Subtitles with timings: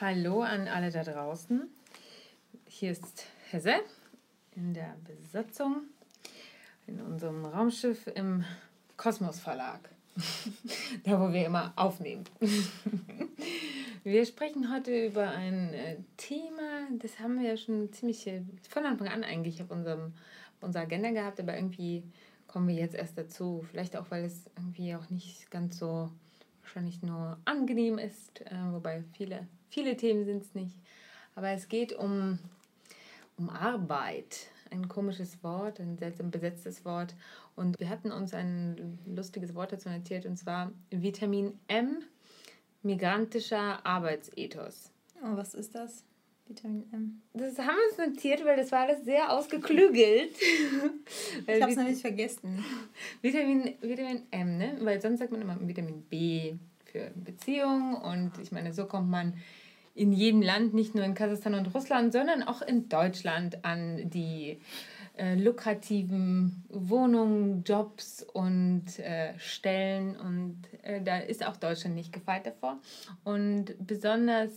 [0.00, 1.68] Hallo an alle da draußen.
[2.66, 3.74] Hier ist Hesse
[4.56, 5.82] in der Besatzung
[6.86, 8.42] in unserem Raumschiff im
[8.96, 9.90] Kosmos Verlag.
[11.04, 12.24] da, wo wir immer aufnehmen.
[14.02, 18.86] wir sprechen heute über ein äh, Thema, das haben wir ja schon ziemlich äh, von
[18.86, 20.14] Anfang an eigentlich auf unserem,
[20.62, 22.04] unserer Agenda gehabt, aber irgendwie
[22.46, 23.66] kommen wir jetzt erst dazu.
[23.68, 26.08] Vielleicht auch, weil es irgendwie auch nicht ganz so
[26.62, 30.76] wahrscheinlich nur angenehm ist, äh, wobei viele, viele Themen sind es nicht.
[31.34, 32.38] Aber es geht um,
[33.36, 34.48] um Arbeit.
[34.70, 37.14] Ein komisches Wort, ein seltsam besetztes Wort.
[37.56, 42.04] Und wir hatten uns ein lustiges Wort dazu notiert, und zwar Vitamin M,
[42.82, 44.92] migrantischer Arbeitsethos.
[45.22, 46.04] Oh, was ist das?
[46.50, 47.22] Vitamin M.
[47.32, 50.32] Das haben wir uns notiert, weil das war alles sehr ausgeklügelt.
[51.46, 52.64] Ich habe es nämlich vergessen.
[53.22, 54.76] Vitamin, Vitamin M, ne?
[54.80, 59.34] Weil sonst sagt man immer Vitamin B für Beziehungen und ich meine, so kommt man
[60.00, 64.58] in jedem Land, nicht nur in Kasachstan und Russland, sondern auch in Deutschland an die
[65.18, 70.16] äh, lukrativen Wohnungen, Jobs und äh, Stellen.
[70.16, 72.78] Und äh, da ist auch Deutschland nicht gefeit davor.
[73.24, 74.50] Und besonders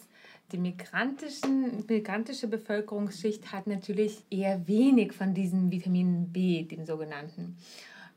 [0.53, 7.57] die migrantischen, migrantische Bevölkerungsschicht hat natürlich eher wenig von diesem Vitamin B, dem sogenannten.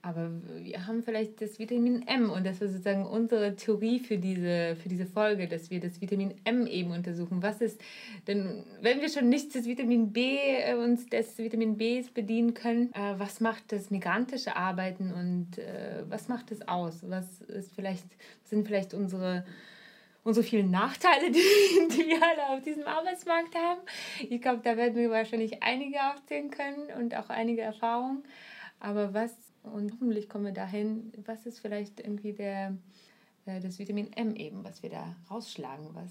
[0.07, 0.31] Aber
[0.62, 4.89] wir haben vielleicht das Vitamin M und das ist sozusagen unsere Theorie für diese, für
[4.89, 7.43] diese Folge, dass wir das Vitamin M eben untersuchen.
[7.43, 7.81] Was ist
[8.29, 12.93] denn, wenn wir schon nicht das Vitamin B, äh, uns des Vitamin Bs bedienen können,
[12.95, 17.00] äh, was macht das migrantische Arbeiten und äh, was macht es aus?
[17.09, 18.06] Was ist vielleicht,
[18.45, 19.45] sind vielleicht unsere
[20.22, 23.81] unsere vielen Nachteile, die, die wir alle auf diesem Arbeitsmarkt haben.
[24.28, 28.25] Ich glaube, da werden wir wahrscheinlich einige aufzählen können und auch einige Erfahrungen.
[28.81, 32.77] Aber was und hoffentlich kommen wir dahin, was ist vielleicht irgendwie der,
[33.47, 36.10] äh, das Vitamin M eben, was wir da rausschlagen, was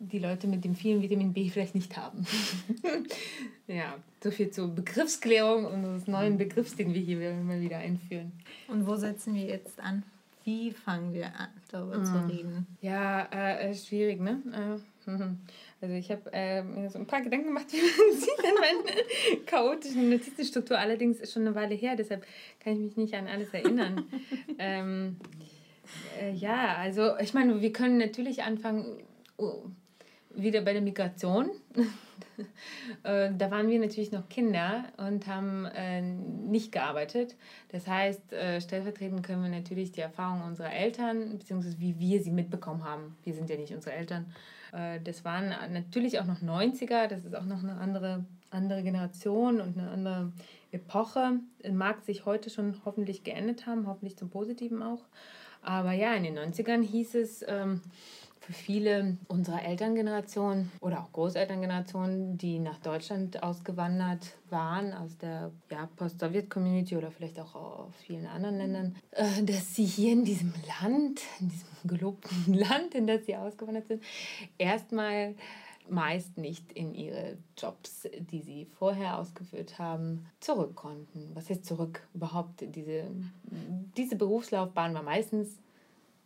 [0.00, 2.24] die Leute mit dem vielen Vitamin B vielleicht nicht haben.
[3.66, 8.32] ja, so viel zur Begriffsklärung unseres neuen Begriffs, den wir hier immer wieder einführen.
[8.68, 10.04] Und wo setzen wir jetzt an?
[10.44, 12.04] Wie fangen wir an, darüber mm.
[12.04, 12.66] zu reden?
[12.80, 14.40] Ja, äh, schwierig, ne?
[15.06, 15.10] Äh,
[15.80, 19.44] also ich habe äh, mir so ein paar Gedanken gemacht, wie man sieht in meiner
[19.46, 20.78] chaotischen Notizenstruktur.
[20.78, 22.26] Allerdings ist schon eine Weile her, deshalb
[22.60, 24.04] kann ich mich nicht an alles erinnern.
[24.58, 25.16] ähm,
[26.20, 29.02] äh, ja, also ich meine, wir können natürlich anfangen
[29.36, 29.66] oh,
[30.34, 31.50] wieder bei der Migration.
[33.04, 37.36] äh, da waren wir natürlich noch Kinder und haben äh, nicht gearbeitet.
[37.70, 42.32] Das heißt, äh, stellvertretend können wir natürlich die Erfahrungen unserer Eltern, beziehungsweise wie wir sie
[42.32, 43.16] mitbekommen haben.
[43.22, 44.26] Wir sind ja nicht unsere Eltern
[44.72, 49.78] das waren natürlich auch noch 90er, das ist auch noch eine andere, andere Generation und
[49.78, 50.32] eine andere
[50.72, 51.40] Epoche.
[51.70, 55.04] Mag sich heute schon hoffentlich geändert haben, hoffentlich zum Positiven auch.
[55.62, 57.80] Aber ja, in den 90ern hieß es, ähm,
[58.48, 65.86] für viele unserer Elterngeneration oder auch Großelterngeneration, die nach Deutschland ausgewandert waren, aus der ja,
[65.96, 71.20] Post-Sowjet-Community oder vielleicht auch aus vielen anderen Ländern, äh, dass sie hier in diesem Land,
[71.40, 74.02] in diesem gelobten Land, in das sie ausgewandert sind,
[74.56, 75.34] erstmal
[75.90, 81.32] meist nicht in ihre Jobs, die sie vorher ausgeführt haben, zurück konnten.
[81.34, 82.08] Was ist zurück?
[82.14, 83.10] Überhaupt diese,
[83.96, 85.58] diese Berufslaufbahn war meistens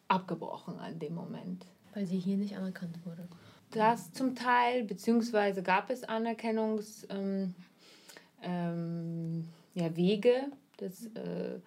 [0.07, 1.67] abgebrochen an dem Moment.
[1.95, 3.27] Weil sie hier nicht anerkannt wurde.
[3.71, 7.15] Das zum Teil, beziehungsweise gab es Anerkennungswege.
[7.15, 7.55] Ähm,
[8.43, 11.61] ähm, ja, äh,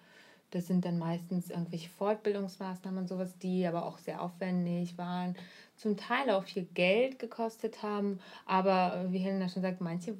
[0.50, 5.34] das sind dann meistens irgendwelche Fortbildungsmaßnahmen und sowas, die aber auch sehr aufwendig waren,
[5.76, 10.16] zum Teil auch viel Geld gekostet haben, aber äh, wie Helena schon sagt, manche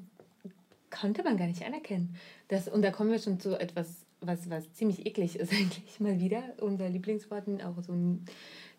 [0.90, 2.16] konnte man gar nicht anerkennen.
[2.48, 6.20] Das, und da kommen wir schon zu etwas, was, was ziemlich eklig ist eigentlich mal
[6.20, 6.42] wieder.
[6.60, 8.24] Unser Lieblingswort, auch so ein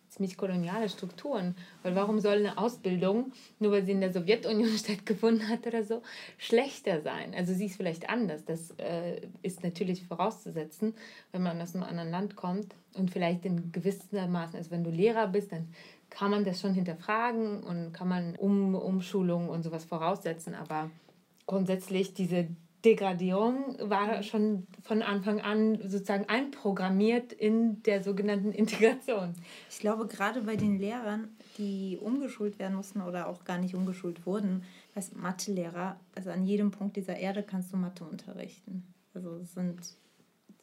[0.09, 1.56] ziemlich koloniale Strukturen.
[1.83, 6.01] Weil warum soll eine Ausbildung, nur weil sie in der Sowjetunion stattgefunden hat oder so,
[6.38, 7.33] schlechter sein?
[7.36, 8.45] Also sie ist vielleicht anders.
[8.45, 10.94] Das äh, ist natürlich vorauszusetzen,
[11.31, 15.27] wenn man aus einem anderen Land kommt und vielleicht in gewissermaßen, also wenn du Lehrer
[15.27, 15.68] bist, dann
[16.10, 20.56] kann man das schon hinterfragen und kann man um, Umschulung und sowas voraussetzen.
[20.56, 20.89] Aber
[21.45, 22.48] grundsätzlich diese
[22.85, 29.33] Degradierung war schon von Anfang an sozusagen einprogrammiert in der sogenannten Integration.
[29.69, 34.25] Ich glaube, gerade bei den Lehrern, die umgeschult werden mussten oder auch gar nicht umgeschult
[34.25, 34.63] wurden,
[34.94, 38.83] als Mathelehrer, also an jedem Punkt dieser Erde kannst du Mathe unterrichten.
[39.13, 39.79] Also sind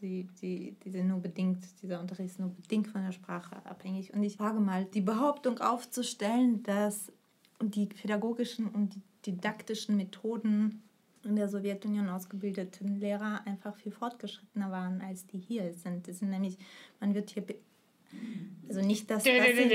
[0.01, 4.13] die, die, die sind nur bedingt, dieser Unterricht ist nur bedingt von der Sprache abhängig.
[4.13, 7.11] Und ich wage mal, die Behauptung aufzustellen, dass
[7.61, 8.95] die pädagogischen und
[9.27, 10.83] didaktischen Methoden
[11.25, 16.09] in der Sowjetunion ausgebildeten Lehrer einfach viel fortgeschrittener waren, als die hier sind.
[16.09, 16.59] Das sind nämlich,
[17.01, 17.45] man wird hier
[18.69, 19.73] also nicht, dass das sind,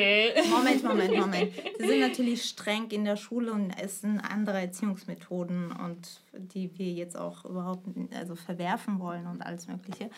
[0.50, 1.51] Moment, Moment, Moment.
[1.78, 6.92] Sie sind natürlich streng in der Schule und es sind andere Erziehungsmethoden und die wir
[6.92, 7.86] jetzt auch überhaupt
[8.16, 10.10] also verwerfen wollen und alles Mögliche.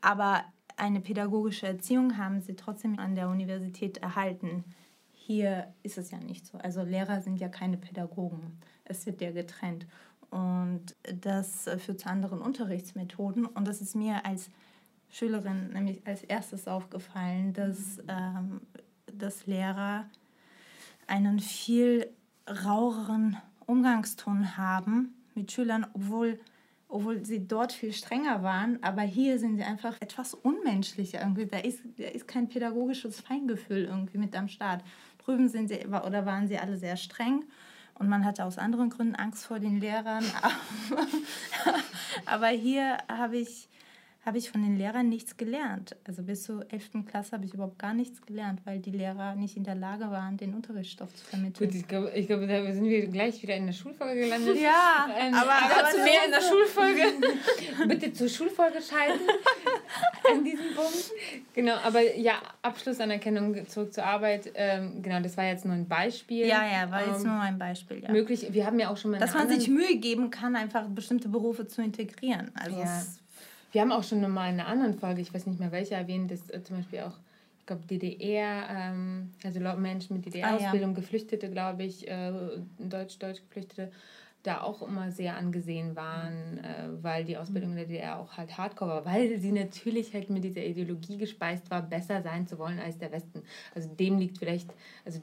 [0.00, 0.44] Aber
[0.76, 4.64] eine pädagogische Erziehung haben sie trotzdem an der Universität erhalten.
[5.12, 6.58] Hier ist es ja nicht so.
[6.58, 8.58] Also Lehrer sind ja keine Pädagogen.
[8.84, 9.86] Es wird ja getrennt.
[10.30, 13.46] Und das führt zu anderen Unterrichtsmethoden.
[13.46, 14.50] Und das ist mir als
[15.10, 18.60] Schülerin nämlich als erstes aufgefallen, dass, ähm,
[19.06, 20.06] dass Lehrer
[21.06, 22.10] einen viel
[22.46, 26.38] raueren Umgangston haben mit Schülern, obwohl,
[26.88, 28.82] obwohl sie dort viel strenger waren.
[28.82, 31.20] Aber hier sind sie einfach etwas unmenschlicher.
[31.20, 31.46] Irgendwie.
[31.46, 34.84] Da, ist, da ist kein pädagogisches Feingefühl irgendwie mit am Start.
[35.24, 37.44] Drüben sind sie oder waren sie alle sehr streng.
[37.98, 40.24] Und man hatte aus anderen Gründen Angst vor den Lehrern.
[42.26, 43.68] Aber hier habe ich
[44.28, 45.96] habe ich von den Lehrern nichts gelernt.
[46.04, 47.06] Also bis zur 11.
[47.06, 50.36] Klasse habe ich überhaupt gar nichts gelernt, weil die Lehrer nicht in der Lage waren,
[50.36, 51.70] den Unterrichtsstoff zu vermitteln.
[51.70, 54.60] Gut, ich glaube, ich glaub, da sind wir gleich wieder in der Schulfolge gelandet.
[54.60, 57.88] Ja, ähm, aber, aber zu mehr in der Schulfolge.
[57.88, 59.30] Bitte zur Schulfolge schalten
[60.30, 61.10] an diesem Punkt.
[61.54, 64.52] Genau, aber ja, Abschlussanerkennung zurück zur Arbeit.
[64.54, 66.46] Ähm, genau, das war jetzt nur ein Beispiel.
[66.46, 68.02] Ja, ja, war jetzt ähm, nur ein Beispiel.
[68.02, 68.12] Ja.
[68.12, 69.20] Möglich, wir haben ja auch schon mal.
[69.20, 72.50] Dass man sich Mühe geben kann, einfach bestimmte Berufe zu integrieren.
[72.54, 73.02] Also ja.
[73.72, 76.30] Wir haben auch schon mal in einer anderen Folge, ich weiß nicht mehr welche, erwähnt,
[76.30, 77.16] dass äh, zum Beispiel auch,
[77.60, 81.00] ich glaube, DDR, ähm, also Menschen mit DDR-Ausbildung, ah, ja.
[81.00, 82.32] Geflüchtete, glaube ich, äh,
[82.78, 83.90] Deutsch-Deutsch Geflüchtete,
[84.42, 88.56] da auch immer sehr angesehen waren, äh, weil die Ausbildung in der DDR auch halt
[88.56, 92.78] hardcore war, weil sie natürlich halt mit dieser Ideologie gespeist war, besser sein zu wollen
[92.78, 93.42] als der Westen.
[93.74, 94.70] Also dem liegt vielleicht,
[95.04, 95.20] also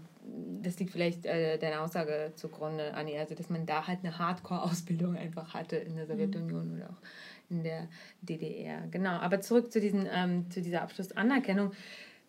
[0.62, 5.16] das liegt vielleicht äh, deiner Aussage zugrunde, Anni, also dass man da halt eine Hardcore-Ausbildung
[5.16, 6.76] einfach hatte in der Sowjetunion mhm.
[6.76, 7.02] oder auch
[7.50, 7.88] in der
[8.22, 8.88] DDR.
[8.92, 11.72] Genau, aber zurück zu, diesen, ähm, zu dieser Abschlussanerkennung.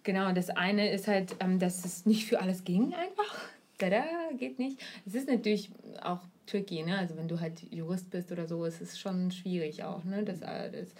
[0.02, 3.48] Genau, das eine ist halt, ähm, dass es nicht für alles ging einfach.
[3.78, 4.04] Tada,
[4.38, 4.80] geht nicht.
[5.04, 5.70] Es ist natürlich
[6.02, 6.98] auch tricky, ne?
[6.98, 10.22] Also wenn du halt Jurist bist oder so, ist es schon schwierig auch, ne?
[10.24, 10.94] Das, äh, das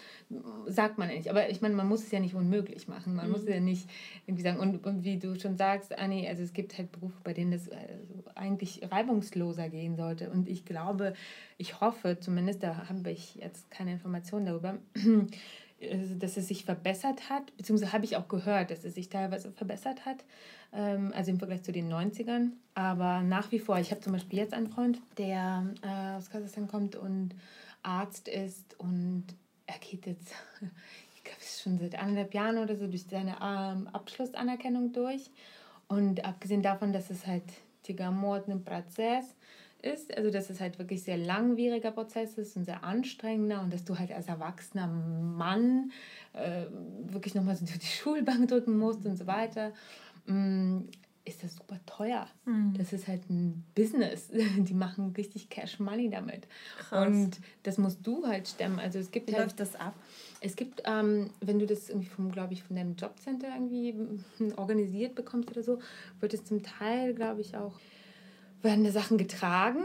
[0.73, 1.29] sagt man nicht.
[1.29, 3.15] Aber ich meine, man muss es ja nicht unmöglich machen.
[3.15, 3.31] Man mhm.
[3.31, 3.89] muss ja nicht
[4.25, 7.33] irgendwie sagen, und, und wie du schon sagst, Anni, also es gibt halt Berufe, bei
[7.33, 10.29] denen das also eigentlich reibungsloser gehen sollte.
[10.29, 11.13] Und ich glaube,
[11.57, 14.77] ich hoffe, zumindest da habe ich jetzt keine Informationen darüber,
[16.19, 20.05] dass es sich verbessert hat, beziehungsweise habe ich auch gehört, dass es sich teilweise verbessert
[20.05, 20.23] hat
[20.73, 22.51] ähm, also im Vergleich zu den 90ern.
[22.73, 26.67] Aber nach wie vor, ich habe zum Beispiel jetzt einen Freund, der äh, aus Kasachstan
[26.67, 27.35] kommt und
[27.83, 29.25] Arzt ist und
[29.65, 30.33] er geht jetzt,
[31.15, 35.29] ich glaube, schon seit anderthalb Jahren oder so, durch seine ähm, Abschlussanerkennung durch.
[35.87, 37.43] Und abgesehen davon, dass es halt
[37.83, 39.35] Tigermord ein Prozess ist,
[40.15, 43.97] also dass es halt wirklich sehr langwieriger Prozess ist und sehr anstrengender und dass du
[43.97, 45.91] halt als erwachsener Mann
[46.33, 46.65] äh,
[47.11, 49.73] wirklich nochmal so die Schulbank drücken musst und so weiter.
[50.25, 50.81] Mm,
[51.27, 52.27] ist das super teuer.
[52.45, 52.73] Mhm.
[52.77, 54.29] Das ist halt ein Business.
[54.57, 56.47] Die machen richtig Cash Money damit.
[56.79, 57.07] Krass.
[57.07, 58.79] Und das musst du halt stemmen.
[58.79, 59.93] Also es gibt Wie halt, läuft das ab?
[60.39, 63.93] Es gibt, ähm, wenn du das irgendwie vom, glaube ich, von deinem Jobcenter irgendwie
[64.55, 65.79] organisiert bekommst oder so,
[66.19, 67.79] wird es zum Teil, glaube ich, auch,
[68.61, 69.83] werden Sachen getragen.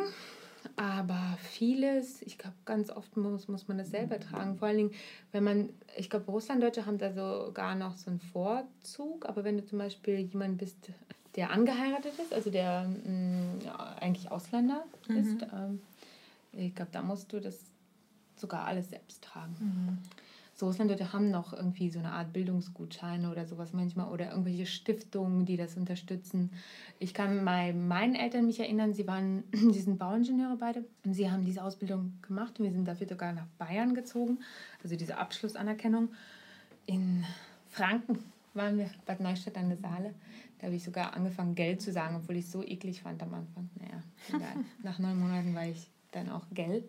[0.76, 4.56] Aber vieles, ich glaube, ganz oft muss, muss man das selber tragen.
[4.56, 4.90] Vor allen Dingen,
[5.32, 9.26] wenn man, ich glaube, Russlanddeutsche haben da sogar noch so einen Vorzug.
[9.26, 10.76] Aber wenn du zum Beispiel jemand bist,
[11.34, 13.58] der angeheiratet ist, also der mh, mm,
[14.00, 15.16] eigentlich Ausländer mhm.
[15.16, 15.82] ist, ähm,
[16.52, 17.58] ich glaube, da musst du das
[18.36, 19.56] sogar alles selbst tragen.
[19.58, 19.98] Mhm
[20.54, 25.46] so Russlandleute haben noch irgendwie so eine Art Bildungsgutscheine oder sowas manchmal oder irgendwelche Stiftungen,
[25.46, 26.50] die das unterstützen.
[26.98, 31.30] Ich kann bei meinen Eltern mich erinnern, sie waren, sie sind Bauingenieure beide und sie
[31.30, 34.38] haben diese Ausbildung gemacht und wir sind dafür sogar nach Bayern gezogen,
[34.82, 36.10] also diese Abschlussanerkennung.
[36.86, 37.24] In
[37.68, 38.18] Franken
[38.54, 40.14] waren wir, Bad Neustadt an der Saale.
[40.58, 43.34] Da habe ich sogar angefangen, Geld zu sagen, obwohl ich es so eklig fand am
[43.34, 43.70] Anfang.
[43.80, 44.64] Naja, egal.
[44.82, 46.84] Nach neun Monaten war ich dann auch Geld.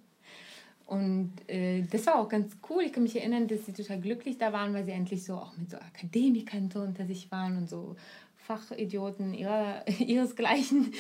[0.93, 2.83] Und äh, das war auch ganz cool.
[2.83, 5.57] Ich kann mich erinnern, dass sie total glücklich da waren, weil sie endlich so auch
[5.57, 7.95] mit so Akademikern so unter sich waren und so
[8.35, 10.93] Fachidioten ihrer, ihresgleichen.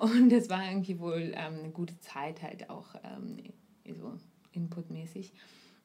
[0.00, 3.38] Und das war irgendwie wohl ähm, eine gute Zeit halt auch ähm,
[3.98, 4.12] so
[4.52, 5.32] inputmäßig.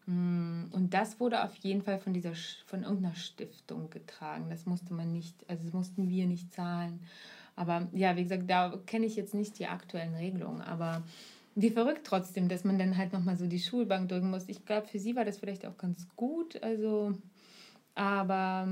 [0.07, 2.33] Mm, und das wurde auf jeden Fall von dieser
[2.65, 4.47] von irgendeiner Stiftung getragen.
[4.49, 6.99] Das musste man nicht, also das mussten wir nicht zahlen.
[7.55, 10.61] Aber ja, wie gesagt, da kenne ich jetzt nicht die aktuellen Regelungen.
[10.61, 11.03] Aber
[11.55, 14.47] wie verrückt trotzdem, dass man dann halt nochmal so die Schulbank drücken muss.
[14.47, 16.61] Ich glaube, für sie war das vielleicht auch ganz gut.
[16.63, 17.13] Also,
[17.95, 18.67] aber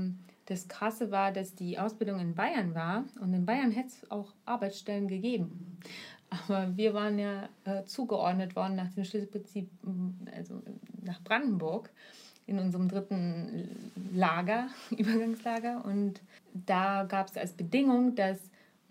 [0.46, 4.32] das Krasse war, dass die Ausbildung in Bayern war und in Bayern hätte es auch
[4.44, 5.78] Arbeitsstellen gegeben.
[6.30, 9.68] Aber wir waren ja äh, zugeordnet worden nach dem Schlüsselprinzip,
[10.34, 10.62] also
[11.02, 11.90] nach Brandenburg
[12.46, 13.68] in unserem dritten
[14.12, 15.84] Lager, Übergangslager.
[15.84, 16.20] Und
[16.54, 18.38] da gab es als Bedingung, dass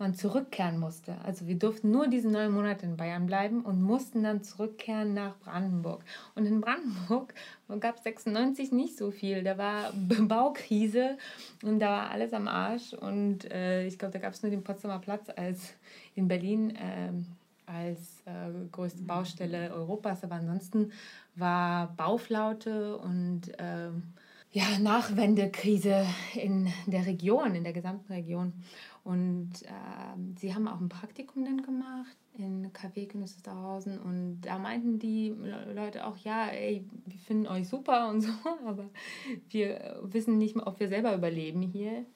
[0.02, 1.16] man zurückkehren musste.
[1.24, 5.38] Also wir durften nur diese neun Monate in Bayern bleiben und mussten dann zurückkehren nach
[5.38, 6.04] Brandenburg.
[6.34, 7.32] Und in Brandenburg
[7.80, 9.42] gab es 96 nicht so viel.
[9.42, 11.16] Da war Baukrise
[11.62, 12.92] und da war alles am Arsch.
[12.92, 15.72] Und äh, ich glaube, da gab es nur den Potsdamer Platz als
[16.14, 17.12] in Berlin äh,
[17.64, 20.24] als äh, größte Baustelle Europas.
[20.24, 20.92] Aber ansonsten
[21.36, 24.02] war Bauflaute und ähm,
[24.52, 26.04] ja, Nachwendekrise
[26.34, 28.52] in der Region, in der gesamten Region.
[29.04, 34.98] Und äh, sie haben auch ein Praktikum dann gemacht in KW Genüssesterhausen und da meinten
[34.98, 35.34] die
[35.74, 38.30] Leute auch, ja, ey, wir finden euch super und so,
[38.66, 38.88] aber
[39.50, 42.06] wir wissen nicht mehr, ob wir selber überleben hier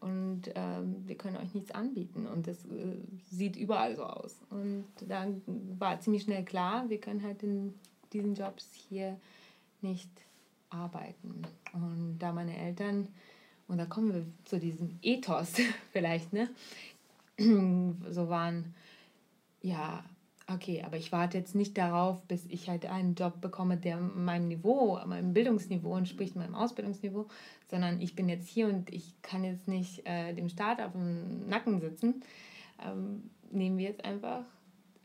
[0.00, 2.98] und ähm, wir können euch nichts anbieten und das äh,
[3.30, 4.40] sieht überall so aus.
[4.50, 5.42] Und dann
[5.78, 7.74] war ziemlich schnell klar, wir können halt in
[8.12, 9.18] diesen Jobs hier
[9.80, 10.10] nicht
[10.70, 11.42] arbeiten.
[11.72, 13.08] Und da meine Eltern
[13.68, 15.52] und da kommen wir zu diesem Ethos
[15.92, 16.48] vielleicht, ne?
[18.10, 18.74] So waren,
[19.62, 20.04] ja,
[20.48, 24.48] okay, aber ich warte jetzt nicht darauf, bis ich halt einen Job bekomme, der meinem
[24.48, 27.28] Niveau, meinem Bildungsniveau entspricht, meinem Ausbildungsniveau,
[27.70, 31.48] sondern ich bin jetzt hier und ich kann jetzt nicht äh, dem Staat auf dem
[31.48, 32.24] Nacken sitzen.
[32.84, 34.44] Ähm, nehmen wir jetzt einfach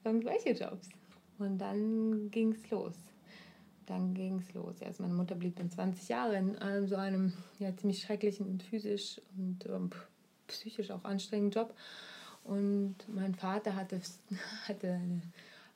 [0.03, 0.89] irgendwelche Jobs.
[1.38, 3.12] Und dann ging es los
[3.85, 4.81] dann ging es los.
[4.81, 9.21] Also meine Mutter blieb dann 20 Jahre in ähm, so einem ja, ziemlich schrecklichen physisch
[9.37, 9.89] und ähm,
[10.47, 11.73] psychisch auch anstrengenden Job.
[12.43, 14.01] Und mein Vater hatte,
[14.67, 15.21] hatte eine,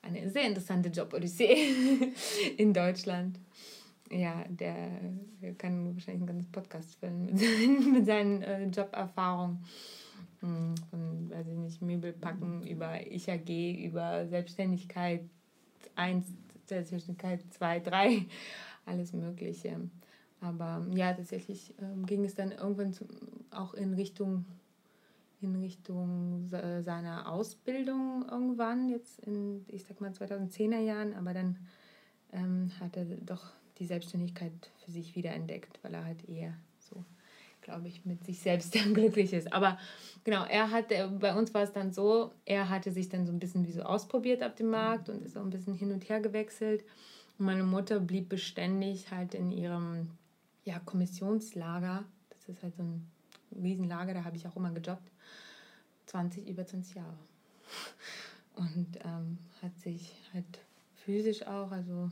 [0.02, 2.14] eine sehr interessante Job-Odyssee
[2.58, 3.40] in Deutschland.
[4.10, 4.90] Ja, der,
[5.58, 9.60] kann wahrscheinlich einen ganzen Podcast füllen mit seinen, mit seinen äh, Joberfahrungen.
[10.40, 15.22] Hm, von, weiß ich nicht, Möbel packen, über IHG, über Selbstständigkeit,
[15.96, 16.26] eins
[16.68, 18.26] Selbstständigkeit 2, 3,
[18.86, 19.90] alles Mögliche.
[20.40, 23.06] Aber ja, tatsächlich ähm, ging es dann irgendwann zu,
[23.52, 24.46] auch in Richtung,
[25.42, 31.58] in Richtung seiner Ausbildung irgendwann, jetzt in, ich sag mal, 2010er Jahren, aber dann
[32.32, 36.54] ähm, hat er doch die Selbstständigkeit für sich wieder entdeckt, weil er halt eher
[37.68, 39.52] glaube ich, mit sich selbst glücklich ist.
[39.52, 39.78] Aber
[40.24, 40.88] genau, er hat,
[41.20, 43.82] bei uns war es dann so, er hatte sich dann so ein bisschen wie so
[43.82, 46.86] ausprobiert auf dem Markt und ist auch ein bisschen hin und her gewechselt.
[47.38, 50.12] Und meine Mutter blieb beständig halt in ihrem
[50.64, 52.06] ja, Kommissionslager.
[52.30, 53.06] Das ist halt so ein
[53.62, 55.12] Riesenlager, da habe ich auch immer gejobbt.
[56.06, 57.18] 20, über 20 Jahre.
[58.56, 60.60] Und ähm, hat sich halt
[61.04, 62.10] physisch auch, also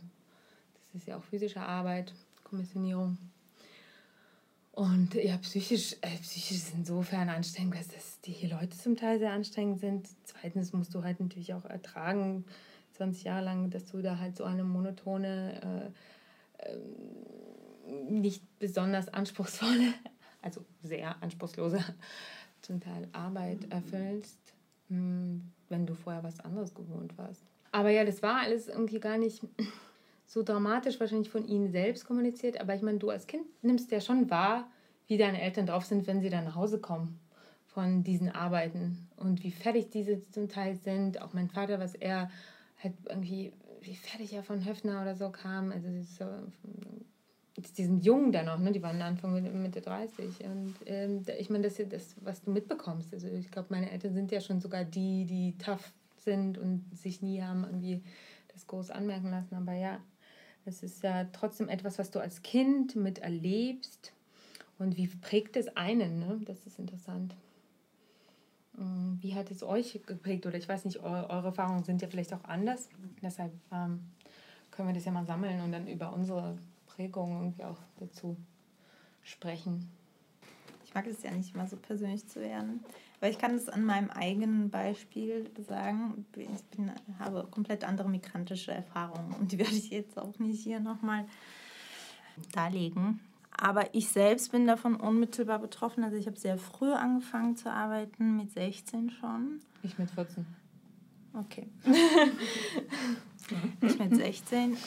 [0.73, 3.17] das ist ja auch physische Arbeit, Kommissionierung,
[4.75, 9.31] und ja, psychisch, äh, psychisch ist insofern anstrengend, dass das die Leute zum Teil sehr
[9.31, 10.09] anstrengend sind.
[10.25, 12.43] Zweitens musst du halt natürlich auch ertragen,
[12.91, 15.91] 20 Jahre lang, dass du da halt so eine monotone,
[16.59, 16.77] äh, äh,
[18.09, 19.93] nicht besonders anspruchsvolle,
[20.41, 21.81] also sehr anspruchslose
[22.61, 24.39] zum Teil Arbeit erfüllst,
[24.89, 27.43] hm, wenn du vorher was anderes gewohnt warst.
[27.71, 29.41] Aber ja, das war alles irgendwie gar nicht
[30.25, 34.01] so dramatisch wahrscheinlich von ihnen selbst kommuniziert, aber ich meine, du als Kind nimmst ja
[34.01, 34.69] schon wahr,
[35.07, 37.19] wie deine Eltern drauf sind, wenn sie dann nach Hause kommen
[37.65, 41.21] von diesen Arbeiten und wie fertig diese zum Teil sind.
[41.21, 42.31] Auch mein Vater, was er
[42.81, 43.51] halt irgendwie,
[43.81, 45.71] wie fertig er von Höfner oder so kam.
[45.71, 46.25] Also so,
[47.57, 48.71] die sind jung da noch, ne?
[48.71, 50.45] die waren Anfang Mitte 30.
[50.45, 53.13] Und ähm, ich meine, das ist das, was du mitbekommst.
[53.13, 57.21] Also ich glaube, meine Eltern sind ja schon sogar die, die tough sind und sich
[57.21, 58.01] nie haben irgendwie
[58.53, 59.55] das groß anmerken lassen.
[59.55, 59.99] Aber ja,
[60.65, 64.11] es ist ja trotzdem etwas, was du als Kind miterlebst.
[64.77, 66.19] Und wie prägt es einen?
[66.19, 66.41] Ne?
[66.45, 67.33] Das ist interessant.
[68.73, 70.45] Mm, wie hat es euch geprägt?
[70.45, 72.89] Oder ich weiß nicht, eure, Erfahrungen sind ja vielleicht auch anders.
[73.21, 74.01] Deshalb ähm,
[74.71, 76.57] können wir das ja mal sammeln und dann über unsere
[76.87, 78.35] Prägung irgendwie auch dazu
[79.23, 79.89] sprechen.
[80.83, 82.83] Ich mag es ja nicht immer so persönlich zu werden.
[83.19, 86.25] Aber ich kann es an meinem eigenen Beispiel sagen.
[86.35, 90.79] Ich bin, habe komplett andere migrantische Erfahrungen und die werde ich jetzt auch nicht hier
[90.79, 91.25] nochmal
[92.53, 93.19] darlegen.
[93.57, 96.03] Aber ich selbst bin davon unmittelbar betroffen.
[96.03, 99.61] Also ich habe sehr früh angefangen zu arbeiten, mit 16 schon.
[99.81, 100.45] Ich mit 14.
[101.33, 101.67] Okay.
[103.81, 104.77] ich mit 16.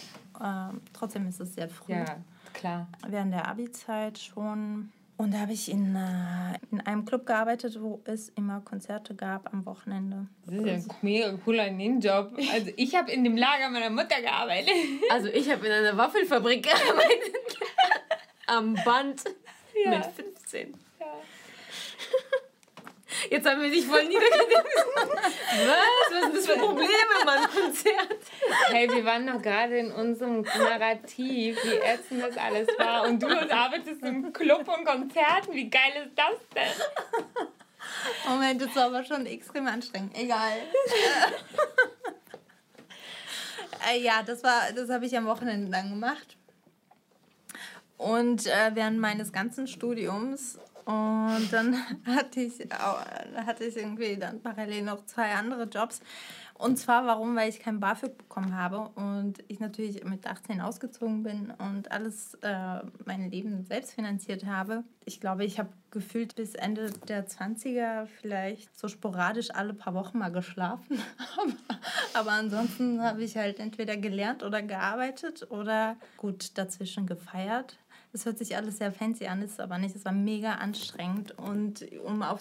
[0.42, 1.94] Ähm, trotzdem ist es sehr früh.
[1.94, 2.18] Ja,
[2.52, 2.88] klar.
[3.06, 4.92] Während der Abi-Zeit schon.
[5.18, 9.52] Und da habe ich in, äh, in einem Club gearbeitet, wo es immer Konzerte gab
[9.52, 10.28] am Wochenende.
[10.46, 12.32] Das ist ja ein mega cooler Nebenjob.
[12.52, 14.70] Also ich habe in dem Lager meiner Mutter gearbeitet.
[15.10, 17.58] Also ich habe in einer Waffelfabrik gearbeitet.
[18.46, 19.24] Am Band
[19.84, 19.90] Ja.
[19.98, 20.74] mit 15.
[23.30, 24.48] Jetzt haben wir dich voll niedergesetzt.
[24.96, 25.08] Was?
[26.10, 27.48] Was sind das für Probleme, Mann?
[27.50, 28.18] Konzert.
[28.68, 33.06] Hey, wir waren noch gerade in unserem Narrativ, wie ätzend das alles war.
[33.06, 35.52] Und du arbeitest im Club und Konzerten.
[35.52, 37.48] Wie geil ist das denn?
[38.28, 40.16] Moment, das war aber schon extrem anstrengend.
[40.16, 40.52] Egal.
[43.90, 46.36] äh, ja, das war, das habe ich am Wochenende dann gemacht.
[47.96, 50.58] Und äh, während meines ganzen Studiums
[50.88, 51.76] und dann
[52.06, 56.00] hatte ich, hatte ich irgendwie dann parallel noch zwei andere Jobs.
[56.54, 57.36] Und zwar warum?
[57.36, 62.38] Weil ich kein BAföG bekommen habe und ich natürlich mit 18 ausgezogen bin und alles
[62.40, 64.82] äh, mein Leben selbst finanziert habe.
[65.04, 70.18] Ich glaube, ich habe gefühlt bis Ende der 20er vielleicht so sporadisch alle paar Wochen
[70.18, 71.02] mal geschlafen.
[72.14, 77.76] aber ansonsten habe ich halt entweder gelernt oder gearbeitet oder gut dazwischen gefeiert.
[78.12, 79.94] Das hört sich alles sehr fancy an, ist es aber nicht.
[79.94, 81.36] Es war mega anstrengend.
[81.38, 82.40] Und um auf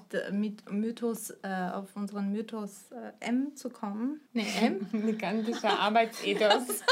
[0.69, 6.83] Mythos, äh, auf unseren Mythos äh, M zu kommen, ne, M, gigantischer Arbeitsethos.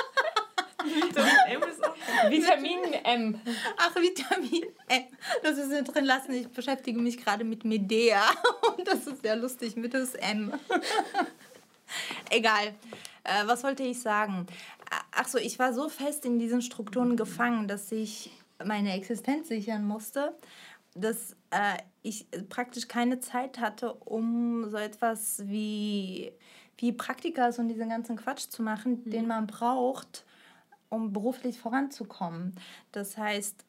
[1.48, 1.96] M ist auch
[2.30, 3.42] Vitamin M.
[3.78, 5.04] ach, Vitamin M,
[5.42, 6.34] das ist drin lassen.
[6.34, 8.22] Ich beschäftige mich gerade mit Medea
[8.78, 10.54] und das ist sehr lustig, Mythos M.
[12.30, 12.76] Egal.
[13.24, 14.46] Äh, was wollte ich sagen?
[15.12, 18.32] Ach so, ich war so fest in diesen Strukturen gefangen, dass ich
[18.64, 20.36] meine Existenz sichern musste,
[20.96, 26.32] dass äh, ich praktisch keine Zeit hatte, um so etwas wie,
[26.78, 30.26] wie Praktikas und diesen ganzen Quatsch zu machen, den man braucht,
[30.90, 32.56] um beruflich voranzukommen.
[32.92, 33.66] Das heißt,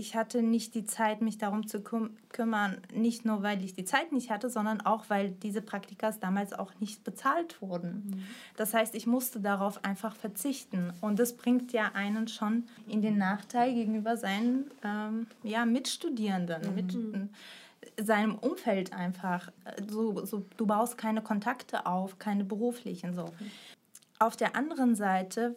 [0.00, 3.84] ich hatte nicht die Zeit, mich darum zu küm kümmern, nicht nur, weil ich die
[3.84, 8.24] Zeit nicht hatte, sondern auch, weil diese Praktikas damals auch nicht bezahlt wurden.
[8.56, 10.92] Das heißt, ich musste darauf einfach verzichten.
[11.00, 16.96] Und das bringt ja einen schon in den Nachteil gegenüber seinen ähm, ja, Mitstudierenden, mit
[18.00, 19.50] seinem Umfeld einfach.
[19.88, 23.14] So, so, du baust keine Kontakte auf, keine beruflichen.
[23.14, 23.26] So.
[24.18, 25.56] Auf der anderen Seite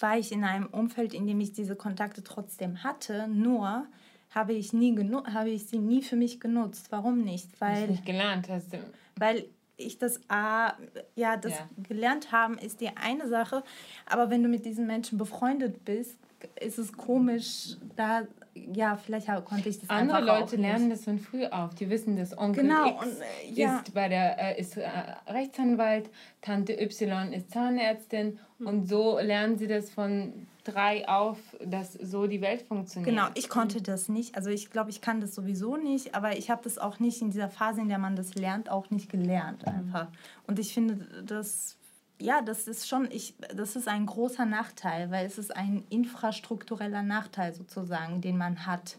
[0.00, 3.86] war ich in einem Umfeld, in dem ich diese Kontakte trotzdem hatte, nur
[4.30, 6.88] habe ich, nie genu habe ich sie nie für mich genutzt.
[6.90, 7.54] Warum nicht?
[7.54, 8.68] Du Weil, nicht gelernt hast.
[9.16, 10.72] weil ich das A,
[11.14, 11.68] ja, das Ja.
[11.82, 13.62] gelernt haben ist die eine Sache,
[14.06, 16.18] aber wenn du mit diesen Menschen befreundet bist,
[16.60, 18.22] ist es komisch, da,
[18.54, 21.74] ja, vielleicht konnte ich das Andere einfach auch Leute lernen das von früh auf.
[21.74, 23.78] Die wissen, dass Onkel Genau, X und, äh, ja.
[23.78, 24.88] ist, bei der, äh, ist äh,
[25.26, 26.10] Rechtsanwalt,
[26.42, 32.40] Tante Y ist Zahnärztin und so lernen sie das von drei auf, dass so die
[32.40, 33.08] Welt funktioniert.
[33.08, 34.36] Genau, ich konnte das nicht.
[34.36, 37.30] Also ich glaube, ich kann das sowieso nicht, aber ich habe das auch nicht in
[37.30, 40.08] dieser Phase, in der man das lernt, auch nicht gelernt einfach.
[40.46, 41.77] Und ich finde das,
[42.20, 47.02] ja, das ist schon, ich, das ist ein großer Nachteil, weil es ist ein infrastruktureller
[47.02, 48.96] Nachteil sozusagen, den man hat,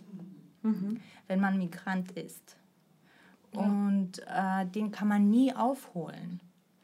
[1.27, 2.55] wenn man Migrant ist.
[3.51, 6.39] Und äh, den kann man nie aufholen.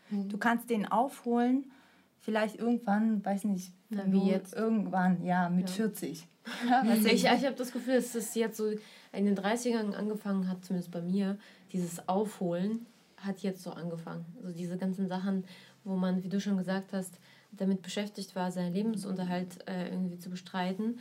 [0.09, 1.71] Du kannst den aufholen,
[2.19, 4.53] vielleicht irgendwann, weiß nicht, Na, wie jetzt?
[4.53, 6.27] irgendwann, ja, mit 40.
[6.69, 8.71] Ja, weißt du, Ich, ich habe das Gefühl, dass das jetzt so
[9.11, 11.37] in den 30ern angefangen hat, zumindest bei mir.
[11.73, 12.85] Dieses Aufholen
[13.17, 14.25] hat jetzt so angefangen.
[14.43, 15.43] Also diese ganzen Sachen,
[15.85, 17.13] wo man, wie du schon gesagt hast,
[17.51, 20.99] damit beschäftigt war, seinen Lebensunterhalt äh, irgendwie zu bestreiten,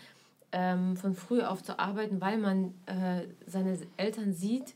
[0.53, 4.75] ähm, von früh auf zu arbeiten, weil man äh, seine Eltern sieht,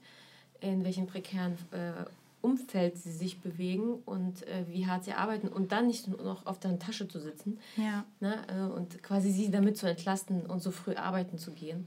[0.60, 1.92] in welchem prekären äh,
[2.40, 6.46] Umfeld sie sich bewegen und äh, wie hart sie arbeiten und dann nicht nur noch
[6.46, 8.04] auf deren Tasche zu sitzen, Ja.
[8.20, 11.86] ne, äh, und quasi sie damit zu entlasten und so früh arbeiten zu gehen,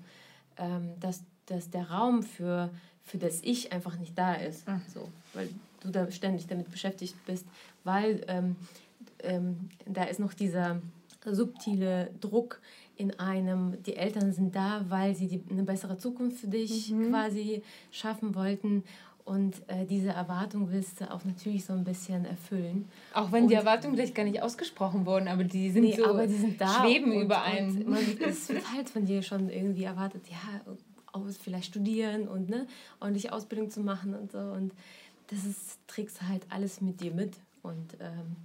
[0.58, 2.70] ähm, dass, dass der Raum für,
[3.04, 4.66] für das Ich einfach nicht da ist.
[4.94, 5.50] So, weil
[5.82, 7.46] du da ständig damit beschäftigt bist,
[7.84, 8.56] weil ähm,
[9.24, 10.82] ähm, da ist noch dieser
[11.26, 12.60] subtile Druck
[12.98, 17.62] in einem, die Eltern sind da, weil sie die, eine bessere Zukunft für dich quasi
[17.92, 18.84] schaffen wollten.
[19.24, 22.86] Und äh, diese Erwartung willst du auch natürlich so ein bisschen erfüllen.
[23.14, 26.06] Auch wenn die Und- Erwartungen vielleicht gar nicht ausgesprochen wurden, aber die sind Nee, so
[26.08, 26.68] aber die sind da.
[26.82, 27.88] schweben und, über einen.
[27.88, 30.74] Man, es wird halt von dir schon irgendwie erwartet, ja,
[31.14, 32.66] aus, vielleicht studieren und ne,
[33.00, 34.40] ordentlich Ausbildung zu machen und so.
[34.40, 34.72] Und
[35.32, 37.38] das ist, trägst du halt alles mit dir mit.
[37.64, 38.36] Und, ähm,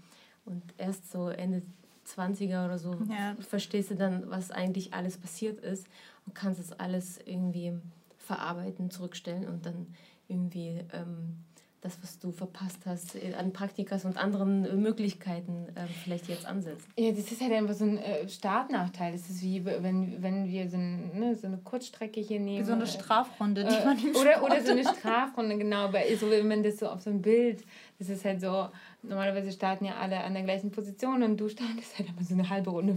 [0.45, 1.63] und erst so Ende
[2.05, 3.35] 20er oder so Ja.
[3.41, 5.87] verstehst du dann, was eigentlich alles passiert ist
[6.25, 7.73] und kannst es alles irgendwie
[8.19, 9.87] verarbeiten, zurückstellen und dann
[10.29, 11.45] irgendwie ähm,
[11.81, 16.47] das, was du verpasst hast, äh, an Praktikas und anderen äh, Möglichkeiten äh, vielleicht jetzt
[16.47, 16.91] ansetzen.
[16.97, 19.13] Ja, das ist halt einfach so ein äh, Startnachteil.
[19.13, 22.61] Das ist wie, wenn, wenn wir so, ein, ne, so eine Kurzstrecke hier nehmen.
[22.61, 25.93] Wie so eine Strafrunde, die man im oder, oder so eine Strafrunde, genau.
[25.93, 27.65] Weil so, wenn man das so auf so ein Bild,
[27.99, 28.69] das ist halt so,
[29.03, 32.49] normalerweise starten ja alle an der gleichen Position und du startest halt immer so eine
[32.49, 32.97] halbe Runde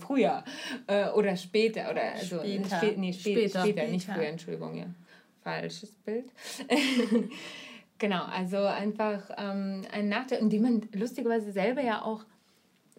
[0.00, 0.44] früher
[1.14, 1.90] oder später.
[1.90, 2.76] Oder also, später.
[2.76, 3.60] Spä nee, spä später.
[3.60, 4.86] später, nicht früher, Entschuldigung, ja
[5.46, 6.26] falsches Bild.
[7.98, 12.24] genau, also einfach ähm, ein Nachteil, und den man lustigerweise selber ja auch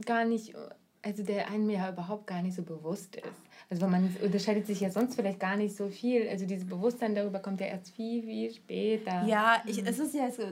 [0.05, 0.55] gar nicht,
[1.01, 3.47] also der einem ja überhaupt gar nicht so bewusst ist.
[3.69, 6.29] Also man unterscheidet sich ja sonst vielleicht gar nicht so viel.
[6.29, 9.25] Also dieses Bewusstsein darüber kommt ja erst viel, viel später.
[9.25, 10.43] Ja, ich, es ist ja so,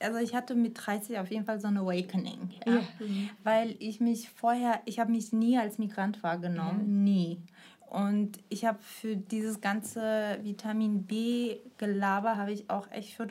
[0.00, 2.50] also ich hatte mit 30 auf jeden Fall so ein Awakening.
[2.66, 2.72] Ja?
[2.74, 2.80] ja.
[2.98, 3.30] Mhm.
[3.44, 7.04] Weil ich mich vorher, ich habe mich nie als Migrant wahrgenommen, mhm.
[7.04, 7.38] nie.
[7.94, 13.28] Und ich habe für dieses ganze Vitamin B-Gelaber habe ich auch echt für,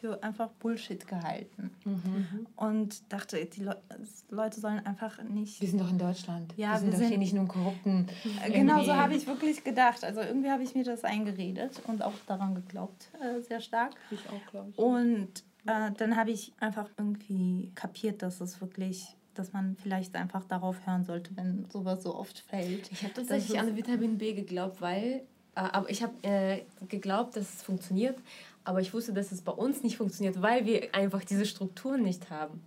[0.00, 1.70] für einfach Bullshit gehalten.
[1.86, 2.46] Mhm.
[2.56, 3.80] Und dachte, die Le
[4.28, 5.62] Leute sollen einfach nicht.
[5.62, 6.52] Wir sind doch in Deutschland.
[6.58, 8.06] Ja, wir sind, wir sind doch hier nicht nur korrupten.
[8.48, 10.04] Genau so habe ich wirklich gedacht.
[10.04, 13.94] Also irgendwie habe ich mir das eingeredet und auch daran geglaubt, äh, sehr stark.
[14.10, 14.78] Ich auch, glaube ich.
[14.78, 20.44] Und äh, dann habe ich einfach irgendwie kapiert, dass es wirklich dass man vielleicht einfach
[20.44, 22.90] darauf hören sollte, wenn sowas so oft fällt.
[22.92, 25.22] Ich habe tatsächlich an Vitamin B geglaubt, weil,
[25.54, 28.18] äh, aber ich habe äh, geglaubt, dass es funktioniert,
[28.64, 32.30] aber ich wusste, dass es bei uns nicht funktioniert, weil wir einfach diese Strukturen nicht
[32.30, 32.62] haben.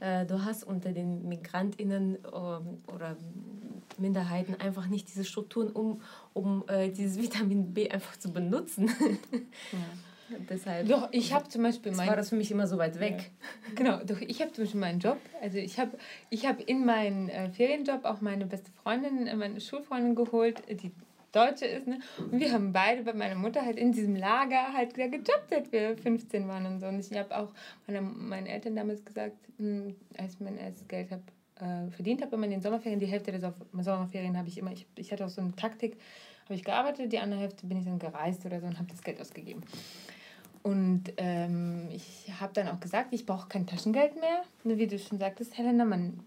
[0.00, 3.16] Äh, du hast unter den MigrantInnen ähm, oder
[3.98, 6.00] Minderheiten einfach nicht diese Strukturen, um,
[6.32, 8.90] um äh, dieses Vitamin B einfach zu benutzen.
[9.72, 9.78] Ja.
[10.48, 10.88] Deshalb.
[10.88, 13.16] Doch, ich habe zum Beispiel mein, war das für mich immer so weit weg.
[13.18, 13.74] Ja.
[13.74, 15.18] Genau, doch ich habe zum Beispiel meinen Job.
[15.42, 15.98] Also ich habe
[16.30, 20.92] ich hab in meinen äh, Ferienjob auch meine beste Freundin, äh, meine Schulfreundin geholt, die
[21.34, 21.86] Deutsche ist.
[21.86, 21.98] Ne?
[22.18, 25.72] Und wir haben beide bei meiner Mutter halt in diesem Lager halt wieder gejobbt, seit
[25.72, 26.86] wir 15 waren und so.
[26.86, 27.52] Und ich habe auch
[27.86, 31.20] meine, meinen Eltern damals gesagt, mh, hm, als ich mein erstes Geld hab,
[31.60, 34.86] äh, verdient habe, immer in den Sommerferien, die Hälfte der Sommerferien habe ich immer, ich,
[34.96, 35.96] ich hatte auch so eine Taktik,
[36.44, 39.02] habe ich gearbeitet, die andere Hälfte bin ich dann gereist oder so und habe das
[39.02, 39.62] Geld ausgegeben.
[40.62, 44.42] Und ähm, ich habe dann auch gesagt, ich brauche kein Taschengeld mehr.
[44.64, 46.20] Wie du schon sagtest, Helena, man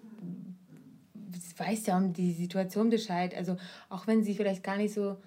[1.57, 3.35] weiß ja um die Situation Bescheid.
[3.35, 3.57] Also
[3.89, 5.17] auch wenn sie vielleicht gar nicht so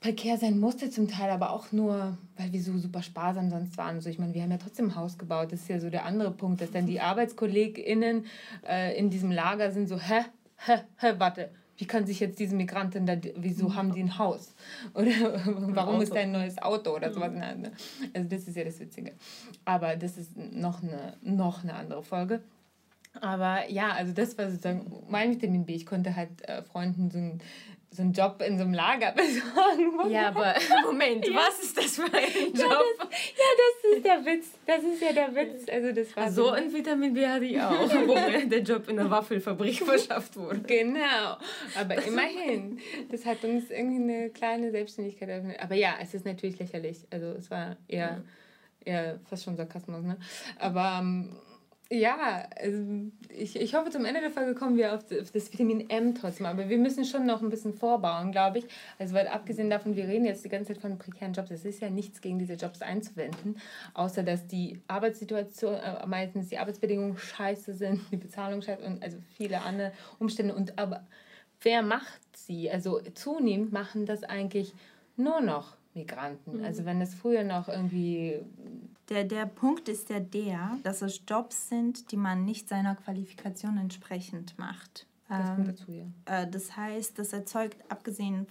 [0.00, 3.96] prekär sein musste zum Teil, aber auch nur, weil wir so super sparsam sonst waren.
[3.96, 5.50] Also ich meine, wir haben ja trotzdem ein Haus gebaut.
[5.50, 8.26] Das ist ja so der andere Punkt, dass dann die ArbeitskollegInnen
[8.68, 10.24] äh, in diesem Lager sind so, hä,
[10.56, 13.74] hä, hä, warte, wie kann sich jetzt diese Migrantin da, wieso mhm.
[13.74, 14.54] haben die ein Haus?
[14.94, 15.10] Oder
[15.74, 17.32] warum ist da ein neues Auto oder sowas?
[17.32, 17.70] Mhm.
[18.12, 19.12] Also das ist ja das Witzige.
[19.64, 22.42] Aber das ist noch eine, noch eine andere Folge.
[23.20, 25.74] Aber ja, also das war sozusagen mein Vitamin B.
[25.74, 27.40] Ich konnte halt äh, Freunden so ein
[27.94, 30.10] so einen Job in so einem Lager besorgen.
[30.10, 30.54] Ja, aber
[30.84, 31.34] Moment, ja.
[31.34, 32.54] was ist das für ein Job?
[32.54, 34.46] Ja das, ja, das ist der Witz.
[34.66, 35.68] Das ist ja der Witz.
[35.70, 37.72] Also das war so ein Vitamin B hatte ich auch,
[38.06, 40.60] wo mir der Job in der Waffelfabrik verschafft wurde.
[40.60, 41.36] Genau,
[41.78, 42.80] aber immerhin.
[43.10, 45.60] Das hat uns irgendwie eine kleine Selbstständigkeit eröffnet.
[45.60, 47.06] Aber ja, es ist natürlich lächerlich.
[47.10, 48.22] Also es war eher,
[48.84, 50.02] eher fast schon Sarkasmus.
[50.02, 50.16] Ne?
[50.58, 50.98] Aber...
[51.00, 51.36] Ähm,
[51.94, 52.82] ja, also
[53.28, 56.46] ich, ich hoffe, zum Ende der Folge kommen wir auf das Vitamin M trotzdem.
[56.46, 58.66] Aber wir müssen schon noch ein bisschen vorbauen, glaube ich.
[58.98, 61.50] Also, weil abgesehen davon, wir reden jetzt die ganze Zeit von prekären Jobs.
[61.50, 63.56] Es ist ja nichts gegen diese Jobs einzuwenden,
[63.94, 69.18] außer dass die Arbeitssituation, äh, meistens die Arbeitsbedingungen scheiße sind, die Bezahlung scheiße und also
[69.36, 70.54] viele andere Umstände.
[70.54, 71.04] Und aber
[71.62, 72.70] wer macht sie?
[72.70, 74.74] Also, zunehmend machen das eigentlich
[75.16, 76.58] nur noch Migranten.
[76.58, 76.64] Mhm.
[76.64, 78.40] Also, wenn es früher noch irgendwie
[79.08, 83.78] der, der Punkt ist ja der, dass es Jobs sind, die man nicht seiner Qualifikation
[83.78, 85.06] entsprechend macht.
[85.28, 86.04] Das kommt ähm, dazu, ja.
[86.26, 88.46] Äh, das heißt, das erzeugt, abgesehen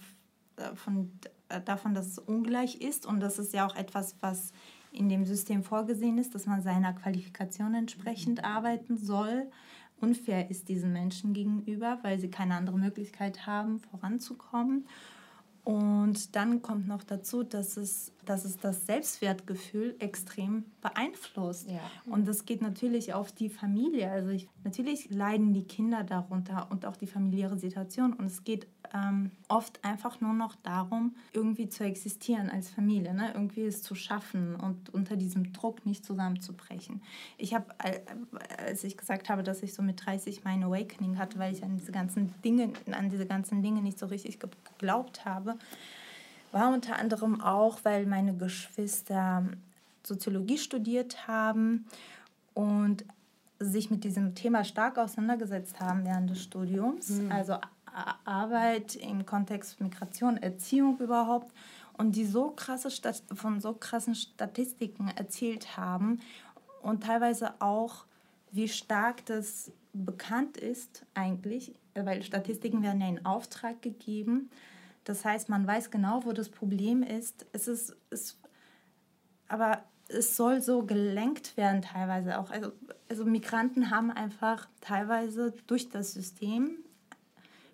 [0.56, 1.10] äh, von,
[1.48, 4.52] äh, davon, dass es ungleich ist und das ist ja auch etwas, was
[4.92, 8.44] in dem System vorgesehen ist, dass man seiner Qualifikation entsprechend mhm.
[8.44, 9.50] arbeiten soll,
[10.00, 14.86] unfair ist diesen Menschen gegenüber, weil sie keine andere Möglichkeit haben, voranzukommen.
[15.64, 21.70] Und dann kommt noch dazu, dass es, dass es das Selbstwertgefühl extrem beeinflusst.
[21.70, 21.80] Ja.
[22.06, 24.10] Und das geht natürlich auf die Familie.
[24.10, 28.12] Also ich, natürlich leiden die Kinder darunter und auch die familiäre Situation.
[28.12, 33.32] Und es geht ähm, oft einfach nur noch darum, irgendwie zu existieren als Familie, ne?
[33.34, 37.02] irgendwie es zu schaffen und unter diesem Druck nicht zusammenzubrechen.
[37.36, 37.66] Ich habe,
[38.58, 41.76] als ich gesagt habe, dass ich so mit 30 mein Awakening hatte, weil ich an
[41.76, 45.58] diese ganzen Dinge, an diese ganzen Dinge nicht so richtig geglaubt habe,
[46.54, 49.44] war unter anderem auch, weil meine Geschwister
[50.04, 51.86] Soziologie studiert haben
[52.54, 53.04] und
[53.58, 57.10] sich mit diesem Thema stark auseinandergesetzt haben während des Studiums.
[57.10, 57.32] Mhm.
[57.32, 57.58] Also
[58.24, 61.52] Arbeit im Kontext Migration, Erziehung überhaupt.
[61.96, 66.20] und die so krasse Stat von so krassen Statistiken erzählt haben
[66.82, 68.04] und teilweise auch,
[68.50, 74.50] wie stark das bekannt ist eigentlich, weil Statistiken werden ja in Auftrag gegeben.
[75.04, 77.46] Das heißt, man weiß genau, wo das Problem ist.
[77.52, 78.40] Es ist, es,
[79.48, 82.50] aber es soll so gelenkt werden teilweise auch.
[82.50, 82.72] Also,
[83.08, 86.78] also Migranten haben einfach teilweise durch das System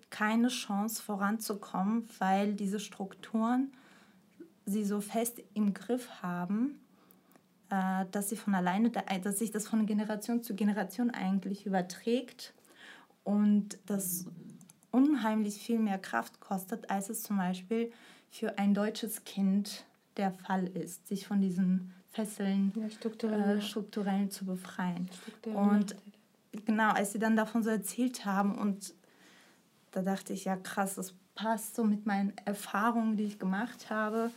[0.09, 3.71] keine Chance voranzukommen, weil diese Strukturen
[4.65, 6.79] sie so fest im Griff haben,
[7.69, 12.53] äh, dass sie von alleine, dass sich das von Generation zu Generation eigentlich überträgt
[13.23, 14.25] und das
[14.91, 17.91] unheimlich viel mehr Kraft kostet, als es zum Beispiel
[18.29, 19.85] für ein deutsches Kind
[20.17, 25.09] der Fall ist, sich von diesen Fesseln ja, strukturell, äh, strukturell zu befreien.
[25.45, 25.95] Und
[26.65, 28.93] genau, als sie dann davon so erzählt haben und
[29.91, 34.31] da dachte ich, ja krass, das passt so mit meinen Erfahrungen, die ich gemacht habe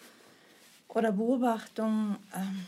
[0.88, 2.16] oder Beobachtungen.
[2.34, 2.66] Ähm,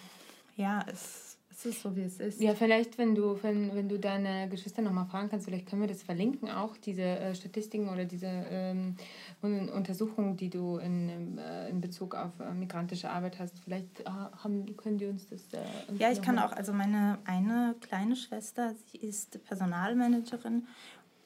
[0.56, 1.25] ja, es,
[1.56, 2.38] es ist so, wie es ist.
[2.38, 5.88] Ja, vielleicht, wenn du, wenn, wenn du deine Geschwister nochmal fragen kannst, vielleicht können wir
[5.88, 8.96] das verlinken, auch diese äh, Statistiken oder diese ähm,
[9.40, 13.58] Untersuchungen, die du in, äh, in Bezug auf äh, migrantische Arbeit hast.
[13.60, 15.40] Vielleicht äh, haben, können die uns das.
[15.54, 15.64] Äh,
[15.98, 20.66] ja, ich kann auch, also meine eine kleine Schwester, sie ist Personalmanagerin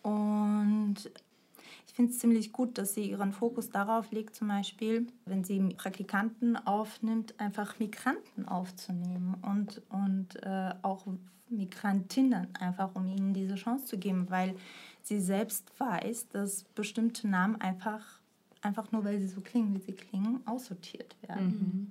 [0.02, 1.10] und
[2.00, 6.56] finde es ziemlich gut, dass sie ihren Fokus darauf legt, zum Beispiel, wenn sie Praktikanten
[6.56, 11.06] aufnimmt, einfach Migranten aufzunehmen und, und äh, auch
[11.50, 14.54] Migrantinnen, einfach um ihnen diese Chance zu geben, weil
[15.02, 18.20] sie selbst weiß, dass bestimmte Namen einfach,
[18.62, 21.46] einfach nur, weil sie so klingen, wie sie klingen, aussortiert werden.
[21.46, 21.90] Mhm.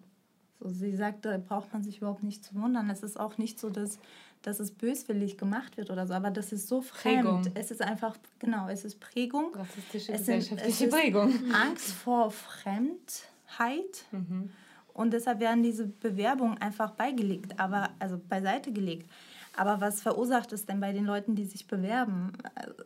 [0.59, 2.89] So, sie sagt, da braucht man sich überhaupt nicht zu wundern.
[2.89, 3.99] Es ist auch nicht so, dass
[4.41, 7.23] dass es böswillig gemacht wird oder so, aber das ist so fremd.
[7.23, 7.51] Prägung.
[7.55, 9.53] Es ist einfach, genau, es ist Prägung.
[9.53, 11.33] Rassistische es gesellschaftliche sind, es Prägung.
[11.53, 14.05] Angst vor Fremdheit.
[14.11, 14.49] Mhm.
[14.93, 19.09] Und deshalb werden diese Bewerbungen einfach beigelegt, aber also beiseite gelegt.
[19.55, 22.31] Aber was verursacht es denn bei den Leuten, die sich bewerben?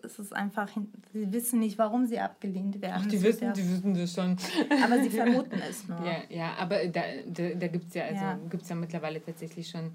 [0.03, 0.69] Es ist einfach,
[1.13, 3.03] sie wissen nicht, warum sie abgelehnt werden.
[3.05, 4.37] Ach, die wissen, ja, die wissen das schon.
[4.83, 6.03] Aber sie vermuten es nur.
[6.03, 8.39] Ja, ja aber da, da, da gibt es ja, also ja.
[8.69, 9.91] ja mittlerweile tatsächlich schon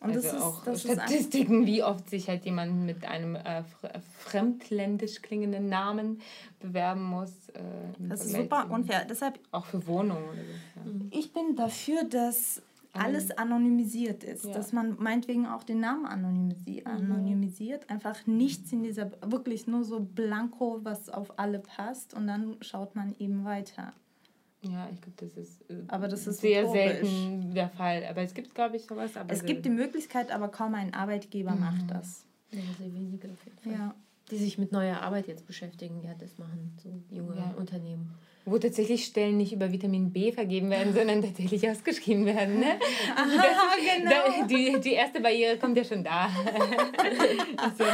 [0.00, 3.62] und also das ist, auch das Statistiken, wie oft sich halt jemand mit einem äh,
[4.18, 6.22] fremdländisch klingenden Namen
[6.58, 7.50] bewerben muss.
[7.50, 7.60] Äh,
[7.98, 9.04] das ist super unfair.
[9.08, 10.80] Deshalb auch für Wohnungen so.
[10.80, 10.92] Ja.
[10.92, 11.08] Mhm.
[11.10, 14.52] Ich bin dafür, dass alles anonymisiert ist, ja.
[14.52, 16.90] dass man meinetwegen auch den Namen anonymisi mhm.
[16.90, 22.56] anonymisiert, einfach nichts in dieser, wirklich nur so blanko, was auf alle passt und dann
[22.62, 23.92] schaut man eben weiter.
[24.62, 26.82] Ja, ich glaube, das ist, äh, aber das ist sehr utopisch.
[26.82, 28.04] selten der Fall.
[28.04, 29.16] Aber es gibt, glaube ich, sowas.
[29.16, 31.60] Aber es gibt die Möglichkeit, aber kaum ein Arbeitgeber mhm.
[31.60, 32.24] macht das.
[32.50, 33.72] Ja, sehr wenige auf jeden Fall.
[33.72, 33.94] Ja.
[34.30, 37.54] Die sich mit neuer Arbeit jetzt beschäftigen, ja, das machen so junge ja.
[37.56, 38.14] Unternehmen.
[38.44, 42.60] Wo tatsächlich Stellen nicht über Vitamin B vergeben werden, sondern tatsächlich ausgeschrieben werden.
[42.60, 42.66] Ne?
[43.16, 44.46] Das, genau.
[44.46, 46.26] die, die erste Barriere kommt ja schon da.
[47.56, 47.84] also,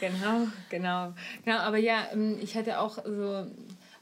[0.00, 1.12] genau, genau.
[1.44, 3.46] Genau, aber ja, ähm, ich hatte auch so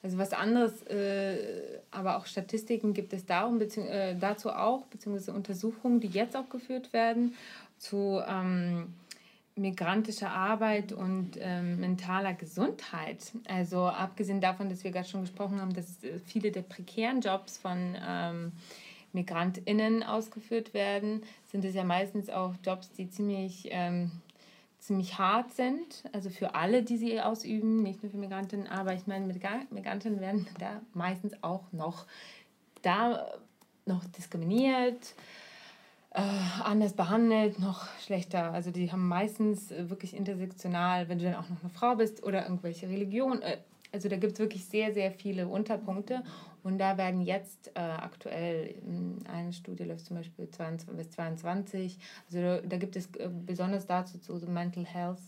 [0.06, 5.98] also was anderes, äh, aber auch Statistiken gibt es darum, äh, dazu auch, beziehungsweise Untersuchungen,
[5.98, 7.34] die jetzt auch geführt werden
[7.76, 8.94] zu ähm,
[9.56, 13.32] migrantischer Arbeit und ähm, mentaler Gesundheit.
[13.48, 17.58] Also abgesehen davon, dass wir gerade schon gesprochen haben, dass äh, viele der prekären Jobs
[17.58, 18.52] von ähm,
[19.12, 24.12] MigrantInnen ausgeführt werden, sind es ja meistens auch Jobs, die ziemlich ähm,
[24.86, 29.06] ziemlich hart sind, also für alle, die sie ausüben, nicht nur für Migrantinnen, aber ich
[29.06, 32.06] meine, Migrantinnen werden da meistens auch noch
[32.82, 33.26] da
[33.84, 35.14] noch diskriminiert,
[36.10, 36.22] äh,
[36.64, 38.52] anders behandelt, noch schlechter.
[38.52, 42.44] Also die haben meistens wirklich intersektional, wenn du dann auch noch eine Frau bist oder
[42.44, 43.42] irgendwelche Religion.
[43.42, 43.58] Äh,
[43.92, 46.22] also da gibt es wirklich sehr, sehr viele Unterpunkte
[46.66, 48.74] und da werden jetzt äh, aktuell,
[49.32, 53.86] eine Studie läuft zum Beispiel 22, bis 22, also da, da gibt es äh, besonders
[53.86, 55.20] dazu zu so Mental Health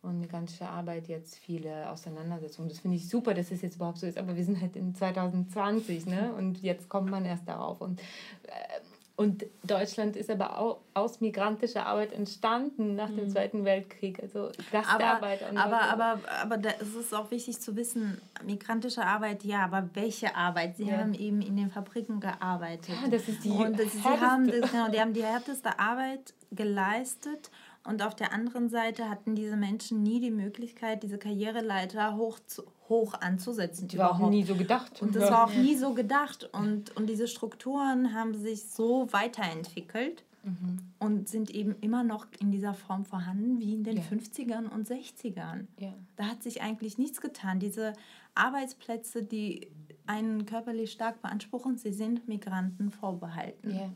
[0.00, 2.70] und migrantische Arbeit jetzt viele Auseinandersetzungen.
[2.70, 4.94] Das finde ich super, dass es jetzt überhaupt so ist, aber wir sind halt in
[4.94, 6.32] 2020 ne?
[6.32, 7.82] und jetzt kommt man erst darauf.
[7.82, 8.80] Und äh,
[9.20, 13.28] und Deutschland ist aber auch aus migrantischer Arbeit entstanden nach dem mhm.
[13.28, 14.18] Zweiten Weltkrieg.
[14.22, 15.42] Also Gastarbeit.
[15.54, 20.34] Aber, aber, aber, aber ist es auch wichtig zu wissen, migrantische Arbeit, ja, aber welche
[20.34, 20.78] Arbeit?
[20.78, 20.96] Sie ja.
[20.96, 22.94] haben eben in den Fabriken gearbeitet.
[23.02, 27.50] Ja, das ist die Und sie haben, das, genau, die haben die härteste Arbeit geleistet
[27.84, 32.62] und auf der anderen Seite hatten diese Menschen nie die Möglichkeit, diese Karriereleiter hoch, zu,
[32.90, 33.88] hoch anzusetzen.
[33.88, 35.00] Die war auch nie so gedacht.
[35.00, 35.30] Und das ja.
[35.30, 36.50] war auch nie so gedacht.
[36.52, 40.78] Und, und diese Strukturen haben sich so weiterentwickelt mhm.
[40.98, 44.02] und sind eben immer noch in dieser Form vorhanden wie in den ja.
[44.02, 45.66] 50ern und 60ern.
[45.78, 45.94] Ja.
[46.16, 47.60] Da hat sich eigentlich nichts getan.
[47.60, 47.94] Diese
[48.34, 49.68] Arbeitsplätze, die
[50.06, 53.70] einen körperlich stark beanspruchen, sie sind Migranten vorbehalten.
[53.70, 53.90] Ja.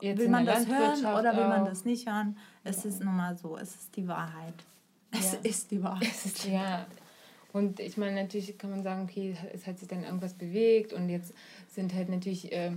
[0.00, 2.36] Jetzt will man das hören oder will man das nicht hören?
[2.64, 2.90] Es ja.
[2.90, 4.54] ist nun mal so, es ist die Wahrheit.
[5.10, 5.38] Es ja.
[5.42, 6.08] ist die Wahrheit.
[6.50, 6.86] Ja.
[7.58, 11.08] Und ich meine, natürlich kann man sagen, okay, es hat sich dann irgendwas bewegt und
[11.08, 11.34] jetzt
[11.68, 12.52] sind halt natürlich.
[12.52, 12.72] Äh,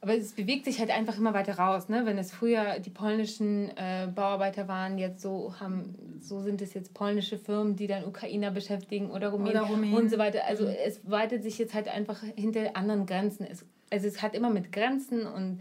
[0.00, 1.88] aber es bewegt sich halt einfach immer weiter raus.
[1.88, 2.02] Ne?
[2.04, 6.94] Wenn es früher die polnischen äh, Bauarbeiter waren, jetzt so haben, so sind es jetzt
[6.94, 9.96] polnische Firmen, die dann Ukrainer beschäftigen oder Rumänen, oder Rumänen.
[9.96, 10.44] und so weiter.
[10.46, 10.74] Also mhm.
[10.84, 13.46] es weitet sich jetzt halt einfach hinter anderen Grenzen.
[13.50, 15.60] Es, also es hat immer mit Grenzen und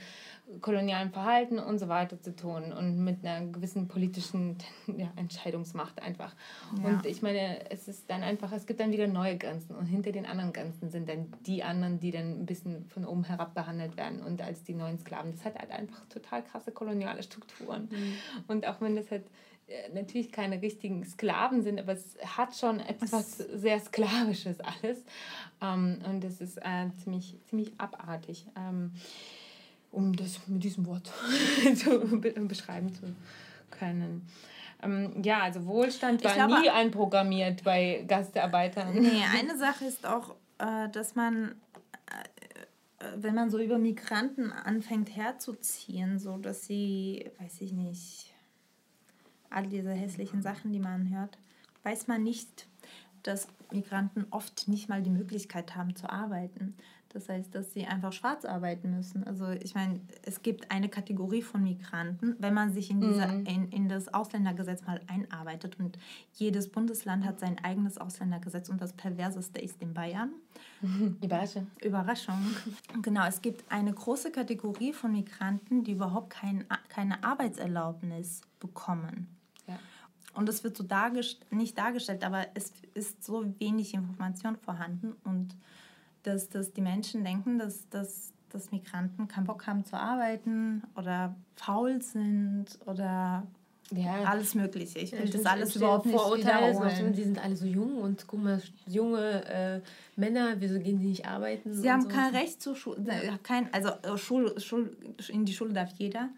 [0.61, 4.57] kolonialen Verhalten und so weiter zu tun und mit einer gewissen politischen
[4.97, 6.35] ja, Entscheidungsmacht einfach.
[6.81, 6.89] Ja.
[6.89, 10.11] Und ich meine, es ist dann einfach, es gibt dann wieder neue Grenzen und hinter
[10.11, 13.97] den anderen Grenzen sind dann die anderen, die dann ein bisschen von oben herab behandelt
[13.97, 15.31] werden und als die neuen Sklaven.
[15.31, 17.89] Das hat halt einfach total krasse koloniale Strukturen.
[17.91, 18.13] Mhm.
[18.47, 19.25] Und auch wenn das halt
[19.67, 25.03] äh, natürlich keine richtigen Sklaven sind, aber es hat schon etwas sehr Sklavisches alles.
[25.59, 28.45] Ähm, und das ist äh, ziemlich, ziemlich abartig.
[29.95, 31.09] Um das mit diesem Wort
[31.75, 31.99] zu
[32.47, 33.15] beschreiben zu
[33.71, 34.27] können.
[34.83, 38.93] Ähm, ja, also Wohlstand war glaube, nie einprogrammiert bei Gastarbeitern.
[38.93, 41.55] Nee, eine Sache ist auch, äh, dass man,
[42.07, 48.33] äh, wenn man so über Migranten anfängt herzuziehen, so dass sie, weiß ich nicht,
[49.49, 51.37] all diese hässlichen Sachen, die man hört,
[51.83, 52.67] weiß man nicht,
[53.23, 56.75] dass Migranten oft nicht mal die Möglichkeit haben zu arbeiten.
[57.15, 59.23] Das heißt, dass sie einfach schwarz arbeiten müssen.
[59.23, 63.45] Also ich meine, es gibt eine Kategorie von Migranten, wenn man sich in, diese, mhm.
[63.45, 65.97] in, in das Ausländergesetz mal einarbeitet und
[66.33, 70.33] jedes Bundesland hat sein eigenes Ausländergesetz und das perverseste ist in Bayern.
[71.23, 71.67] Überraschung.
[71.81, 72.43] Überraschung.
[73.01, 79.29] Genau, es gibt eine große Kategorie von Migranten, die überhaupt kein, keine Arbeitserlaubnis bekommen.
[79.69, 79.79] Ja.
[80.33, 85.55] Und es wird so dargest nicht dargestellt, aber es ist so wenig Information vorhanden und
[86.25, 91.35] dass, dass die Menschen denken, dass, dass, dass Migranten keinen Bock haben zu arbeiten oder
[91.55, 93.45] faul sind oder
[93.91, 94.23] ja.
[94.23, 94.99] alles Mögliche.
[94.99, 97.13] Ich will das alles überhaupt nicht wiederholen.
[97.13, 99.81] Die sind alle so jung und guck mal, junge äh,
[100.15, 101.73] Männer, wieso gehen die nicht arbeiten?
[101.73, 102.07] Sie haben so.
[102.07, 102.97] kein Recht zur Schule.
[103.43, 104.95] Kein, also äh, Schul, Schul,
[105.29, 106.29] in die Schule darf jeder.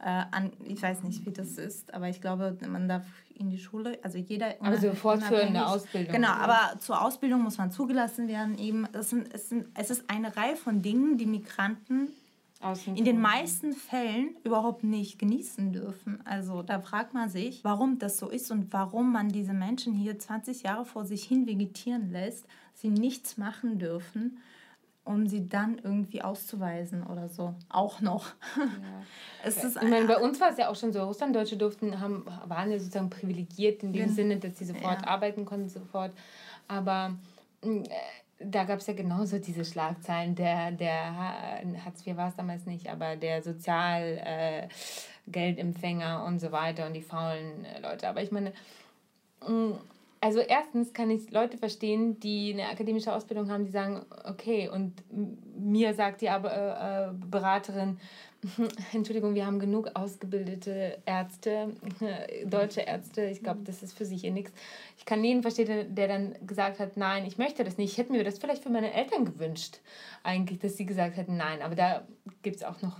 [0.00, 3.04] Äh, an, ich weiß nicht, wie das ist, aber ich glaube, man darf
[3.36, 4.54] in die Schule, also jeder.
[4.60, 6.12] Aber so fortführende Ausbildung.
[6.12, 8.58] Genau, aber zur Ausbildung muss man zugelassen werden.
[8.58, 12.08] Eben, es, sind, es, sind, es ist eine Reihe von Dingen, die Migranten
[12.94, 16.20] in den meisten Fällen überhaupt nicht genießen dürfen.
[16.24, 20.18] Also da fragt man sich, warum das so ist und warum man diese Menschen hier
[20.18, 24.38] 20 Jahre vor sich hin vegetieren lässt, sie nichts machen dürfen
[25.04, 27.54] um sie dann irgendwie auszuweisen oder so.
[27.68, 28.26] Auch noch.
[28.56, 28.64] Ja.
[29.44, 32.24] es ist ich meine, bei uns war es ja auch schon so, Russlanddeutsche durften, haben,
[32.46, 34.14] waren ja sozusagen privilegiert in dem ja.
[34.14, 35.08] Sinne, dass sie sofort ja.
[35.08, 36.12] arbeiten konnten, sofort.
[36.68, 37.16] Aber
[37.62, 37.82] äh,
[38.38, 42.88] da gab es ja genauso diese Schlagzeilen, der, der Hartz IV war es damals nicht,
[42.88, 48.08] aber der Sozialgeldempfänger äh, und so weiter und die faulen äh, Leute.
[48.08, 48.52] Aber ich meine,
[49.46, 49.72] mm,
[50.22, 55.02] also erstens kann ich Leute verstehen, die eine akademische Ausbildung haben, die sagen, okay, und
[55.58, 57.98] mir sagt die aber, äh, äh Beraterin,
[58.92, 61.70] Entschuldigung, wir haben genug ausgebildete Ärzte,
[62.46, 64.52] deutsche Ärzte, ich glaube, das ist für sie hier nichts.
[64.96, 67.90] Ich kann jeden verstehen, der dann gesagt hat, nein, ich möchte das nicht.
[67.90, 69.80] Ich hätte mir das vielleicht für meine Eltern gewünscht,
[70.22, 72.06] eigentlich, dass sie gesagt hätten, nein, aber da
[72.42, 72.96] gibt es auch noch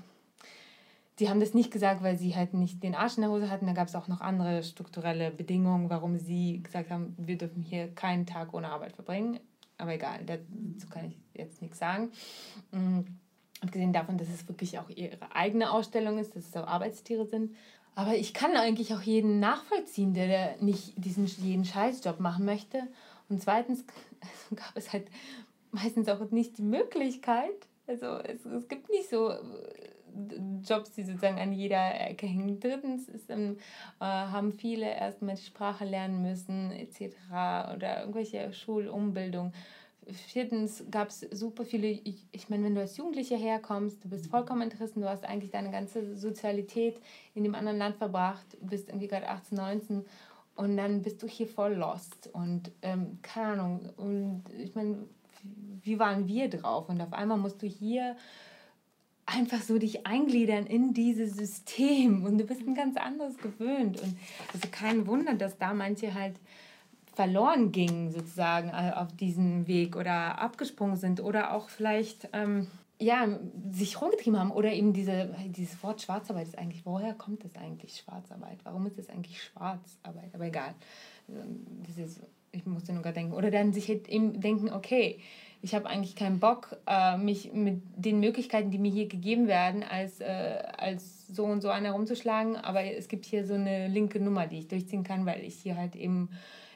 [1.22, 3.66] die haben das nicht gesagt, weil sie halt nicht den Arsch in der Hose hatten.
[3.66, 7.94] Da gab es auch noch andere strukturelle Bedingungen, warum sie gesagt haben, wir dürfen hier
[7.94, 9.38] keinen Tag ohne Arbeit verbringen.
[9.78, 12.10] Aber egal, dazu kann ich jetzt nichts sagen.
[12.72, 13.04] Mhm.
[13.60, 17.54] Abgesehen davon, dass es wirklich auch ihre eigene Ausstellung ist, dass es auch Arbeitstiere sind.
[17.94, 22.82] Aber ich kann eigentlich auch jeden nachvollziehen, der nicht diesen jeden Scheißjob machen möchte.
[23.28, 23.84] Und zweitens
[24.56, 25.06] gab es halt
[25.70, 27.68] meistens auch nicht die Möglichkeit.
[27.86, 29.32] Also es, es gibt nicht so
[30.62, 32.60] Jobs, die sozusagen an jeder Ecke hängen.
[32.60, 33.56] Drittens ist, ähm,
[34.00, 37.16] äh, haben viele erstmal die Sprache lernen müssen, etc.
[37.74, 39.52] oder irgendwelche Schulumbildung.
[40.10, 44.62] Viertens gab es super viele, ich, meine, wenn du als Jugendlicher herkommst, du bist vollkommen
[44.62, 47.00] interessiert, du hast eigentlich deine ganze Sozialität
[47.34, 50.04] in dem anderen Land verbracht, bist irgendwie gerade 18, 19
[50.56, 53.90] und dann bist du hier voll lost und ähm, keine Ahnung.
[53.96, 55.06] Und ich meine,
[55.82, 56.88] wie waren wir drauf?
[56.88, 58.16] Und auf einmal musst du hier
[59.26, 64.00] einfach so dich eingliedern in dieses System und du bist ein ganz anderes gewöhnt.
[64.00, 64.16] Und
[64.52, 66.36] also kein Wunder, dass da manche halt
[67.14, 72.68] verloren gingen sozusagen äh, auf diesem Weg oder abgesprungen sind oder auch vielleicht ähm,
[73.02, 73.28] ja,
[73.70, 77.96] sich rumgetrieben haben oder eben diese, dieses Wort Schwarzarbeit ist eigentlich, woher kommt das eigentlich
[77.96, 78.58] Schwarzarbeit?
[78.62, 80.32] Warum ist das eigentlich Schwarzarbeit?
[80.34, 80.74] Aber egal,
[81.28, 82.20] ähm, dieses,
[82.52, 83.34] ich musste nur gerade denken.
[83.34, 85.18] Oder dann sich halt eben denken, okay,
[85.62, 89.84] ich habe eigentlich keinen Bock, äh, mich mit den Möglichkeiten, die mir hier gegeben werden,
[89.84, 92.56] als, äh, als so und so einer herumzuschlagen.
[92.56, 95.76] Aber es gibt hier so eine linke Nummer, die ich durchziehen kann, weil ich hier
[95.76, 96.30] halt eben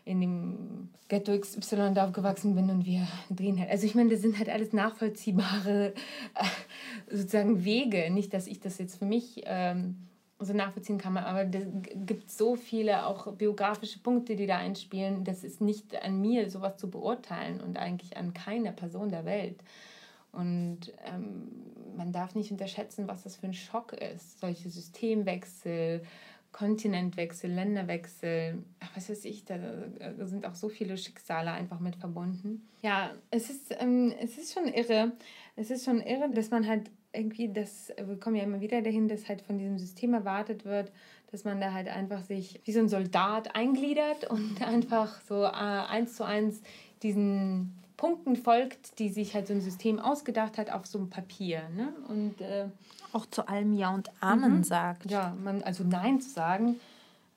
[0.04, 3.70] in dem Ghetto XY da aufgewachsen bin und wir drehen halt.
[3.70, 5.92] Also ich meine, das sind halt alles nachvollziehbare
[6.34, 8.08] äh, sozusagen Wege.
[8.12, 10.05] Nicht, dass ich das jetzt für mich ähm,
[10.38, 11.66] so nachvollziehen kann, aber es
[12.04, 15.24] gibt so viele auch biografische Punkte, die da einspielen.
[15.24, 19.58] Das ist nicht an mir, sowas zu beurteilen und eigentlich an keiner Person der Welt.
[20.32, 21.48] Und ähm,
[21.96, 24.38] man darf nicht unterschätzen, was das für ein Schock ist.
[24.40, 26.02] Solche Systemwechsel,
[26.52, 28.62] Kontinentwechsel, Länderwechsel,
[28.94, 29.58] was weiß ich, da
[30.26, 32.66] sind auch so viele Schicksale einfach mit verbunden.
[32.82, 35.12] Ja, es ist, ähm, es ist schon irre.
[35.54, 39.08] Es ist schon irre, dass man halt irgendwie, das, wir kommen ja immer wieder dahin,
[39.08, 40.92] dass halt von diesem System erwartet wird,
[41.30, 45.48] dass man da halt einfach sich wie so ein Soldat eingliedert und einfach so äh,
[45.48, 46.60] eins zu eins
[47.02, 51.62] diesen Punkten folgt, die sich halt so ein System ausgedacht hat auf so einem Papier.
[51.74, 51.92] Ne?
[52.08, 52.66] Und äh,
[53.12, 54.64] auch zu allem Ja und Amen mhm.
[54.64, 55.10] sagt.
[55.10, 56.76] Ja, man, also Nein zu sagen.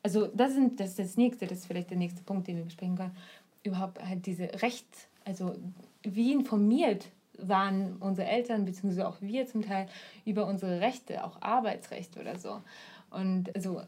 [0.03, 2.63] Also das, sind, das ist das nächste, das ist vielleicht der nächste Punkt, den wir
[2.63, 3.15] besprechen können.
[3.63, 4.87] Überhaupt halt diese Recht,
[5.25, 5.55] also
[6.03, 7.05] wie informiert
[7.43, 9.87] waren unsere Eltern, beziehungsweise auch wir zum Teil,
[10.25, 12.61] über unsere Rechte, auch Arbeitsrecht oder so.
[13.09, 13.81] Und also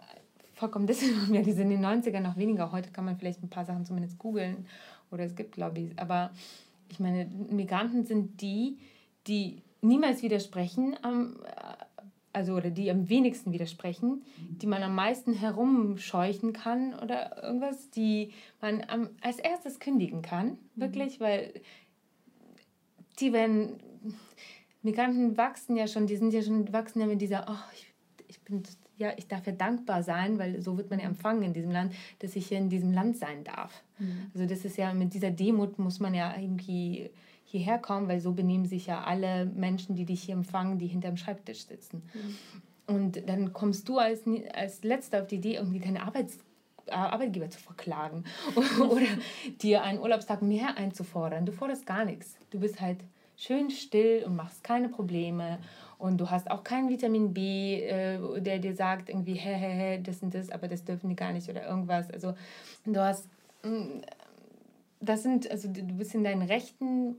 [0.54, 2.72] vollkommen desinformiert, die sind in den 90ern noch weniger.
[2.72, 4.66] Heute kann man vielleicht ein paar Sachen zumindest googeln
[5.12, 5.92] oder es gibt Lobbys.
[5.98, 6.32] Aber
[6.90, 8.78] ich meine, Migranten sind die,
[9.28, 10.96] die niemals widersprechen,
[12.34, 18.32] also oder die am wenigsten widersprechen, die man am meisten herumscheuchen kann oder irgendwas, die
[18.62, 18.84] man
[19.22, 21.54] als erstes kündigen kann, wirklich, weil
[23.20, 23.78] die werden,
[24.82, 27.94] Migranten wachsen ja schon, die sind ja schon, wachsen ja mit dieser, oh, ich,
[28.28, 28.64] ich bin,
[28.98, 31.94] ja, ich darf ja dankbar sein, weil so wird man ja empfangen in diesem Land,
[32.20, 33.84] dass ich hier in diesem Land sein darf.
[34.00, 34.32] Mhm.
[34.34, 37.10] Also das ist ja, mit dieser Demut muss man ja irgendwie
[37.46, 41.18] hierher kommen, weil so benehmen sich ja alle Menschen, die dich hier empfangen, die hinterm
[41.18, 42.04] Schreibtisch sitzen.
[42.14, 42.96] Mhm.
[42.96, 44.22] Und dann kommst du als,
[44.54, 46.40] als Letzter auf die Idee, irgendwie deine Arbeits
[46.92, 48.24] Arbeitgeber zu verklagen
[48.80, 49.06] oder
[49.62, 51.46] dir einen Urlaubstag mehr einzufordern.
[51.46, 52.36] Du forderst gar nichts.
[52.50, 52.98] Du bist halt
[53.38, 55.60] schön still und machst keine Probleme
[55.98, 60.02] und du hast auch kein Vitamin B, äh, der dir sagt irgendwie, hä, hä, hä,
[60.04, 62.10] das und das, aber das dürfen die gar nicht oder irgendwas.
[62.12, 62.34] Also
[62.86, 63.28] du hast,
[63.64, 64.02] mm,
[65.00, 67.16] das sind, also du bist in deinen Rechten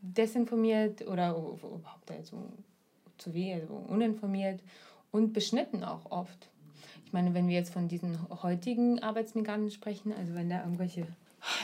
[0.00, 2.36] desinformiert oder überhaupt also
[3.18, 4.60] zu weh, also uninformiert
[5.10, 6.48] und beschnitten auch oft.
[7.12, 11.06] Ich meine, wenn wir jetzt von diesen heutigen Arbeitsmigranten sprechen, also wenn da irgendwelche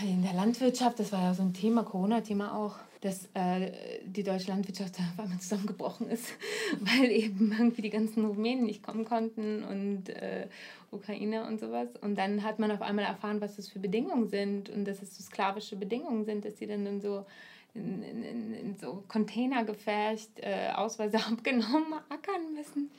[0.02, 3.72] in der Landwirtschaft, das war ja so ein Thema, Corona-Thema auch, dass äh,
[4.04, 6.26] die deutsche Landwirtschaft auf einmal zusammengebrochen ist,
[6.80, 10.48] weil eben irgendwie die ganzen Rumänen nicht kommen konnten und äh,
[10.90, 11.88] Ukrainer und sowas.
[12.02, 15.16] Und dann hat man auf einmal erfahren, was das für Bedingungen sind und dass es
[15.16, 17.24] so sklavische Bedingungen sind, dass die dann, dann so
[17.72, 22.90] in, in, in so Container gefärcht, äh, Ausweise abgenommen, ackern müssen.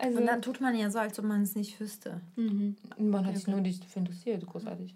[0.00, 2.20] Also, und dann tut man ja so, als ob man es nicht wüsste.
[2.36, 2.76] Mhm.
[2.98, 4.94] Man hat ja, sich nur nicht dafür interessiert, großartig.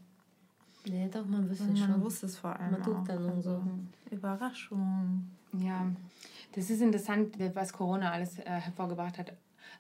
[0.87, 1.91] Nee, doch, man wusste es schon.
[1.91, 2.73] Man wusste es vor allem.
[2.73, 3.63] Man tut dann und so.
[4.11, 5.31] Überraschung.
[5.53, 5.87] Ja,
[6.53, 9.33] das ist interessant, was Corona alles äh, hervorgebracht hat.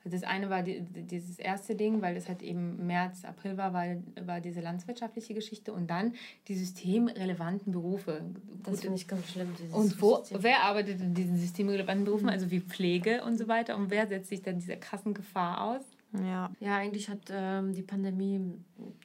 [0.04, 3.72] Also das eine war die, dieses erste Ding, weil es halt eben März, April war,
[3.72, 3.86] war,
[4.26, 6.14] war diese landwirtschaftliche Geschichte und dann
[6.48, 8.22] die systemrelevanten Berufe.
[8.64, 9.54] Das finde ich ganz schlimm.
[9.72, 13.90] Und wo, wer arbeitet in diesen systemrelevanten Berufen, also wie Pflege und so weiter und
[13.90, 15.82] wer setzt sich dann dieser krassen Gefahr aus?
[16.12, 16.50] Ja.
[16.60, 18.40] ja, eigentlich hat ähm, die Pandemie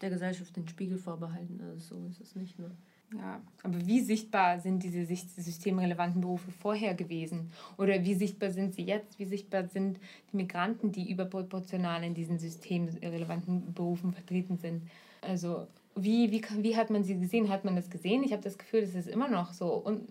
[0.01, 1.61] der Gesellschaft den Spiegel vorbehalten.
[1.61, 2.59] Also so ist es nicht.
[2.59, 2.71] Ne?
[3.15, 7.51] Ja, aber wie sichtbar sind diese systemrelevanten Berufe vorher gewesen?
[7.77, 9.17] Oder wie sichtbar sind sie jetzt?
[9.17, 9.97] Wie sichtbar sind
[10.31, 14.83] die Migranten, die überproportional in diesen systemrelevanten Berufen vertreten sind?
[15.21, 17.49] Also wie, wie, wie hat man sie gesehen?
[17.49, 18.23] Hat man das gesehen?
[18.23, 19.73] Ich habe das Gefühl, das ist immer noch so.
[19.73, 20.09] Und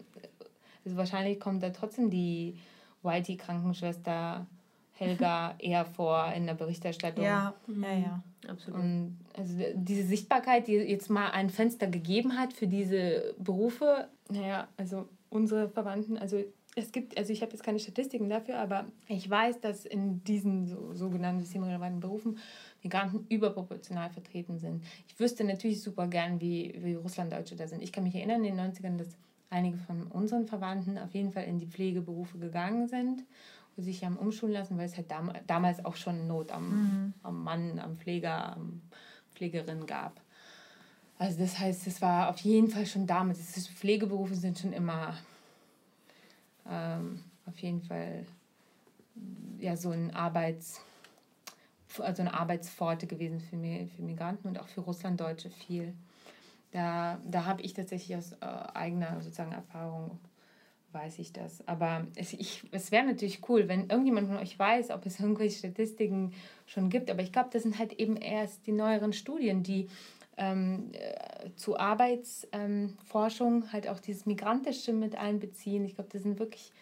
[0.84, 2.56] also wahrscheinlich kommt da trotzdem die
[3.02, 4.46] Whitey-Krankenschwester
[4.94, 7.24] Helga eher vor in der Berichterstattung.
[7.24, 8.22] Ja, ja, ja.
[8.48, 8.80] Absolut.
[8.80, 14.68] Und also diese Sichtbarkeit, die jetzt mal ein Fenster gegeben hat für diese Berufe, naja,
[14.76, 16.42] also unsere Verwandten, also
[16.78, 20.66] es gibt, also ich habe jetzt keine Statistiken dafür, aber ich weiß, dass in diesen
[20.66, 22.38] so, sogenannten systemrelevanten Berufen
[22.82, 24.84] Migranten überproportional vertreten sind.
[25.08, 27.82] Ich wüsste natürlich super gern, wie, wie Russlanddeutsche da sind.
[27.82, 29.16] Ich kann mich erinnern in den 90ern, dass
[29.48, 33.24] einige von unseren Verwandten auf jeden Fall in die Pflegeberufe gegangen sind
[33.76, 37.14] sich haben umschulen lassen, weil es halt dam damals auch schon Not am, mhm.
[37.22, 38.82] am Mann, am Pfleger, am
[39.34, 40.20] Pflegerin gab.
[41.18, 43.54] Also das heißt, es war auf jeden Fall schon damals.
[43.54, 45.14] Das Pflegeberufe sind schon immer
[46.68, 48.26] ähm, auf jeden Fall
[49.58, 50.80] ja, so ein Arbeits,
[51.98, 55.94] also eine Arbeitspforte gewesen für, für Migranten und auch für Russlanddeutsche viel.
[56.72, 60.18] Da, da habe ich tatsächlich aus äh, eigener sozusagen Erfahrung
[60.96, 61.66] weiß ich das.
[61.68, 62.34] Aber es,
[62.70, 66.32] es wäre natürlich cool, wenn irgendjemand von euch weiß, ob es irgendwelche Statistiken
[66.66, 67.10] schon gibt.
[67.10, 69.88] Aber ich glaube, das sind halt eben erst die neueren Studien, die
[70.36, 75.84] ähm, äh, zu Arbeitsforschung ähm, halt auch dieses Migrantische mit einbeziehen.
[75.84, 76.72] Ich glaube, das sind wirklich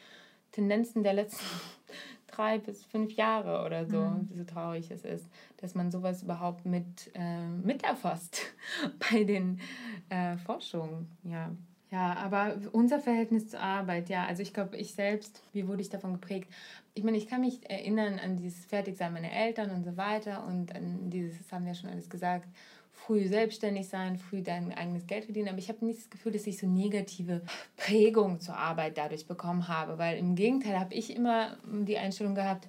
[0.52, 1.44] Tendenzen der letzten
[2.28, 4.28] drei bis fünf Jahre oder so, mhm.
[4.34, 5.26] so traurig es ist,
[5.58, 8.40] dass man sowas überhaupt mit, äh, mit erfasst
[9.10, 9.60] bei den
[10.08, 11.10] äh, Forschungen.
[11.24, 11.52] Ja.
[11.94, 15.90] Ja, aber unser Verhältnis zur Arbeit, ja, also ich glaube, ich selbst, wie wurde ich
[15.90, 16.52] davon geprägt?
[16.92, 20.74] Ich meine, ich kann mich erinnern an dieses Fertigsein meiner Eltern und so weiter und
[20.74, 22.48] an dieses, das haben wir schon alles gesagt,
[22.90, 26.48] früh selbstständig sein, früh dein eigenes Geld verdienen, aber ich habe nicht das Gefühl, dass
[26.48, 27.42] ich so negative
[27.76, 32.66] Prägung zur Arbeit dadurch bekommen habe, weil im Gegenteil habe ich immer die Einstellung gehabt,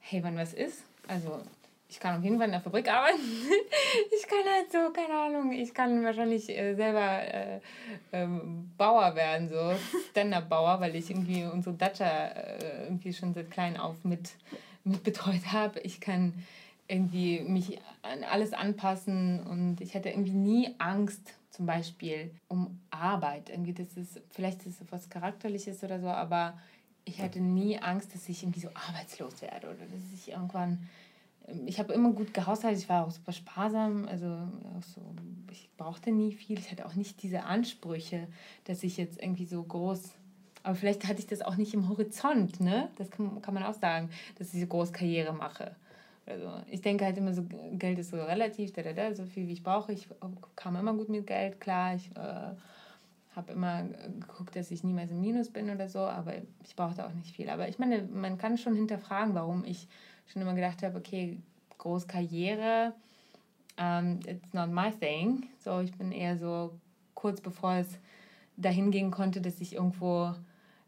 [0.00, 1.42] hey, wann was ist, also
[1.88, 3.20] ich kann auf jeden Fall in der Fabrik arbeiten.
[4.16, 7.60] ich kann halt so, keine Ahnung, ich kann wahrscheinlich äh, selber äh,
[8.12, 9.74] ähm, Bauer werden, so
[10.10, 14.30] Stand-Up-Bauer, weil ich irgendwie unsere Dacia äh, irgendwie schon seit klein auf mit,
[14.84, 15.80] mit betreut habe.
[15.80, 16.34] Ich kann
[16.88, 23.48] irgendwie mich an alles anpassen und ich hatte irgendwie nie Angst, zum Beispiel um Arbeit.
[23.48, 26.58] Irgendwie das ist, vielleicht ist es was Charakterliches oder so, aber
[27.04, 30.88] ich hatte nie Angst, dass ich irgendwie so arbeitslos werde oder dass ich irgendwann
[31.66, 34.26] ich habe immer gut gehaushaltet, ich war auch super sparsam, also
[34.94, 35.00] so,
[35.50, 38.26] ich brauchte nie viel, ich hatte auch nicht diese Ansprüche,
[38.64, 40.12] dass ich jetzt irgendwie so groß,
[40.62, 42.88] aber vielleicht hatte ich das auch nicht im Horizont, ne?
[42.96, 45.76] Das kann, kann man auch sagen, dass ich so groß Karriere mache.
[46.26, 49.46] Also ich denke halt immer so, Geld ist so relativ, da, da, da, so viel
[49.46, 49.92] wie ich brauche.
[49.92, 50.08] Ich
[50.56, 51.94] kam immer gut mit Geld, klar.
[51.94, 52.54] Ich äh,
[53.36, 53.82] habe immer
[54.20, 56.32] geguckt, dass ich niemals im Minus bin oder so, aber
[56.64, 57.50] ich brauchte auch nicht viel.
[57.50, 59.86] Aber ich meine, man kann schon hinterfragen, warum ich
[60.26, 61.38] schon immer gedacht habe, okay,
[61.78, 62.92] groß Karriere,
[63.76, 65.48] um, ähm, it's not my thing.
[65.62, 66.72] So, ich bin eher so
[67.14, 67.88] kurz bevor es
[68.56, 70.34] dahin gehen konnte, dass ich irgendwo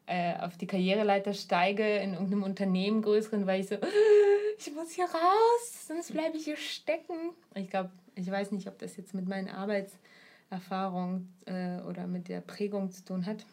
[0.06, 3.76] äh, auf die Karriereleiter steige in irgendeinem Unternehmen größeren, weil ich so,
[4.58, 7.32] ich muss hier raus, sonst bleibe ich hier stecken.
[7.54, 12.40] Ich glaube, ich weiß nicht, ob das jetzt mit meinen Arbeitserfahrungen äh, oder mit der
[12.40, 13.44] Prägung zu tun hat.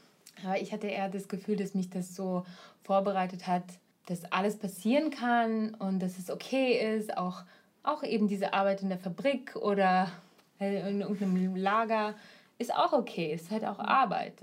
[0.43, 2.45] Aber ich hatte eher das Gefühl, dass mich das so
[2.83, 3.65] vorbereitet hat,
[4.05, 7.43] dass alles passieren kann und dass es okay ist, auch,
[7.83, 10.11] auch eben diese Arbeit in der Fabrik oder
[10.59, 12.15] in irgendeinem Lager
[12.57, 14.33] ist auch okay, ist halt auch Arbeit.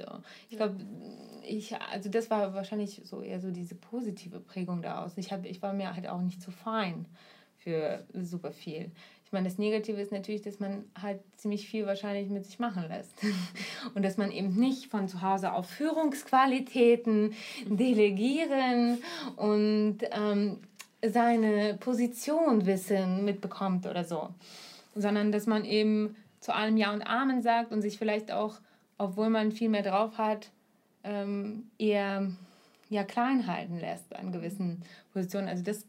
[0.51, 0.77] Ich glaube,
[1.43, 5.17] ich, also das war wahrscheinlich so eher so diese positive Prägung daraus.
[5.17, 7.07] Ich, hab, ich war mir halt auch nicht zu fein
[7.63, 8.91] für super viel.
[9.31, 12.87] Ich meine, das Negative ist natürlich, dass man halt ziemlich viel wahrscheinlich mit sich machen
[12.89, 13.15] lässt.
[13.95, 17.35] Und dass man eben nicht von zu Hause auf Führungsqualitäten
[17.65, 18.99] delegieren
[19.37, 20.59] und ähm,
[21.07, 24.31] seine Position wissen mitbekommt oder so.
[24.97, 28.57] Sondern dass man eben zu allem Ja und Amen sagt und sich vielleicht auch,
[28.99, 30.51] obwohl man viel mehr drauf hat,
[31.05, 32.33] ähm, eher
[32.89, 34.83] ja, klein halten lässt an gewissen
[35.13, 35.49] Positionen.
[35.49, 35.87] Also das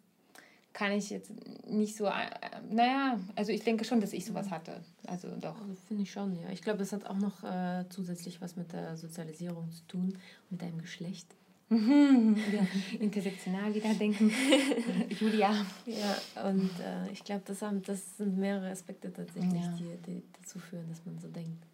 [0.74, 1.32] kann ich jetzt
[1.67, 2.30] nicht so, äh,
[2.69, 4.82] naja, also ich denke schon, dass ich sowas hatte.
[5.05, 5.59] Also doch.
[5.61, 6.49] Also Finde ich schon, ja.
[6.51, 10.17] Ich glaube, das hat auch noch äh, zusätzlich was mit der Sozialisierung zu tun,
[10.49, 11.28] mit deinem Geschlecht.
[11.72, 12.67] ja,
[12.99, 14.30] intersektional wieder denken.
[15.19, 15.65] Julia.
[15.86, 19.78] Ja, und äh, ich glaube, das, das sind mehrere Aspekte tatsächlich, ja.
[19.78, 21.65] die, die dazu führen, dass man so denkt.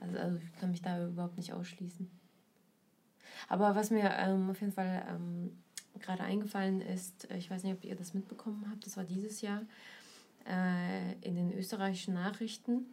[0.00, 2.10] Also, also ich kann mich da überhaupt nicht ausschließen.
[3.48, 5.52] Aber was mir ähm, auf jeden Fall ähm,
[6.00, 9.40] gerade eingefallen ist, äh, ich weiß nicht, ob ihr das mitbekommen habt, das war dieses
[9.40, 9.62] Jahr
[10.48, 12.86] äh, in den österreichischen Nachrichten,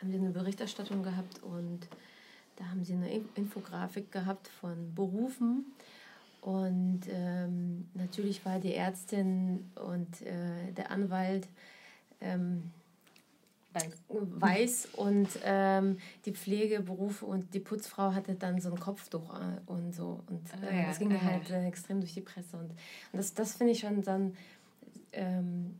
[0.00, 1.88] haben sie eine Berichterstattung gehabt und
[2.56, 5.66] da haben sie eine Infografik gehabt von Berufen.
[6.40, 11.48] Und ähm, natürlich war die Ärztin und äh, der Anwalt
[12.20, 12.70] ähm,
[13.76, 19.70] weiß, weiß und ähm, die Pflegeberufe und die Putzfrau hatte dann so ein Kopftuch äh,
[19.70, 20.20] und so.
[20.28, 21.20] Und äh, ah, ja, das ging ja.
[21.20, 22.56] halt äh, extrem durch die Presse.
[22.56, 22.76] Und, und
[23.12, 24.36] das, das finde ich schon dann
[25.12, 25.74] ähm,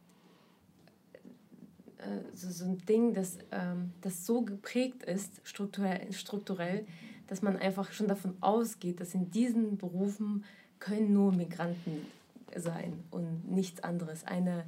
[1.98, 6.86] äh, so, so ein Ding, das, ähm, das so geprägt ist, strukturell, strukturell,
[7.26, 10.44] dass man einfach schon davon ausgeht, dass in diesen Berufen
[10.78, 12.06] können nur Migranten
[12.54, 14.24] sein und nichts anderes.
[14.24, 14.64] Eine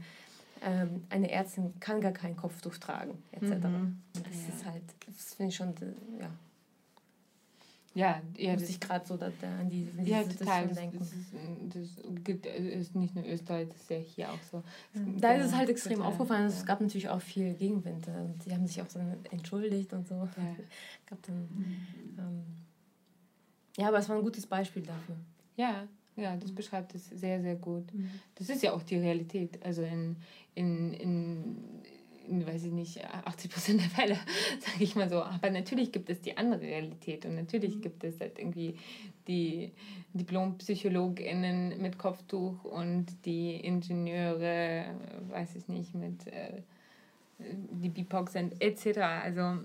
[0.62, 3.46] ähm, eine Ärztin kann gar kein Kopftuch tragen, etc.
[3.66, 4.02] Mhm.
[4.12, 4.54] Das ja.
[4.54, 6.30] ist halt, das finde ich schon, äh, ja.
[7.94, 10.68] Ja, ja muss ich gerade so da, da an die, ja, total.
[10.68, 10.98] denken.
[10.98, 11.32] Das, ist,
[11.74, 14.62] das gibt, ist nicht nur Österreich, das ist ja hier auch so.
[14.94, 15.20] Mhm.
[15.20, 16.42] Da ist es halt extrem total, aufgefallen.
[16.42, 16.56] Ja.
[16.56, 19.00] Es gab natürlich auch viel Gegenwind und sie haben sich auch so
[19.30, 20.14] entschuldigt und so.
[20.14, 20.28] Ja.
[21.06, 21.48] gab dann,
[22.18, 22.44] ähm,
[23.76, 25.16] ja, aber es war ein gutes Beispiel dafür.
[25.56, 25.88] Ja,
[26.18, 27.92] ja, das beschreibt es sehr, sehr gut.
[27.94, 28.10] Mhm.
[28.34, 29.58] Das ist ja auch die Realität.
[29.64, 30.16] Also in,
[30.54, 31.56] in, in
[32.28, 34.14] weiß ich nicht, 80 Prozent der Fälle,
[34.60, 35.22] sage ich mal so.
[35.22, 37.80] Aber natürlich gibt es die andere Realität und natürlich mhm.
[37.80, 38.76] gibt es halt irgendwie
[39.26, 39.72] die
[40.14, 44.86] Diplompsychologinnen mit Kopftuch und die Ingenieure,
[45.28, 46.62] weiß ich nicht, mit äh,
[47.38, 48.98] die BIPOC sind, etc.
[48.98, 49.58] Also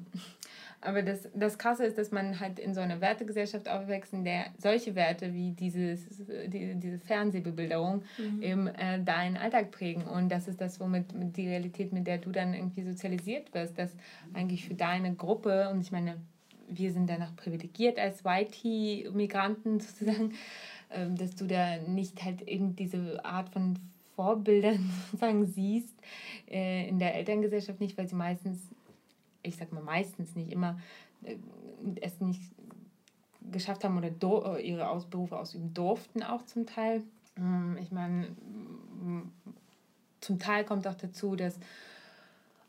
[0.84, 4.46] aber das, das Krasse ist, dass man halt in so einer Wertegesellschaft aufwächst, in der
[4.58, 6.06] solche Werte wie dieses,
[6.48, 8.42] die, diese Fernsehbebilderung mhm.
[8.42, 10.04] eben äh, deinen Alltag prägen.
[10.04, 13.78] Und das ist das, womit mit die Realität, mit der du dann irgendwie sozialisiert wirst,
[13.78, 13.92] dass
[14.34, 16.18] eigentlich für deine Gruppe, und ich meine,
[16.68, 20.34] wir sind danach privilegiert als YT-Migranten sozusagen,
[20.90, 23.80] äh, dass du da nicht halt eben diese Art von
[24.16, 25.96] Vorbildern sozusagen siehst
[26.50, 28.60] äh, in der Elterngesellschaft nicht, weil sie meistens
[29.44, 30.80] ich sag mal meistens nicht immer,
[31.24, 31.38] äh,
[32.02, 32.42] es nicht
[33.52, 37.04] geschafft haben oder äh, ihre Ausberufe ausüben durften auch zum Teil.
[37.38, 38.30] Ähm, ich meine,
[40.22, 41.60] zum Teil kommt auch dazu, dass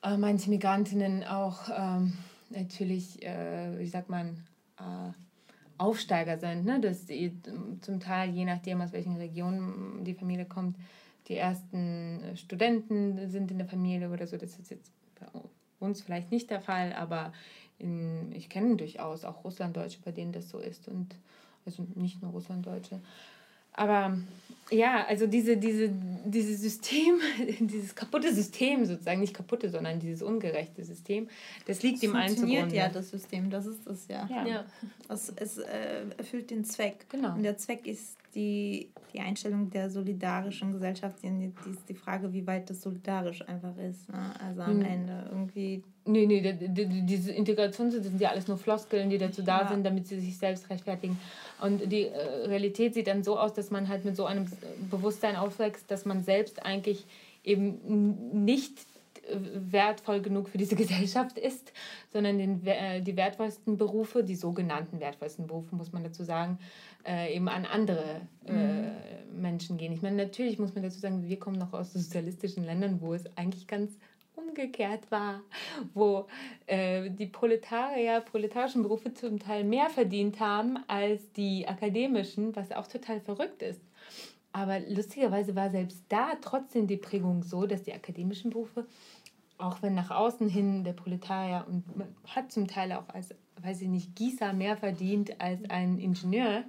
[0.03, 2.15] äh, manche Migrantinnen auch ähm,
[2.51, 4.45] natürlich, äh, wie sagt man,
[4.79, 5.13] äh,
[5.77, 6.81] Aufsteiger sind, ne?
[6.81, 7.37] dass die,
[7.81, 10.77] zum Teil, je nachdem, aus welchen Regionen die Familie kommt,
[11.27, 14.37] die ersten Studenten sind in der Familie oder so.
[14.37, 14.93] Das ist jetzt
[15.85, 17.33] uns vielleicht nicht der Fall, aber
[17.79, 20.89] in, ich kenne durchaus auch Russlanddeutsche, bei denen das so ist.
[20.89, 21.15] Und
[21.67, 23.01] also nicht nur Russlanddeutsche.
[23.77, 24.17] Aber
[24.71, 25.91] ja, also diese, diese,
[26.25, 27.19] dieses System,
[27.59, 31.29] dieses kaputte System sozusagen, nicht kaputte, sondern dieses ungerechte System,
[31.67, 32.75] das liegt das ihm allen zugrunde.
[32.75, 34.29] ja, das System, das ist es ja.
[34.31, 34.47] ja.
[34.47, 34.65] ja.
[35.09, 37.07] Es, es äh, erfüllt den Zweck.
[37.11, 37.35] Genau.
[37.35, 42.33] Und der Zweck ist die, die Einstellung der solidarischen Gesellschaft, die, die ist die Frage,
[42.33, 44.09] wie weit das solidarisch einfach ist.
[44.11, 44.19] Ne?
[44.45, 44.85] Also am mhm.
[44.85, 45.83] Ende irgendwie.
[46.07, 49.69] Nee, nee, die, die, diese Integration sind ja alles nur Floskeln, die dazu da ja.
[49.69, 51.19] sind, damit sie sich selbst rechtfertigen.
[51.61, 54.47] Und die äh, Realität sieht dann so aus, dass man halt mit so einem
[54.91, 57.07] Bewusstsein aufwächst, dass man selbst eigentlich
[57.43, 58.87] eben nicht
[59.55, 61.73] wertvoll genug für diese Gesellschaft ist,
[62.13, 66.59] sondern den, äh, die wertvollsten Berufe, die sogenannten wertvollsten Berufe, muss man dazu sagen,
[67.07, 69.41] äh, eben an andere äh, mhm.
[69.41, 69.93] Menschen gehen.
[69.93, 73.25] Ich meine, natürlich muss man dazu sagen, wir kommen noch aus sozialistischen Ländern, wo es
[73.37, 73.99] eigentlich ganz
[74.37, 75.41] umgekehrt war,
[75.95, 76.27] wo
[76.67, 82.87] äh, die Proletarier, proletarischen Berufe zum Teil mehr verdient haben als die akademischen, was auch
[82.87, 83.81] total verrückt ist.
[84.53, 88.87] Aber lustigerweise war selbst da trotzdem die Prägung so, dass die akademischen Berufe,
[89.59, 93.83] auch wenn nach außen hin der Proletarier und man hat zum Teil auch als, weiß
[93.83, 96.65] ich nicht, Gießer mehr verdient als ein Ingenieur,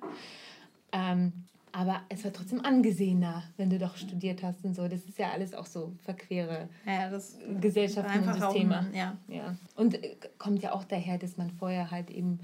[0.91, 1.33] ähm,
[1.71, 4.87] aber es war trotzdem angesehener, wenn du doch studiert hast und so.
[4.87, 7.11] Das ist ja alles auch so verquere ja,
[7.59, 8.69] Gesellschaften und Systeme.
[8.69, 9.17] Mann, ja.
[9.27, 9.57] Ja.
[9.75, 12.39] Und äh, kommt ja auch daher, dass man vorher halt eben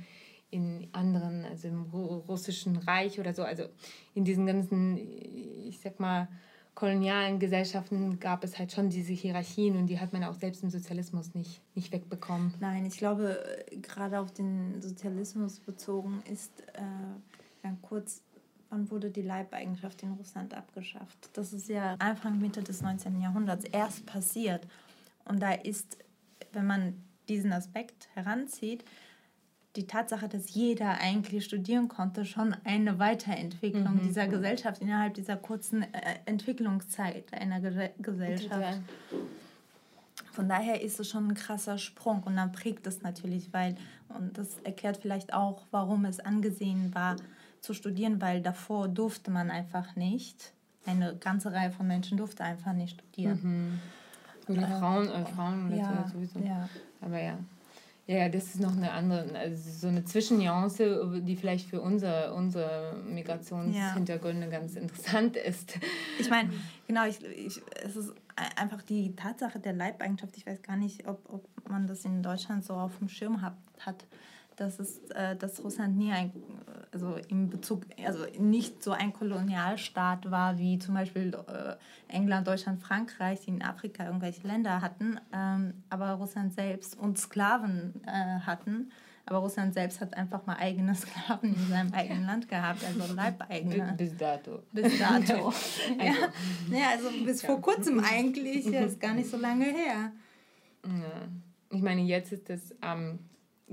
[0.49, 3.63] in anderen, also im russischen Reich oder so, also
[4.13, 6.27] in diesen ganzen, ich sag mal,
[6.81, 10.71] kolonialen Gesellschaften gab es halt schon diese Hierarchien und die hat man auch selbst im
[10.71, 12.55] Sozialismus nicht, nicht wegbekommen.
[12.59, 13.37] Nein, ich glaube,
[13.69, 18.23] äh, gerade auf den Sozialismus bezogen ist äh, kurz
[18.71, 21.29] Wann wurde die Leibeigenschaft in Russland abgeschafft?
[21.33, 23.21] Das ist ja Anfang, Mitte des 19.
[23.21, 24.65] Jahrhunderts erst passiert.
[25.25, 25.97] Und da ist,
[26.53, 28.85] wenn man diesen Aspekt heranzieht,
[29.75, 34.07] die Tatsache, dass jeder eigentlich studieren konnte, schon eine Weiterentwicklung mhm.
[34.07, 35.87] dieser Gesellschaft innerhalb dieser kurzen äh,
[36.25, 38.79] Entwicklungszeit einer Ge Gesellschaft.
[40.31, 43.75] Von daher ist es schon ein krasser Sprung und dann prägt es natürlich, weil,
[44.09, 47.15] und das erklärt vielleicht auch, warum es angesehen war,
[47.61, 50.53] zu studieren, weil davor durfte man einfach nicht.
[50.85, 53.39] Eine ganze Reihe von Menschen durfte einfach nicht studieren.
[53.41, 53.79] Mhm.
[54.47, 56.39] Oder äh, Frauen, äh, Frauen ja, sowieso.
[56.39, 56.67] Ja.
[57.01, 57.37] Aber ja.
[58.11, 63.01] Ja, das ist noch eine andere, also so eine Zwischennuance, die vielleicht für unser, unsere
[63.07, 64.51] Migrationshintergründe ja.
[64.51, 65.79] ganz interessant ist.
[66.19, 66.49] Ich meine,
[66.87, 68.13] genau, ich, ich, es ist
[68.57, 70.35] einfach die Tatsache der Leibeigenschaft.
[70.35, 73.55] Ich weiß gar nicht, ob, ob man das in Deutschland so auf dem Schirm hat.
[73.79, 74.05] hat
[74.61, 76.31] dass, es, äh, dass Russland nie ein,
[76.91, 81.75] also im Bezug, also nicht so ein Kolonialstaat war wie zum Beispiel äh,
[82.13, 88.01] England, Deutschland, Frankreich, die in Afrika irgendwelche Länder hatten, ähm, aber Russland selbst und Sklaven
[88.05, 88.91] äh, hatten.
[89.25, 93.95] Aber Russland selbst hat einfach mal eigene Sklaven in seinem eigenen Land gehabt, also Leibeigene.
[93.97, 94.63] Bis dato.
[94.71, 95.47] Bis dato.
[95.47, 95.53] also.
[95.97, 96.77] Ja.
[96.77, 97.47] ja, also bis ja.
[97.47, 100.11] vor kurzem eigentlich, ja, ist gar nicht so lange her.
[100.83, 101.29] Ja.
[101.69, 103.19] Ich meine, jetzt ist es am ähm,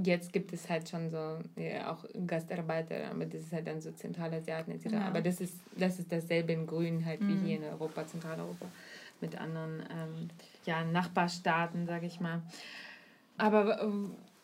[0.03, 3.91] jetzt gibt es halt schon so ja, auch Gastarbeiter, aber das ist halt dann so
[3.91, 4.93] Zentralasiaten etc.
[4.93, 5.01] Ja.
[5.03, 7.29] Aber das ist, das ist dasselbe in Grün halt mhm.
[7.29, 8.67] wie hier in Europa, Zentraleuropa,
[9.21, 10.29] mit anderen ähm,
[10.65, 12.43] ja, Nachbarstaaten, sage ich mal.
[13.37, 13.89] Aber äh,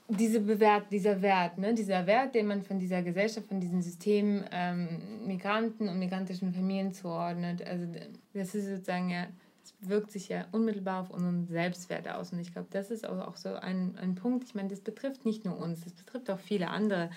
[0.09, 4.45] diese Bewert, dieser Wert, ne, dieser Wert, den man von dieser Gesellschaft, von diesem System
[4.51, 7.87] ähm, Migranten und migrantischen Familien zuordnet, also
[8.35, 9.27] das ist sozusagen ja
[9.89, 12.33] wirkt sich ja unmittelbar auf unseren Selbstwert aus.
[12.33, 14.45] Und ich glaube, das ist auch, so ein, ein Punkt.
[14.45, 17.11] Ich meine, das betrifft nicht nur uns, das betrifft auch viele andere.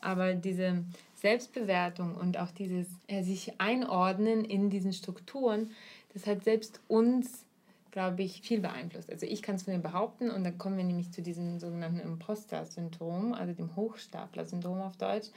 [0.00, 5.70] Aber diese Selbstbewertung und auch dieses äh, sich einordnen in diesen Strukturen,
[6.12, 7.44] das hat selbst uns,
[7.90, 9.10] glaube ich, viel beeinflusst.
[9.10, 12.00] Also ich kann es von mir behaupten und dann kommen wir nämlich zu diesem sogenannten
[12.00, 15.28] Imposter-Syndrom, also dem Hochstapler-Syndrom auf Deutsch.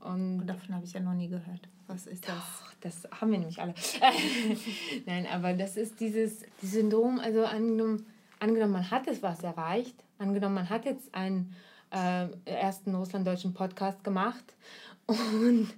[0.00, 1.68] Und davon habe ich ja noch nie gehört.
[1.86, 2.34] Was ist das?
[2.36, 3.74] Doch, das haben wir nämlich alle.
[5.06, 8.06] Nein, aber das ist dieses, dieses Syndrom, also angenommen,
[8.38, 11.54] angenommen, man hat es was erreicht, angenommen, man hat jetzt einen
[11.90, 14.44] äh, ersten russlanddeutschen Podcast gemacht
[15.06, 15.68] und,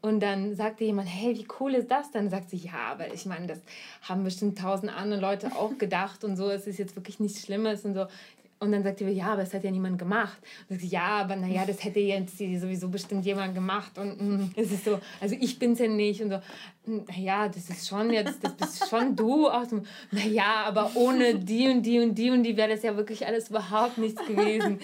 [0.00, 2.12] und dann sagte jemand, hey, wie cool ist das?
[2.12, 3.60] Dann sagt sie, ja, aber ich meine, das
[4.02, 7.84] haben bestimmt tausend andere Leute auch gedacht und so, es ist jetzt wirklich nichts Schlimmes
[7.84, 8.06] und so.
[8.58, 10.38] Und dann sagt die, ja, aber es hat ja niemand gemacht.
[10.68, 13.98] Und sagt, ja, aber naja, das hätte jetzt sowieso bestimmt jemand gemacht.
[13.98, 16.22] Und mm, es ist so, also ich bin es ja nicht.
[16.22, 16.40] Und so,
[16.86, 19.48] naja, das ist schon jetzt, das bist schon du.
[19.48, 22.96] Auch so, naja, aber ohne die und die und die und die wäre das ja
[22.96, 24.78] wirklich alles überhaupt nichts gewesen.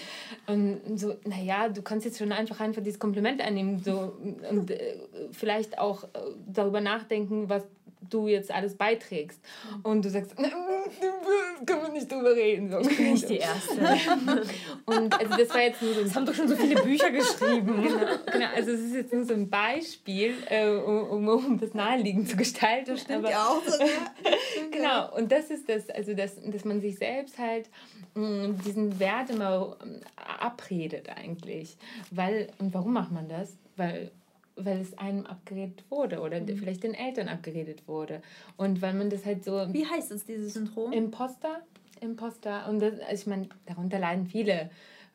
[0.47, 3.81] Und so, naja, du kannst jetzt schon einfach einfach dieses Kompliment annehmen.
[3.83, 4.13] So,
[4.51, 4.99] und äh,
[5.33, 6.09] vielleicht auch äh,
[6.47, 7.63] darüber nachdenken, was
[8.09, 9.41] du jetzt alles beiträgst.
[9.83, 12.71] Und du sagst, können wir nicht drüber reden.
[12.71, 12.81] So.
[12.81, 13.77] Ich bin nicht die Erste.
[14.87, 16.03] und also das war jetzt nur so.
[16.03, 17.83] Das haben doch schon so viele Bücher geschrieben.
[17.83, 22.29] genau, genau, also es ist jetzt nur so ein Beispiel, äh, um, um das naheliegend
[22.29, 22.93] zu gestalten.
[22.93, 23.85] Das stimmt aber, ja auch so.
[24.71, 27.71] genau, und das ist das, also das, dass man sich selbst halt
[28.15, 31.77] mh, mm, diesen Wert immer ähm, abredet eigentlich.
[32.11, 33.57] Weil, und warum macht man das?
[33.77, 34.11] Weil
[34.57, 36.57] weil es einem abgeredet wurde oder mhm.
[36.57, 38.23] vielleicht den Eltern abgeredet wurde.
[38.57, 39.67] Und weil man das halt so.
[39.73, 40.93] Wie heißt es, dieses Syndrom?
[40.93, 41.63] Imposter.
[42.01, 42.69] Imposter.
[42.69, 44.71] Und das, also ich meine, darunter leiden viele.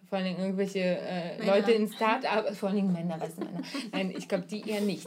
[0.09, 3.61] Vor allem irgendwelche äh, Leute in Start-up, vor allem Männer, du, Männer.
[3.91, 5.05] Nein, ich glaube, die eher nicht.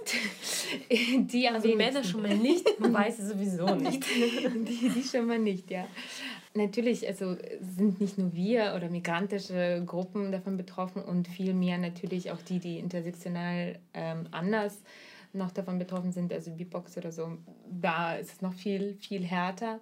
[0.91, 4.05] die also Männer schon mal nicht, man weiß es sowieso nicht.
[4.05, 5.87] die, die schon mal nicht, ja.
[6.55, 12.43] Natürlich, also sind nicht nur wir oder migrantische Gruppen davon betroffen und vielmehr natürlich auch
[12.43, 14.83] die, die intersektional ähm, anders
[15.33, 17.39] noch davon betroffen sind, also Beatbox oder so.
[17.71, 19.79] Da ist es noch viel, viel härter.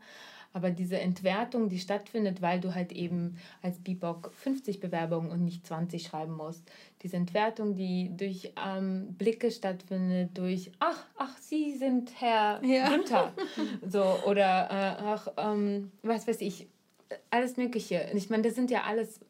[0.53, 5.67] Aber diese Entwertung, die stattfindet, weil du halt eben als BIPOC 50 Bewerbungen und nicht
[5.67, 6.71] 20 schreiben musst.
[7.03, 12.89] Diese Entwertung, die durch ähm, Blicke stattfindet, durch, ach, ach, Sie sind Herr ja.
[12.89, 13.33] Günther.
[13.87, 16.67] so, oder, äh, ach, ähm, was weiß ich,
[17.31, 18.11] alles Mögliche.
[18.15, 19.21] Ich meine, das sind ja alles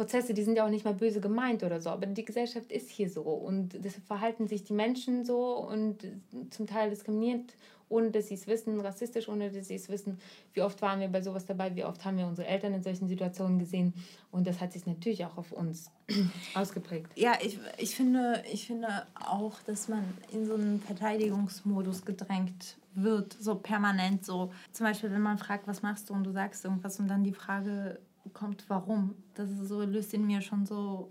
[0.00, 2.88] Prozesse, die sind ja auch nicht mal böse gemeint oder so, aber die Gesellschaft ist
[2.88, 6.06] hier so und deshalb verhalten sich die Menschen so und
[6.48, 7.54] zum Teil diskriminiert
[7.90, 10.18] ohne dass sie es wissen, rassistisch, ohne dass sie es wissen.
[10.54, 13.08] Wie oft waren wir bei sowas dabei, wie oft haben wir unsere Eltern in solchen
[13.08, 13.92] Situationen gesehen.
[14.30, 15.90] Und das hat sich natürlich auch auf uns
[16.54, 17.10] ausgeprägt.
[17.16, 23.36] Ja, ich, ich, finde, ich finde auch, dass man in so einen Verteidigungsmodus gedrängt wird,
[23.40, 24.52] so permanent so.
[24.70, 27.34] Zum Beispiel, wenn man fragt, was machst du und du sagst irgendwas und dann die
[27.34, 27.98] Frage
[28.32, 29.14] kommt, warum.
[29.34, 31.10] Das ist so, löst in mir schon so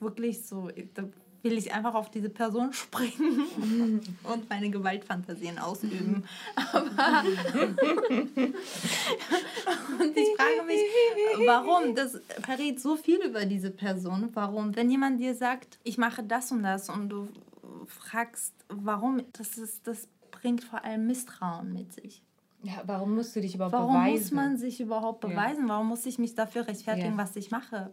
[0.00, 0.70] wirklich so,
[1.42, 6.24] will ich einfach auf diese Person springen und meine Gewaltfantasien ausüben.
[6.56, 6.80] Aber
[10.00, 10.80] und ich frage mich,
[11.46, 11.94] warum?
[11.94, 14.30] Das verrät so viel über diese Person.
[14.34, 14.74] Warum?
[14.74, 17.28] Wenn jemand dir sagt, ich mache das und das und du
[17.86, 22.22] fragst, warum, das, ist, das bringt vor allem Misstrauen mit sich.
[22.62, 24.06] Ja, warum musst du dich überhaupt warum beweisen?
[24.06, 25.62] Warum muss man sich überhaupt beweisen?
[25.62, 25.74] Ja.
[25.74, 27.18] Warum muss ich mich dafür rechtfertigen, ja.
[27.18, 27.90] was ich mache?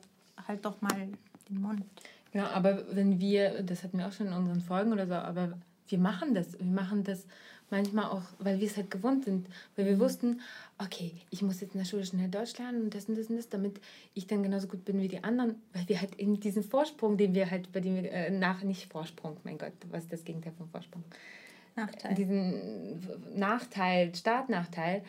[0.47, 1.09] Halt doch mal
[1.49, 1.84] den Mund.
[2.34, 5.53] Ja, aber wenn wir, das hatten wir auch schon in unseren Folgen oder so, aber
[5.88, 6.57] wir machen das.
[6.59, 7.28] Wir machen das
[7.70, 9.47] manchmal auch, weil wir es halt gewohnt sind.
[9.76, 10.41] Weil wir wussten,
[10.78, 13.38] okay, ich muss jetzt in der Schule schnell Deutsch lernen und das und das und
[13.38, 13.80] das, damit
[14.13, 15.55] ich dann genauso gut bin wie die anderen.
[15.74, 18.91] Weil wir halt eben diesen Vorsprung, den wir halt, bei dem wir äh, nach, nicht
[18.91, 21.03] Vorsprung, mein Gott, was ist das Gegenteil von Vorsprung?
[21.76, 22.15] Nachteil.
[22.15, 23.01] Diesen
[23.36, 25.03] Nachteil, Startnachteil,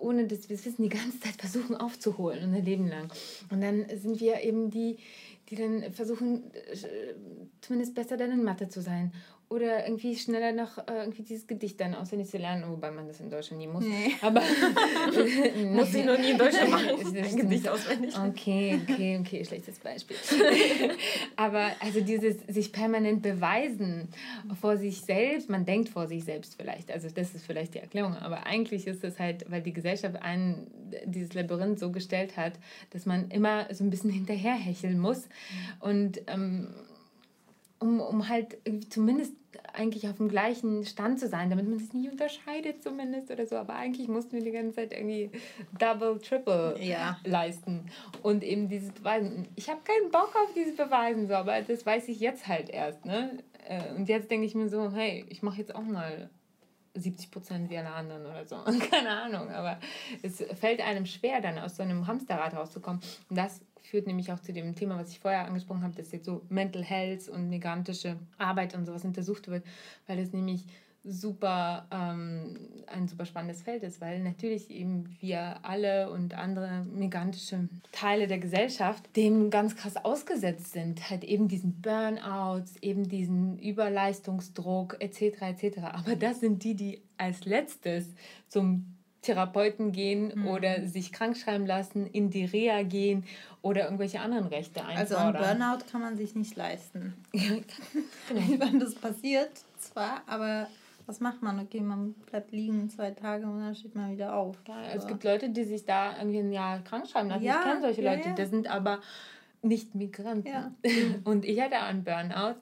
[0.00, 3.12] ohne dass wir es wissen, die ganze Zeit versuchen aufzuholen, ein Leben lang.
[3.50, 4.98] Und dann sind wir eben die,
[5.48, 7.14] die dann versuchen, äh,
[7.60, 9.12] zumindest besser dann in Mathe zu sein
[9.50, 13.18] oder irgendwie schneller noch äh, irgendwie dieses Gedicht dann auswendig zu lernen, wobei man das
[13.18, 13.82] in Deutschland nie muss.
[13.84, 14.12] Nee.
[14.22, 14.40] Aber
[15.64, 17.16] muss ich noch nie in Deutschland machen.
[17.16, 18.16] Ein Gedicht auswendig.
[18.16, 20.16] Okay, okay, okay, schlechtes Beispiel.
[21.36, 24.08] Aber also dieses sich permanent beweisen
[24.60, 28.16] vor sich selbst, man denkt vor sich selbst vielleicht, also das ist vielleicht die Erklärung,
[28.16, 30.68] aber eigentlich ist es halt, weil die Gesellschaft einen
[31.04, 32.52] dieses Labyrinth so gestellt hat,
[32.90, 35.28] dass man immer so ein bisschen hinterherhecheln muss
[35.80, 36.68] und ähm,
[37.80, 38.58] um, um halt
[38.90, 39.34] zumindest
[39.72, 43.56] eigentlich auf dem gleichen Stand zu sein, damit man sich nicht unterscheidet zumindest oder so.
[43.56, 45.30] Aber eigentlich mussten wir die ganze Zeit irgendwie
[45.78, 47.18] Double, Triple ja.
[47.24, 47.86] leisten.
[48.22, 49.48] Und eben dieses Beweisen.
[49.56, 53.04] Ich habe keinen Bock auf dieses Beweisen, so, aber das weiß ich jetzt halt erst.
[53.04, 53.38] Ne?
[53.66, 56.30] Äh, und jetzt denke ich mir so, hey, ich mache jetzt auch mal
[56.94, 58.56] 70 Prozent wie alle anderen oder so.
[58.90, 59.78] Keine Ahnung, aber
[60.22, 63.00] es fällt einem schwer, dann aus so einem Hamsterrad rauszukommen.
[63.28, 63.60] Und das
[63.90, 66.82] führt nämlich auch zu dem Thema, was ich vorher angesprochen habe, dass jetzt so Mental
[66.82, 69.64] Health und migrantische Arbeit und sowas untersucht wird,
[70.06, 70.64] weil es nämlich
[71.02, 77.68] super ähm, ein super spannendes Feld ist, weil natürlich eben wir alle und andere migrantische
[77.90, 84.98] Teile der Gesellschaft dem ganz krass ausgesetzt sind, halt eben diesen Burnouts, eben diesen Überleistungsdruck
[85.00, 85.40] etc.
[85.42, 85.78] etc.
[85.92, 88.06] Aber das sind die, die als letztes
[88.48, 90.46] zum Therapeuten gehen mhm.
[90.46, 93.24] oder sich krank schreiben lassen, in die Reha gehen
[93.62, 95.36] oder irgendwelche anderen Rechte einfordern.
[95.36, 97.14] Also ein Burnout kann man sich nicht leisten.
[97.32, 97.60] genau.
[98.58, 100.68] Wenn das passiert, zwar, aber
[101.06, 101.58] was macht man?
[101.58, 104.56] Okay, man bleibt liegen zwei Tage und dann steht man wieder auf.
[104.68, 107.42] Ja, es gibt Leute, die sich da irgendwie ein Jahr krank schreiben lassen.
[107.42, 108.34] Ja, ich kenne solche ja, Leute, ja.
[108.34, 109.00] die sind aber
[109.62, 110.76] nicht Migranten.
[111.24, 112.56] Und ich hatte einen Burnout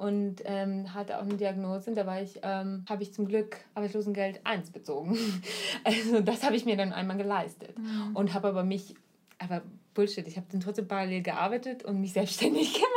[0.00, 1.90] und ähm, hatte auch eine Diagnose.
[1.90, 5.16] Und da war ich, ähm, habe ich zum Glück Arbeitslosengeld 1 bezogen.
[5.84, 7.78] Also das habe ich mir dann einmal geleistet.
[7.78, 8.14] Mhm.
[8.14, 8.94] Und habe aber mich,
[9.38, 9.62] aber
[9.94, 12.90] Bullshit, ich habe dann trotzdem parallel gearbeitet und mich selbstständig gemacht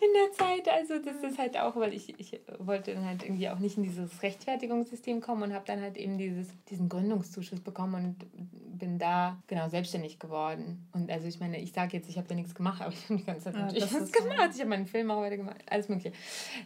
[0.00, 0.68] in der Zeit.
[0.68, 3.82] Also das ist halt auch, weil ich, ich wollte dann halt irgendwie auch nicht in
[3.82, 9.38] dieses Rechtfertigungssystem kommen und habe dann halt eben dieses, diesen Gründungszuschuss bekommen und bin da
[9.46, 10.88] genau selbstständig geworden.
[10.92, 13.16] Und also ich meine, ich sage jetzt, ich habe da nichts gemacht, aber ich habe
[13.16, 14.50] die ganze Zeit ja, natürlich was gemacht.
[14.54, 16.12] Ich habe meinen Film auch weiter gemacht, alles mögliche.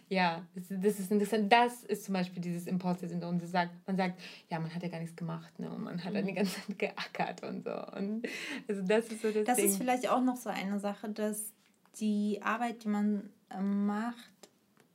[0.09, 1.52] Ja, das, das ist interessant.
[1.52, 3.40] Das ist zum Beispiel dieses Imposter-Syndrom.
[3.86, 5.70] Man sagt, ja, man hat ja gar nichts gemacht ne?
[5.70, 6.36] und man hat dann die mhm.
[6.36, 7.72] ganze Zeit geackert und so.
[7.96, 8.26] Und
[8.68, 9.66] also das ist so das Das Ding.
[9.66, 11.53] ist vielleicht auch noch so eine Sache, dass
[12.01, 14.30] die Arbeit, die man ähm, macht,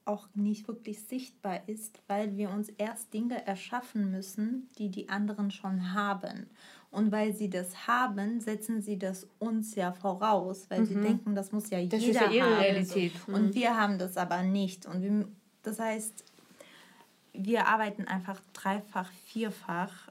[0.06, 5.52] auch nicht wirklich sichtbar ist, weil wir uns erst Dinge erschaffen müssen, die die anderen
[5.52, 6.48] schon haben.
[6.90, 10.86] Und weil sie das haben, setzen sie das uns ja voraus, weil mhm.
[10.86, 12.62] sie denken, das muss ja das jeder ist ja ihre haben.
[12.62, 13.14] Realität.
[13.28, 13.34] Mhm.
[13.36, 14.88] Und wir haben das aber nicht.
[14.88, 15.28] Und wir,
[15.62, 16.24] das heißt,
[17.34, 20.09] wir arbeiten einfach dreifach, vierfach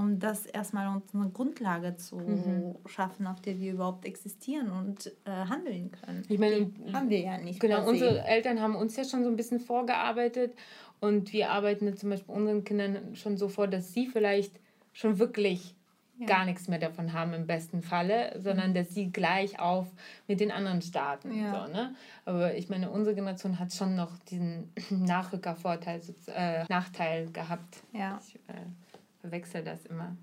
[0.00, 2.74] um das erstmal uns eine Grundlage zu mhm.
[2.86, 6.24] schaffen, auf der wir überhaupt existieren und äh, handeln können.
[6.28, 7.60] Ich meine, Die haben wir ja nicht.
[7.60, 10.54] Genau, unsere Eltern haben uns ja schon so ein bisschen vorgearbeitet
[11.00, 14.58] und wir arbeiten zum Beispiel unseren Kindern schon so vor, dass sie vielleicht
[14.92, 15.74] schon wirklich
[16.18, 16.26] ja.
[16.26, 18.74] gar nichts mehr davon haben im besten Falle, sondern mhm.
[18.74, 19.86] dass sie gleich auf
[20.28, 21.34] mit den anderen starten.
[21.34, 21.66] Ja.
[21.66, 21.94] So, ne?
[22.24, 26.00] Aber ich meine, unsere Generation hat schon noch diesen Nachrückervorteil,
[26.34, 27.82] äh, Nachteil gehabt.
[27.92, 28.18] Ja.
[28.26, 28.66] Ich, äh,
[29.20, 30.16] verwechsel das immer.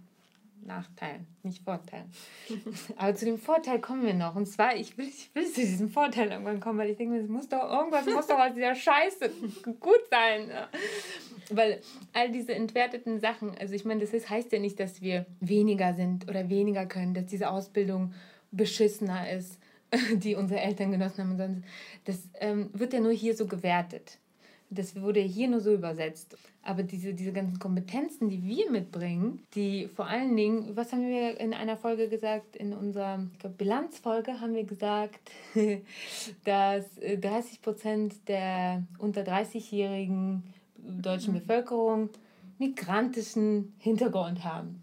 [0.66, 2.04] Nachteil, nicht Vorteil.
[2.98, 4.36] Aber zu dem Vorteil kommen wir noch.
[4.36, 7.30] Und zwar, ich will, ich will zu diesem Vorteil irgendwann kommen, weil ich denke, es
[7.30, 9.30] muss doch irgendwas muss doch aus dieser Scheiße
[9.80, 10.50] gut sein.
[11.50, 11.82] Weil
[12.14, 15.94] all diese entwerteten Sachen, also ich meine, das ist, heißt ja nicht, dass wir weniger
[15.94, 18.14] sind oder weniger können, dass diese Ausbildung
[18.52, 19.60] beschissener ist,
[20.14, 21.38] die unsere Eltern genossen haben.
[21.38, 21.64] Sonst,
[22.06, 24.18] das ähm, wird ja nur hier so gewertet.
[24.70, 26.38] Das wurde hier nur so übersetzt.
[26.62, 31.40] Aber diese, diese ganzen Kompetenzen, die wir mitbringen, die vor allen Dingen, was haben wir
[31.40, 35.32] in einer Folge gesagt, in unserer glaub, Bilanzfolge haben wir gesagt,
[36.44, 40.44] dass 30 äh, Prozent der unter 30-jährigen
[40.76, 41.40] deutschen mhm.
[41.40, 42.10] Bevölkerung
[42.60, 44.82] migrantischen Hintergrund haben.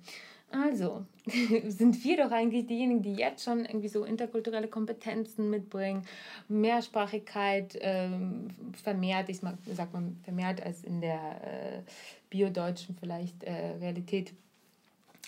[0.55, 1.05] Also
[1.69, 6.07] sind wir doch eigentlich diejenigen, die jetzt schon irgendwie so interkulturelle Kompetenzen mitbringen,
[6.49, 8.49] Mehrsprachigkeit ähm,
[8.83, 9.41] vermehrt, ich
[9.75, 11.83] sag mal vermehrt als in der äh,
[12.31, 14.33] biodeutschen vielleicht äh, Realität.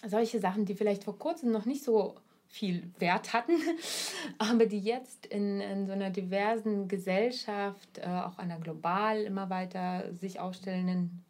[0.06, 2.14] Solche Sachen, die vielleicht vor kurzem noch nicht so
[2.48, 3.54] viel Wert hatten,
[4.38, 10.04] aber die jetzt in, in so einer diversen Gesellschaft, äh, auch einer global immer weiter
[10.14, 11.24] sich aufstellenden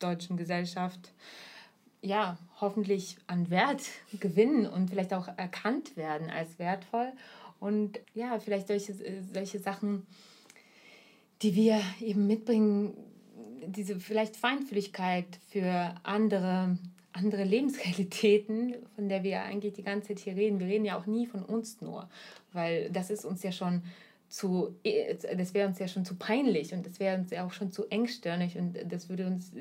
[0.00, 1.12] deutschen Gesellschaft,
[2.02, 3.82] ja, hoffentlich an Wert
[4.20, 7.12] gewinnen und vielleicht auch erkannt werden als wertvoll.
[7.60, 8.94] Und ja, vielleicht solche,
[9.32, 10.04] solche Sachen,
[11.42, 12.92] die wir eben mitbringen,
[13.66, 16.76] diese vielleicht Feinfühligkeit für andere,
[17.12, 20.58] andere Lebensrealitäten, von der wir eigentlich die ganze Zeit hier reden.
[20.58, 22.08] Wir reden ja auch nie von uns nur,
[22.52, 23.82] weil das ist uns ja schon
[24.32, 24.74] zu,
[25.36, 27.86] das wäre uns ja schon zu peinlich und das wäre uns ja auch schon zu
[27.90, 29.52] engstirnig und das würde uns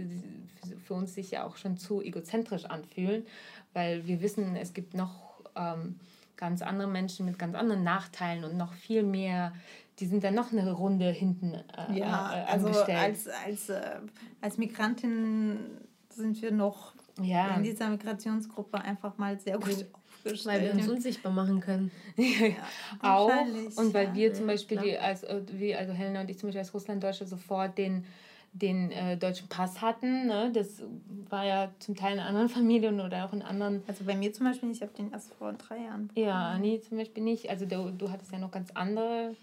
[0.86, 3.26] für uns sich ja auch schon zu egozentrisch anfühlen,
[3.74, 6.00] weil wir wissen, es gibt noch ähm,
[6.38, 9.52] ganz andere Menschen mit ganz anderen Nachteilen und noch viel mehr,
[10.00, 14.00] die sind dann noch eine Runde hinten äh, ja, äh, also als, als, äh,
[14.40, 15.60] als Migrantin
[16.08, 17.58] sind wir noch ja.
[17.58, 19.86] in dieser Migrationsgruppe einfach mal sehr gut
[20.26, 21.92] weil wir uns unsichtbar machen können.
[22.18, 22.56] ja,
[23.02, 23.32] auch.
[23.76, 26.60] Und weil wir zum Beispiel, die, als, äh, wie, also Helena und ich zum Beispiel
[26.60, 28.06] als Russlanddeutsche sofort den,
[28.54, 30.28] den äh, deutschen Pass hatten.
[30.28, 30.52] Ne?
[30.54, 30.82] Das
[31.30, 33.84] war ja zum Teil in anderen Familien oder auch in anderen.
[33.88, 36.08] Also bei mir zum Beispiel nicht, ich habe den erst vor drei Jahren.
[36.08, 36.26] Bekommen.
[36.26, 37.50] Ja, nee, zum Beispiel nicht.
[37.50, 39.36] Also du, du hattest ja noch ganz andere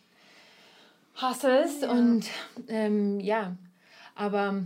[1.20, 1.90] Hustles ja.
[1.90, 2.26] und
[2.68, 3.56] ähm, ja,
[4.14, 4.62] aber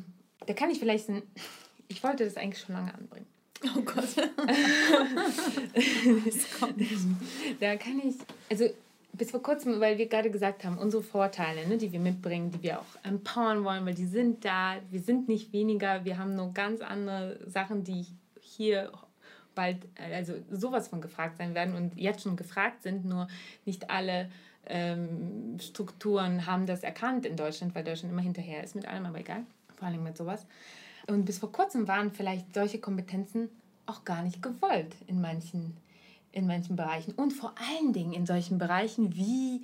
[0.47, 1.23] da kann ich vielleicht ein
[1.93, 3.27] ich wollte das eigentlich schon lange anbringen.
[3.65, 4.17] Oh Gott.
[7.61, 8.17] da kann ich,
[8.51, 8.65] also
[9.13, 12.63] bis vor kurzem, weil wir gerade gesagt haben, unsere Vorteile, ne, die wir mitbringen, die
[12.63, 16.53] wir auch empowern wollen, weil die sind da, wir sind nicht weniger, wir haben nur
[16.55, 18.07] ganz andere Sachen, die
[18.41, 18.91] hier
[19.55, 19.77] bald,
[20.13, 23.29] also sowas von gefragt sein werden und jetzt schon gefragt sind, nur
[23.67, 24.31] nicht alle
[24.67, 29.21] ähm, Strukturen haben das erkannt in Deutschland, weil Deutschland immer hinterher ist mit allem, aber
[29.21, 29.45] egal,
[29.77, 30.47] vor allem mit sowas.
[31.07, 33.49] Und bis vor kurzem waren vielleicht solche Kompetenzen
[33.87, 35.77] auch gar nicht gewollt in manchen,
[36.31, 37.13] in manchen Bereichen.
[37.13, 39.63] Und vor allen Dingen in solchen Bereichen wie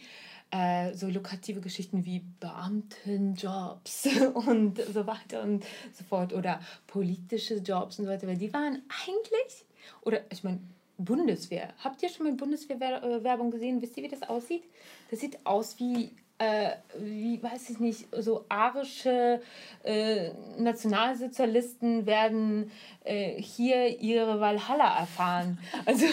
[0.51, 7.99] äh, so lukrative Geschichten wie Beamtenjobs und so weiter und so fort oder politische Jobs
[7.99, 9.65] und so weiter, weil die waren eigentlich,
[10.03, 10.61] oder ich meine,
[10.99, 11.73] Bundeswehr.
[11.79, 13.81] Habt ihr schon mal Bundeswehrwerbung gesehen?
[13.81, 14.65] Wisst ihr, wie das aussieht?
[15.11, 19.41] Das sieht aus wie äh, wie weiß ich nicht, so arische
[19.83, 22.71] äh, Nationalsozialisten werden
[23.05, 25.59] äh, hier ihre Valhalla erfahren.
[25.85, 26.07] Also,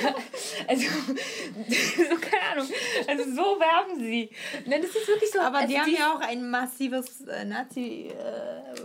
[0.68, 2.66] also so keine Ahnung.
[3.06, 4.28] Also so werben sie.
[4.66, 5.40] Nein, das ist wirklich so.
[5.40, 8.10] Aber also die haben ja auch ein massives äh, Nazi.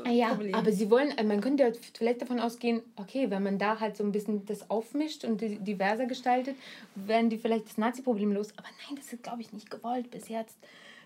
[0.05, 3.79] Äh, ja, aber sie wollen, äh, man könnte vielleicht davon ausgehen, okay, wenn man da
[3.81, 6.55] halt so ein bisschen das aufmischt und diverser gestaltet,
[6.95, 8.53] werden die vielleicht das Nazi-Problem los.
[8.55, 10.57] Aber nein, das ist, glaube ich, nicht gewollt bis jetzt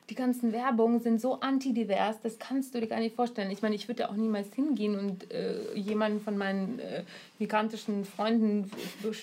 [0.10, 3.51] die ganzen Werbungen sind so antidivers, das kannst du dir gar nicht vorstellen.
[3.51, 7.04] Ich meine, ich würde auch niemals hingehen und äh, jemanden von meinen äh,
[7.39, 8.70] migrantischen Freunden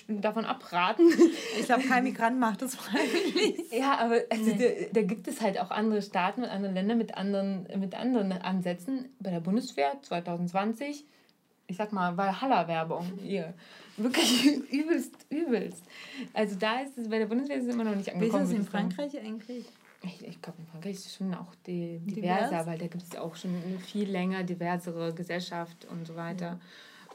[0.07, 1.07] davon abraten.
[1.59, 3.71] Ich glaube, kein Migrant macht das freiwillig.
[3.71, 4.87] ja, aber also, nee.
[4.91, 8.31] da, da, gibt es halt auch andere Staaten und andere Länder mit anderen, mit anderen
[8.31, 9.09] Ansätzen.
[9.19, 11.05] Bei der Bundeswehr 2020,
[11.67, 13.53] ich sag mal, Valhalla-Werbung hier.
[13.97, 15.83] Wirklich übelst, übelst.
[16.33, 18.41] Also da ist es, bei der Bundeswehr ist es immer noch nicht angekommen.
[18.41, 19.65] Wie ist es in Frankreich eigentlich?
[20.03, 22.65] Ich, ich glaube, in Frankreich ist es schon auch die, diverser, Divers?
[22.65, 26.45] weil da gibt es auch schon eine viel länger diversere Gesellschaft und so weiter.
[26.45, 26.59] Ja.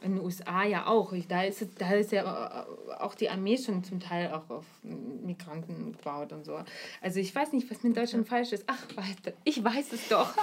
[0.02, 1.14] In den USA ja auch.
[1.26, 2.66] da, ist, da ist ja
[2.98, 6.60] auch die Armee schon zum Teil auch auf Migranten gebaut und so.
[7.00, 8.64] Also ich weiß nicht, was mit Deutschland falsch ist.
[8.66, 8.86] Ach,
[9.44, 10.36] ich weiß es doch.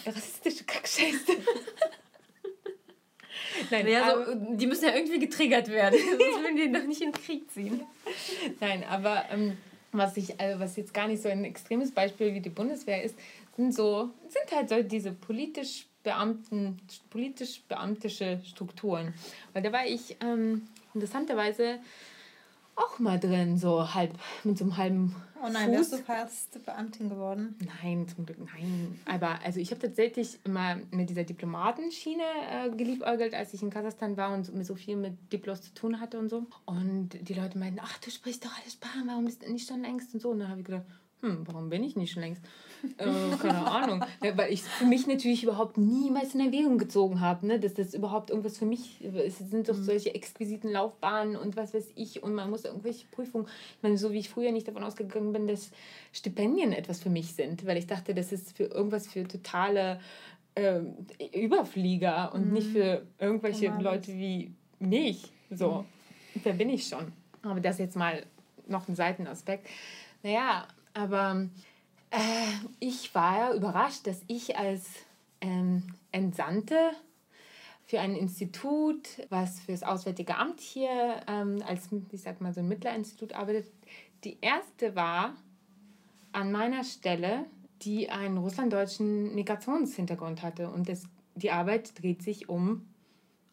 [0.06, 1.32] Rassistische Kackscheiße.
[3.70, 5.98] Nein, ja, so, die müssen ja irgendwie getriggert werden.
[6.10, 7.80] Sonst würden die doch nicht in den Krieg ziehen.
[8.60, 9.56] Nein, aber ähm,
[9.92, 13.16] was, ich, also was jetzt gar nicht so ein extremes Beispiel wie die Bundeswehr ist,
[13.56, 16.78] sind so, sind halt so diese politisch Beamten,
[17.08, 19.14] politisch beamtische Strukturen.
[19.52, 21.78] Weil da war ich ähm, interessanterweise
[22.76, 24.12] auch mal drin, so halb
[24.44, 25.76] mit so einem halben Oh nein, Fuß.
[25.76, 27.54] wärst du fast Beamtin geworden?
[27.82, 28.98] Nein, zum Glück nein.
[29.04, 34.16] Aber also ich habe tatsächlich immer mit dieser Diplomatenschiene äh, geliebäugelt, als ich in Kasachstan
[34.16, 36.46] war und mir so viel mit Diplos zu tun hatte und so.
[36.64, 39.82] Und die Leute meinten, ach, du sprichst doch alles Sprachen, warum bist du nicht schon
[39.82, 40.30] längst und so.
[40.30, 40.86] Und dann habe ich gedacht,
[41.20, 42.42] hm, warum bin ich nicht schon längst?
[42.98, 44.04] Äh, keine Ahnung.
[44.20, 47.60] Weil ich für mich natürlich überhaupt niemals in Erwägung gezogen habe, ne?
[47.60, 49.40] dass das überhaupt irgendwas für mich ist.
[49.40, 49.84] Es sind doch mhm.
[49.84, 53.46] solche exquisiten Laufbahnen und was weiß ich und man muss irgendwelche Prüfungen.
[53.76, 55.70] Ich meine, so wie ich früher nicht davon ausgegangen bin, dass
[56.12, 60.00] Stipendien etwas für mich sind, weil ich dachte, das ist für irgendwas für totale
[60.54, 60.80] äh,
[61.32, 62.52] Überflieger und mhm.
[62.52, 63.84] nicht für irgendwelche Normales.
[63.84, 65.32] Leute wie mich.
[65.50, 65.84] So,
[66.34, 66.40] mhm.
[66.44, 67.12] da bin ich schon.
[67.42, 68.24] Aber das jetzt mal
[68.66, 69.68] noch ein Seitenaspekt.
[70.22, 71.48] Naja, aber
[72.14, 74.84] äh, ich war überrascht, dass ich als
[75.40, 76.90] ähm, Entsandte
[77.84, 82.60] für ein Institut, was für das Auswärtige Amt hier ähm, als, ich sag mal, so
[82.60, 83.66] ein Mittlerinstitut arbeitet,
[84.24, 85.34] die erste war
[86.32, 87.44] an meiner Stelle,
[87.82, 90.70] die einen russlanddeutschen Migrationshintergrund hatte.
[90.70, 91.04] Und das,
[91.34, 92.86] die Arbeit dreht sich um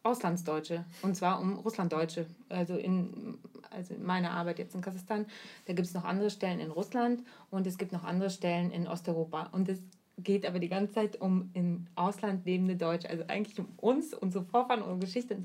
[0.02, 2.26] Auslandsdeutsche, und zwar um Russlanddeutsche.
[2.48, 3.38] Also in
[3.72, 5.26] also in meiner Arbeit jetzt in Kasachstan,
[5.66, 8.86] da gibt es noch andere Stellen in Russland und es gibt noch andere Stellen in
[8.86, 9.48] Osteuropa.
[9.52, 9.80] Und es
[10.18, 14.44] geht aber die ganze Zeit um im Ausland lebende Deutsche, also eigentlich um uns, unsere
[14.44, 15.44] Vorfahren, unsere Geschichte.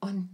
[0.00, 0.28] Und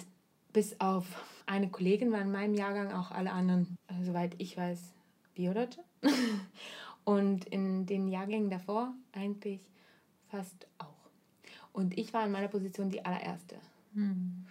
[0.52, 1.06] bis auf
[1.46, 4.92] eine Kollegin waren in meinem Jahrgang auch alle anderen, äh, soweit ich weiß,
[5.34, 5.82] Biodeutsche.
[7.04, 9.61] Und in den Jahrgängen davor eigentlich
[10.28, 10.99] fast auch.
[11.72, 13.56] Und ich war in meiner Position die allererste.
[13.94, 14.44] Hm.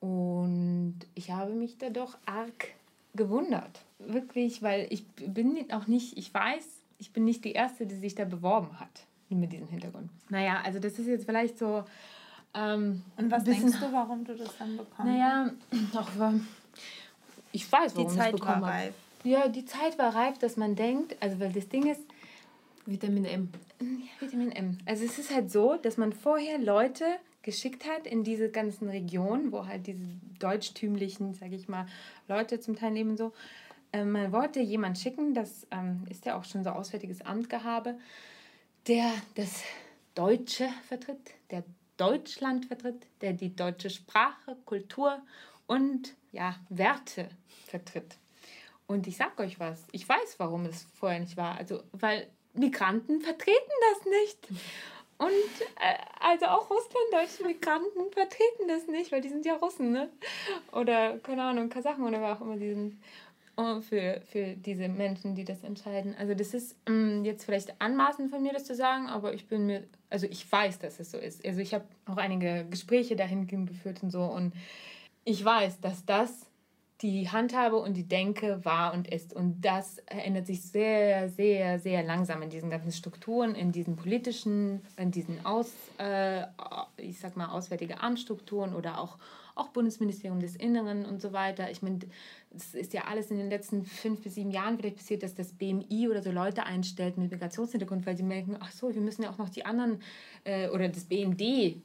[0.00, 2.68] Und ich habe mich da doch arg
[3.14, 3.80] gewundert.
[3.98, 6.64] Wirklich, weil ich bin auch nicht, ich weiß,
[6.98, 10.10] ich bin nicht die Erste, die sich da beworben hat mit diesem Hintergrund.
[10.28, 11.84] Naja, also das ist jetzt vielleicht so.
[12.54, 15.04] Ähm, Und was bisschen, denkst du, warum du das dann bekommst?
[15.04, 15.50] Naja,
[15.94, 16.32] auch,
[17.52, 18.94] ich weiß, warum die Zeit ich bekommen war reif.
[19.24, 22.02] Ja, die Zeit war reif, dass man denkt, also weil das Ding ist,
[22.86, 23.50] Vitamin M.
[23.80, 23.86] Ja,
[24.20, 24.78] Vitamin M.
[24.86, 27.04] Also es ist halt so, dass man vorher Leute
[27.42, 30.04] geschickt hat in diese ganzen Regionen, wo halt diese
[30.38, 31.86] deutschtümlichen, sage ich mal,
[32.28, 33.32] Leute zum Teil leben so.
[33.92, 37.98] Ähm, man wollte jemanden schicken, das ähm, ist ja auch schon so Auswärtiges Amtgehabe,
[38.86, 39.62] der das
[40.14, 41.64] Deutsche vertritt, der
[41.96, 45.22] Deutschland vertritt, der die deutsche Sprache, Kultur
[45.66, 47.28] und ja, Werte
[47.66, 48.16] vertritt.
[48.86, 51.56] Und ich sag euch was, ich weiß, warum es vorher nicht war.
[51.56, 52.28] Also, weil
[52.58, 54.48] Migranten vertreten das nicht.
[55.18, 55.30] Und
[55.80, 60.10] äh, also auch russlanddeutsche Migranten vertreten das nicht, weil die sind ja Russen, ne?
[60.72, 62.98] Oder, keine Ahnung, Kasachen oder wer auch immer die sind.
[63.88, 66.14] Für, für diese Menschen, die das entscheiden.
[66.18, 69.64] Also das ist ähm, jetzt vielleicht anmaßend von mir, das zu sagen, aber ich bin
[69.64, 71.42] mir, also ich weiß, dass es so ist.
[71.42, 74.52] Also ich habe auch einige Gespräche dahin geführt und so und
[75.24, 76.45] ich weiß, dass das
[77.02, 79.34] die Handhabe und die Denke war und ist.
[79.34, 84.80] Und das ändert sich sehr, sehr, sehr langsam in diesen ganzen Strukturen, in diesen politischen,
[84.96, 86.42] in diesen Aus, äh,
[86.96, 89.18] ich sag mal, Auswärtige Amtsstrukturen oder auch,
[89.54, 91.70] auch Bundesministerium des Inneren und so weiter.
[91.70, 92.00] Ich meine,
[92.56, 95.52] es ist ja alles in den letzten fünf bis sieben Jahren vielleicht passiert, dass das
[95.52, 99.30] BMI oder so Leute einstellt mit Migrationshintergrund, weil sie merken, ach so, wir müssen ja
[99.30, 100.00] auch noch die anderen,
[100.44, 101.76] äh, oder das BMD,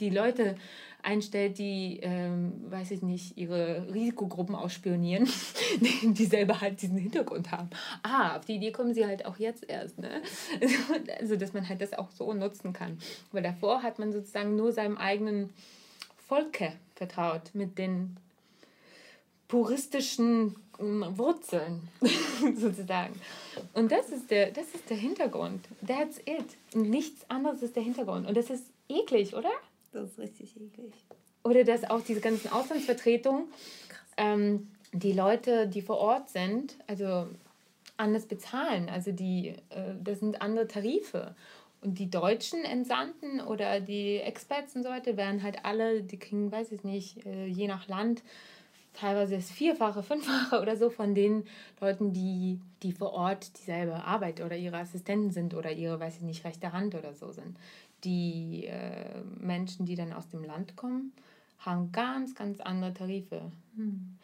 [0.00, 0.56] die Leute
[1.02, 5.28] einstellt, die, ähm, weiß ich nicht, ihre Risikogruppen ausspionieren,
[5.80, 7.70] die, die selber halt diesen Hintergrund haben.
[8.02, 9.98] Ah, auf die Idee kommen sie halt auch jetzt erst.
[9.98, 10.22] Ne?
[11.20, 12.98] Also, dass man halt das auch so nutzen kann.
[13.32, 15.50] Weil davor hat man sozusagen nur seinem eigenen
[16.28, 18.16] Volke vertraut, mit den
[19.48, 21.88] puristischen ähm, Wurzeln
[22.56, 23.14] sozusagen.
[23.74, 25.64] Und das ist, der, das ist der Hintergrund.
[25.86, 26.46] That's it.
[26.74, 28.26] Und nichts anderes ist der Hintergrund.
[28.26, 29.50] Und das ist eklig, oder?
[29.92, 30.92] Das ist richtig eklig.
[31.44, 33.44] Oder dass auch diese ganzen Auslandsvertretungen
[34.16, 37.28] ähm, die Leute, die vor Ort sind, also
[37.96, 38.88] anders bezahlen.
[38.88, 41.34] Also die, äh, das sind andere Tarife.
[41.82, 46.50] Und die deutschen Entsandten oder die Experts und so weiter werden halt alle, die kriegen,
[46.50, 48.22] weiß ich nicht, äh, je nach Land
[48.98, 51.44] teilweise das Vierfache, Fünffache oder so von den
[51.80, 56.22] Leuten, die, die vor Ort dieselbe Arbeit oder ihre Assistenten sind oder ihre, weiß ich
[56.22, 57.56] nicht, rechte Hand oder so sind
[58.04, 61.12] die äh, Menschen, die dann aus dem Land kommen,
[61.58, 63.50] haben ganz, ganz andere Tarife.
[63.76, 64.16] Hm.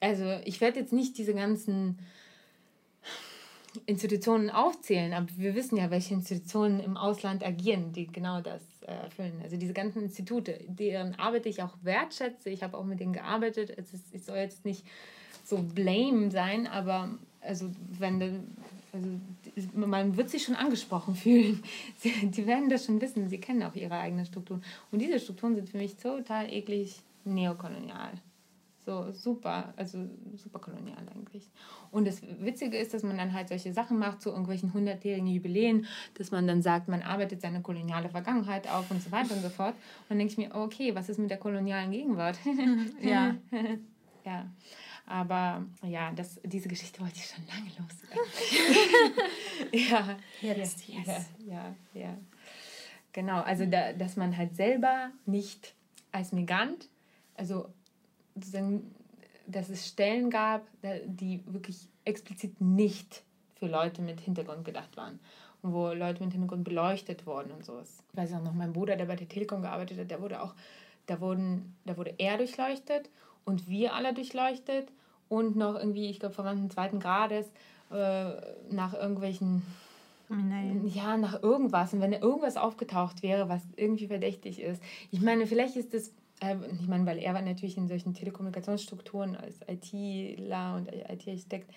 [0.00, 1.98] Also ich werde jetzt nicht diese ganzen
[3.86, 9.40] Institutionen aufzählen, aber wir wissen ja, welche Institutionen im Ausland agieren, die genau das erfüllen.
[9.42, 12.50] Also diese ganzen Institute, deren Arbeit ich auch wertschätze.
[12.50, 13.72] Ich habe auch mit denen gearbeitet.
[13.76, 14.84] Es, ist, es soll jetzt nicht
[15.44, 17.10] so blame sein, aber
[17.40, 18.46] also wenn
[18.92, 19.08] also
[19.74, 21.62] man wird sich schon angesprochen fühlen.
[21.96, 23.28] Sie, die werden das schon wissen.
[23.28, 24.62] Sie kennen auch ihre eigenen Strukturen.
[24.90, 28.12] Und diese Strukturen sind für mich total eklig neokolonial.
[28.84, 29.98] So super, also
[30.36, 31.50] super kolonial eigentlich.
[31.90, 35.26] Und das Witzige ist, dass man dann halt solche Sachen macht, zu so irgendwelchen hundertjährigen
[35.26, 39.42] Jubiläen, dass man dann sagt, man arbeitet seine koloniale Vergangenheit auf und so weiter und
[39.42, 39.74] so fort.
[39.74, 42.38] Und dann denke ich mir, okay, was ist mit der kolonialen Gegenwart?
[43.00, 43.36] ja.
[44.24, 44.50] ja.
[45.06, 47.94] Aber ja, das, diese Geschichte wollte ich schon lange los.
[49.72, 51.30] ja, jetzt, ja, yes.
[51.38, 52.18] ja, ja, ja.
[53.12, 55.74] Genau, also da, dass man halt selber nicht
[56.10, 56.88] als Migrant,
[57.36, 57.68] also
[58.34, 58.94] sozusagen,
[59.46, 60.62] dass es Stellen gab,
[61.06, 63.22] die wirklich explizit nicht
[63.54, 65.20] für Leute mit Hintergrund gedacht waren
[65.62, 68.02] und wo Leute mit Hintergrund beleuchtet wurden und sowas.
[68.12, 70.54] Ich weiß auch noch, mein Bruder, der bei der Telekom gearbeitet hat, der wurde auch,
[71.06, 73.10] da wurden, da wurde er durchleuchtet
[73.44, 74.90] und wir alle durchleuchtet
[75.28, 77.46] und noch irgendwie, ich glaube, Verwandten zweiten Grades
[77.90, 78.30] äh,
[78.70, 79.62] nach irgendwelchen
[80.28, 80.86] Nein.
[80.86, 81.92] Ja, nach irgendwas.
[81.92, 84.82] Und wenn irgendwas aufgetaucht wäre, was irgendwie verdächtig ist.
[85.10, 86.12] Ich meine, vielleicht ist das,
[86.80, 91.72] ich meine, weil er war natürlich in solchen Telekommunikationsstrukturen als ITler und IT-Architekt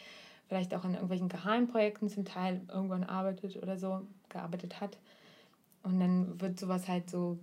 [0.47, 4.97] vielleicht auch an irgendwelchen Geheimprojekten zum Teil irgendwann arbeitet oder so, gearbeitet hat.
[5.83, 7.39] Und dann wird sowas halt so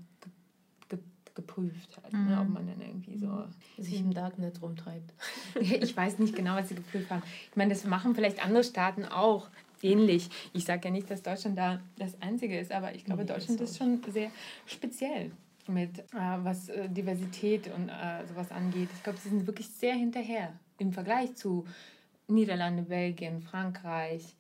[1.35, 2.27] geprüft hat, mhm.
[2.27, 3.83] ne, ob man dann irgendwie so mhm.
[3.83, 5.13] sich im Darknet rumtreibt.
[5.61, 7.23] ich weiß nicht genau, was sie geprüft haben.
[7.51, 9.49] Ich meine, das machen vielleicht andere Staaten auch
[9.83, 10.31] ähnlich.
[10.53, 13.61] Ich sage ja nicht, dass Deutschland da das Einzige ist, aber ich glaube, nee, Deutschland
[13.61, 14.31] ist schon sehr
[14.67, 15.33] speziell
[15.69, 18.89] mit, äh, was äh, Diversität und äh, sowas angeht.
[18.95, 21.65] Ich glaube, sie sind wirklich sehr hinterher im Vergleich zu
[22.29, 24.35] Niederlande, Belgien, Frankreich.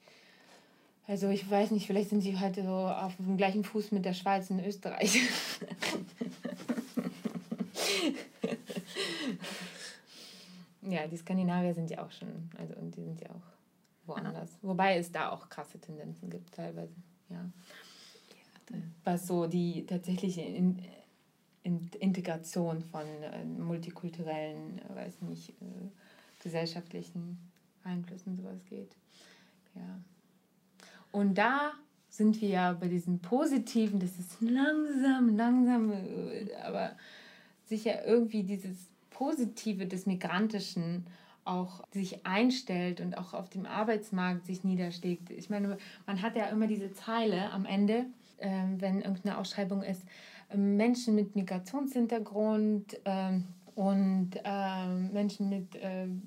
[1.06, 4.14] Also ich weiß nicht, vielleicht sind sie halt so auf dem gleichen Fuß mit der
[4.14, 5.20] Schweiz und Österreich.
[10.82, 13.52] ja, die Skandinavier sind ja auch schon, also und die sind ja auch
[14.06, 14.50] woanders.
[14.62, 14.68] Ja.
[14.68, 16.94] Wobei es da auch krasse Tendenzen gibt teilweise,
[17.28, 17.44] ja.
[19.04, 20.82] Was so die tatsächliche in
[21.64, 25.64] Integration von äh, multikulturellen, äh, weiß nicht, äh,
[26.42, 27.38] gesellschaftlichen
[27.82, 28.94] Einflüssen sowas geht.
[29.74, 29.98] Ja.
[31.10, 31.72] Und da
[32.08, 35.92] sind wir ja bei diesen positiven, das ist langsam, langsam,
[36.62, 36.92] aber
[37.64, 41.06] sicher irgendwie dieses Positive des Migrantischen
[41.44, 45.30] auch sich einstellt und auch auf dem Arbeitsmarkt sich niederschlägt.
[45.30, 45.76] Ich meine,
[46.06, 48.06] man hat ja immer diese Zeile am Ende,
[48.38, 50.02] ähm, wenn irgendeine Ausschreibung ist,
[50.56, 53.44] Menschen mit Migrationshintergrund ähm,
[53.74, 56.22] und ähm, Menschen mit ähm,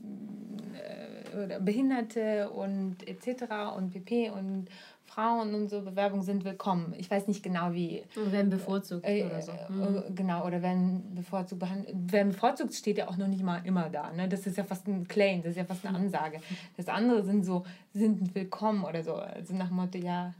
[1.34, 3.44] äh, Behinderte und etc.
[3.76, 4.68] und PP und
[5.08, 6.94] Frauen und so Bewerbungen sind willkommen.
[6.98, 8.04] Ich weiß nicht genau wie.
[8.16, 9.52] Oder werden bevorzugt äh, oder so.
[9.52, 10.16] Äh, mhm.
[10.16, 12.12] Genau, oder werden bevorzugt behandelt.
[12.12, 14.12] Werden bevorzugt steht ja auch noch nicht mal immer da.
[14.12, 14.28] Ne?
[14.28, 16.41] Das ist ja fast ein Claim, das ist ja fast eine Ansage.
[16.76, 19.16] Das andere sind so, sind willkommen oder so.
[19.16, 20.34] Also nach dem Motto, ja,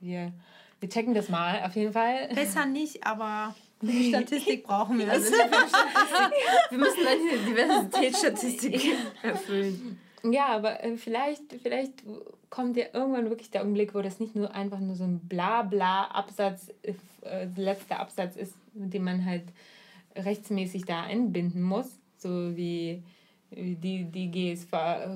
[0.00, 0.32] wir,
[0.80, 2.28] wir checken das mal auf jeden Fall.
[2.34, 5.10] Besser nicht, aber die Statistik brauchen wir.
[5.10, 9.98] Also wir müssen eine Diversitätsstatistik erfüllen.
[10.22, 12.02] Ja, aber äh, vielleicht, vielleicht
[12.50, 16.68] kommt ja irgendwann wirklich der Augenblick, wo das nicht nur einfach nur so ein Blabla-Absatz,
[16.82, 19.44] äh, letzter Absatz ist, dem man halt
[20.16, 23.02] rechtsmäßig da einbinden muss, so wie
[23.50, 24.70] die, die GSV,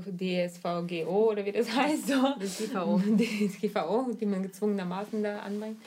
[0.07, 2.09] DSVGO oder wie das heißt.
[2.09, 2.35] So.
[2.39, 3.01] Das GVO.
[4.21, 5.79] Die man gezwungenermaßen da anbringt,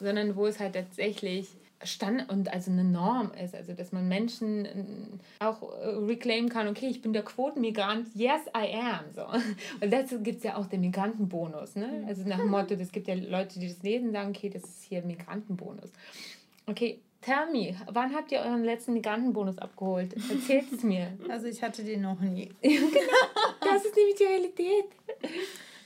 [0.00, 1.48] sondern wo es halt tatsächlich
[1.84, 4.72] Stand und also eine Norm ist, also dass man Menschen äh,
[5.38, 9.04] auch äh, reclaimen kann, okay, ich bin der Quotenmigrant, yes, I am.
[9.14, 9.22] So.
[9.80, 11.76] Und dazu gibt es ja auch den Migrantenbonus.
[11.76, 12.04] Ne?
[12.08, 14.82] Also nach dem Motto, es gibt ja Leute, die das lesen, sagen, okay, das ist
[14.88, 15.92] hier Migrantenbonus.
[16.66, 20.14] Okay, tell me, wann habt ihr euren letzten Migrantenbonus abgeholt?
[20.30, 21.16] Erzählt es mir.
[21.28, 22.50] Also ich hatte den noch nie.
[22.62, 22.78] genau,
[23.60, 24.86] das ist nämlich die Realität.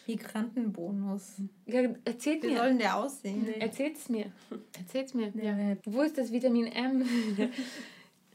[0.06, 1.42] Migrantenbonus.
[1.66, 2.52] Ja, erzählt Wie mir.
[2.52, 3.42] Wie soll denn der aussehen?
[3.44, 3.60] Nee.
[3.60, 4.32] Erzählt's mir.
[4.78, 5.32] Erzählt's mir.
[5.34, 5.76] Ja.
[5.84, 7.04] Wo ist das Vitamin M?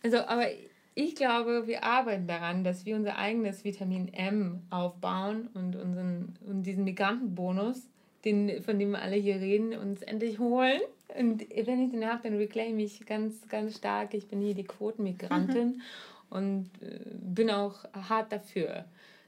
[0.03, 0.47] also, aber
[0.95, 6.63] ich glaube, wir arbeiten daran, dass wir unser eigenes Vitamin M aufbauen und, unseren, und
[6.63, 7.87] diesen Migrantenbonus,
[8.25, 10.81] den, von dem wir alle hier reden, uns endlich holen.
[11.17, 14.13] Und wenn ich den habe, dann reclaim ich ganz, ganz stark.
[14.13, 15.81] Ich bin hier die Quotenmigrantin mhm.
[16.29, 18.85] und äh, bin auch hart dafür,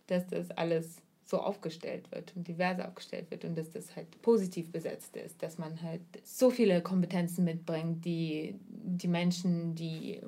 [0.08, 4.72] dass das alles so aufgestellt wird und diverse aufgestellt wird und dass das halt positiv
[4.72, 10.20] besetzt ist, dass man halt so viele Kompetenzen mitbringt, die die Menschen, die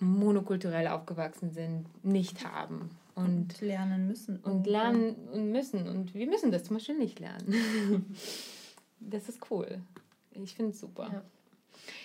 [0.00, 2.90] monokulturell aufgewachsen sind, nicht haben.
[3.14, 4.36] Und, und lernen müssen.
[4.38, 5.88] Und lernen und müssen.
[5.88, 8.14] Und wir müssen das zum Beispiel nicht lernen.
[9.00, 9.80] das ist cool.
[10.44, 11.10] Ich finde es super.
[11.12, 11.22] Ja.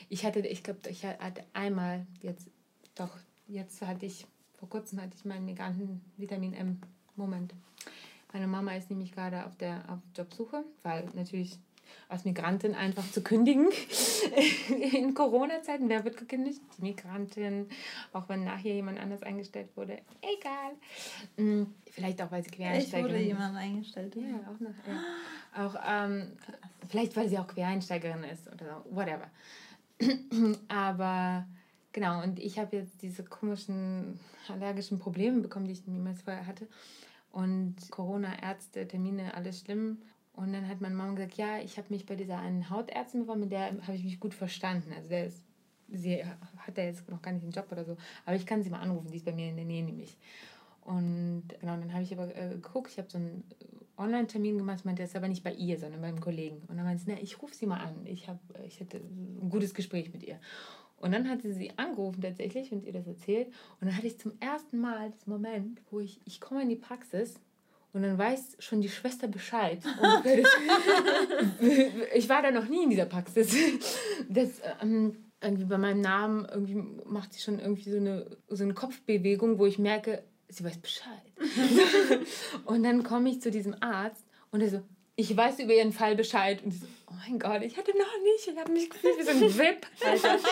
[0.09, 2.49] Ich hatte, ich glaube, ich hatte einmal jetzt,
[2.95, 4.25] doch, jetzt hatte ich,
[4.57, 7.53] vor kurzem hatte ich meinen migranten Vitamin M-Moment.
[8.31, 11.59] Meine Mama ist nämlich gerade auf der auf Jobsuche, weil natürlich
[12.09, 13.69] als Migrantin einfach zu kündigen
[14.91, 15.89] in Corona-Zeiten.
[15.89, 16.61] Wer wird gekündigt?
[16.77, 17.67] Die Migrantin,
[18.11, 19.99] auch wenn nachher jemand anders eingestellt wurde.
[20.21, 20.73] Egal.
[21.37, 23.13] Hm, vielleicht auch, weil sie Quereinsteigerin ist.
[23.13, 24.15] wurde jemand eingestellt.
[24.15, 24.69] Ja, auch noch.
[24.87, 25.65] Ja.
[25.65, 26.31] Auch, ähm,
[26.89, 29.29] vielleicht, weil sie auch Quereinsteigerin ist oder so, whatever.
[30.67, 31.45] Aber
[31.91, 36.67] genau, und ich habe jetzt diese komischen allergischen Probleme bekommen, die ich niemals vorher hatte
[37.33, 39.97] und Corona-Ärzte, Termine, alles schlimm.
[40.33, 43.41] Und dann hat meine Mama gesagt, ja, ich habe mich bei dieser einen Hautärztin beworben,
[43.41, 44.91] mit der habe ich mich gut verstanden.
[44.95, 45.43] Also der ist,
[45.89, 46.23] sie
[46.57, 48.79] hat ja jetzt noch gar nicht einen Job oder so, aber ich kann sie mal
[48.79, 50.17] anrufen, die ist bei mir in der Nähe nämlich.
[50.81, 53.43] Und genau, dann habe ich aber äh, geguckt, ich habe so einen
[53.97, 56.63] Online-Termin gemacht, meinte, das ist aber nicht bei ihr, sondern beim Kollegen.
[56.67, 59.49] Und dann meinte sie, na, ich rufe sie mal an, ich, hab, ich hatte ein
[59.49, 60.39] gutes Gespräch mit ihr.
[60.97, 63.47] Und dann hat sie sie angerufen tatsächlich und ihr das erzählt.
[63.79, 66.75] Und dann hatte ich zum ersten Mal das Moment, wo ich, ich komme in die
[66.75, 67.39] Praxis
[67.93, 69.79] und dann weiß schon die Schwester Bescheid.
[72.15, 73.55] ich war da noch nie in dieser Praxis.
[74.27, 74.49] Das,
[74.81, 76.75] ähm, irgendwie bei meinem Namen irgendwie
[77.05, 81.21] macht sie schon irgendwie so eine, so eine Kopfbewegung, wo ich merke, sie weiß Bescheid.
[82.65, 84.81] und dann komme ich zu diesem Arzt und er so,
[85.15, 86.63] ich weiß über ihren Fall Bescheid.
[86.63, 88.47] Und ich so, oh mein Gott, ich hatte noch nicht.
[88.47, 89.85] Ich habe mich gefühlt wie so ein VIP.
[90.03, 90.39] Alter.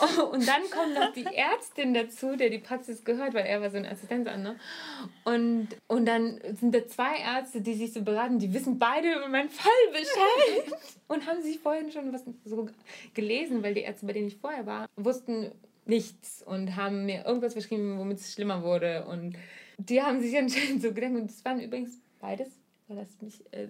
[0.00, 3.70] oh, und dann kommt noch die Ärztin dazu, der die Praxis gehört, weil er war
[3.70, 4.40] so ein Assistenzarzt.
[4.40, 4.56] Ne?
[5.24, 9.28] Und, und dann sind da zwei Ärzte, die sich so beraten, die wissen beide über
[9.28, 10.80] meinen Fall Bescheid.
[11.08, 12.68] und haben sich vorhin schon was so
[13.12, 15.50] gelesen, weil die Ärzte, bei denen ich vorher war, wussten
[15.84, 19.04] nichts und haben mir irgendwas verschrieben, womit es schlimmer wurde.
[19.06, 19.34] Und
[19.78, 21.10] die haben sich anscheinend so gedacht.
[21.10, 23.68] Und das waren übrigens beides Lasst mich, äh,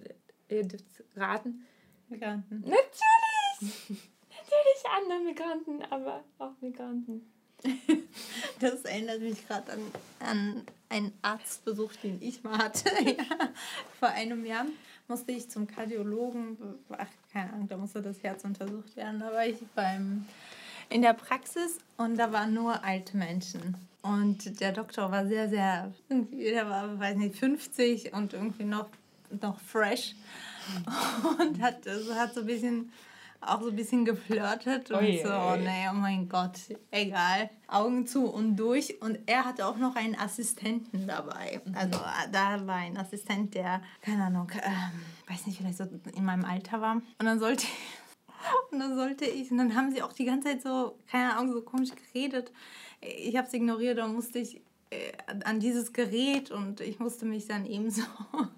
[0.49, 1.65] ihr dürft raten.
[2.09, 2.61] Migranten.
[2.61, 4.11] Natürlich!
[4.29, 7.31] Natürlich andere Migranten, aber auch Migranten.
[8.59, 9.79] Das erinnert mich gerade an,
[10.19, 12.89] an einen Arztbesuch, den ich mal hatte.
[13.03, 13.49] ja,
[13.99, 14.65] vor einem Jahr
[15.09, 16.57] musste ich zum Kardiologen,
[16.89, 19.19] ach, keine Ahnung, da musste das Herz untersucht werden.
[19.19, 20.25] Da war ich beim,
[20.89, 23.75] in der Praxis und da waren nur alte Menschen.
[24.01, 28.87] Und der Doktor war sehr, sehr, der war, weiß nicht, 50 und irgendwie noch
[29.41, 30.15] noch fresh
[31.39, 32.91] und hat, also hat so ein bisschen
[33.47, 35.59] auch so ein bisschen geflirtet und Ui, so, ui.
[35.59, 36.57] nee, oh mein Gott,
[36.91, 37.49] egal.
[37.67, 39.01] Augen zu und durch.
[39.01, 41.61] Und er hatte auch noch einen Assistenten dabei.
[41.73, 45.85] Also äh, da war ein Assistent, der, keine Ahnung, ähm, weiß nicht, vielleicht so
[46.15, 46.95] in meinem Alter war.
[46.95, 47.67] Und dann sollte
[48.71, 51.53] und dann sollte ich, und dann haben sie auch die ganze Zeit so, keine Ahnung,
[51.53, 52.51] so komisch geredet.
[53.01, 54.61] Ich habe es ignoriert, dann musste ich äh,
[55.43, 58.03] an dieses Gerät und ich musste mich dann eben so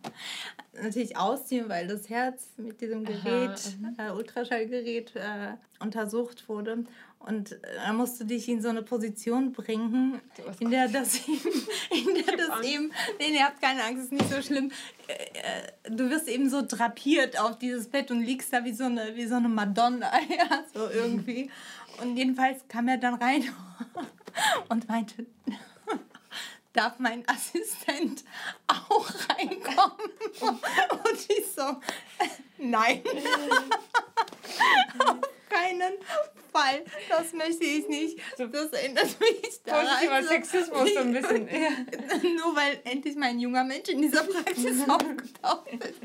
[0.82, 3.60] natürlich ausziehen, weil das Herz mit diesem Gerät,
[3.98, 6.86] äh, Ultraschallgerät, äh, untersucht wurde.
[7.20, 10.22] Und äh, dann musst du dich in so eine Position bringen,
[10.60, 11.40] in der das ihm,
[11.92, 14.72] in der das eben, nee, nee, habt keine Angst, ist nicht so schlimm.
[15.08, 18.84] Äh, äh, Du wirst eben so drapiert auf dieses Bett und liegst da wie so
[18.84, 21.50] eine, wie so eine Madonna, ja, so irgendwie.
[22.02, 23.44] Und jedenfalls kam er dann rein
[24.70, 25.26] und meinte,
[26.78, 28.24] darf mein Assistent
[28.68, 30.12] auch reinkommen?
[30.42, 31.78] Und ich so,
[32.58, 33.02] nein.
[35.00, 35.18] Auf
[35.50, 35.94] keinen
[36.52, 36.84] Fall.
[37.10, 38.20] Das möchte ich nicht.
[38.38, 39.86] Das erinnert mich daran.
[39.88, 41.48] Positiver Sexismus so ein bisschen.
[41.58, 41.70] Ja.
[42.22, 46.02] Nur weil endlich mal ein junger Mensch in dieser Praxis aufgetaucht ist.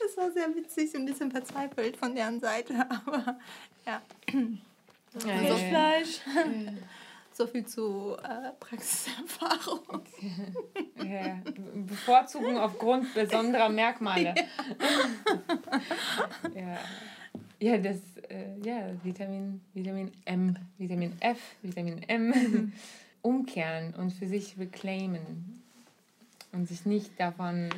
[0.00, 3.38] Das war sehr witzig und ein bisschen verzweifelt von deren Seite, aber
[3.86, 4.02] ja.
[4.32, 4.40] Ja,
[5.18, 6.02] So ja, ja.
[7.34, 10.02] So viel zu äh, Praxiserfahrung.
[10.96, 11.40] Ja,
[11.74, 14.34] Bevorzugung aufgrund besonderer Merkmale.
[16.54, 16.78] Ja,
[17.58, 17.96] ja das
[18.28, 22.72] äh, ja, Vitamin, Vitamin M, Vitamin F, Vitamin M
[23.22, 25.62] umkehren und für sich reclaimen
[26.52, 27.70] und sich nicht davon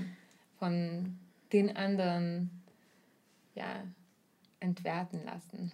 [0.59, 1.17] von
[1.53, 2.51] den anderen
[3.55, 3.85] ja,
[4.61, 5.73] entwerten lassen.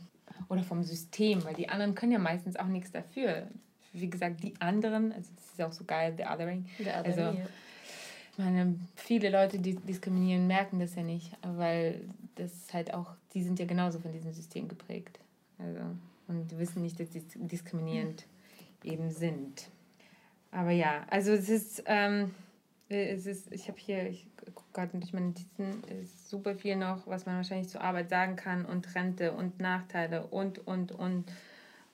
[0.48, 3.46] Oder vom System, weil die anderen können ja meistens auch nichts dafür.
[3.92, 6.66] Wie gesagt, die anderen, also das ist ja auch so geil, the othering.
[6.92, 7.36] Also,
[8.32, 12.00] ich meine, viele Leute, die diskriminieren, merken das ja nicht, weil
[12.36, 15.18] das halt auch, die sind ja genauso von diesem System geprägt.
[15.58, 15.80] Also,
[16.28, 18.24] und wissen nicht, dass sie diskriminierend
[18.84, 19.68] eben sind.
[20.52, 22.34] Aber ja, also es ist, ähm,
[22.88, 26.76] es ist ich habe hier, ich gucke gerade durch meine Notizen, es ist super viel
[26.76, 31.24] noch, was man wahrscheinlich zur Arbeit sagen kann und Rente und Nachteile und, und, und.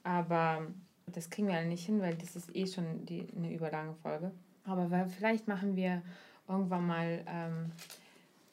[0.05, 0.67] Aber
[1.13, 4.33] das kriegen wir alle nicht hin, weil das ist eh schon die, eine überlange Folge.
[4.65, 6.03] Aber weil, vielleicht machen wir
[6.49, 7.73] irgendwann mal, ähm,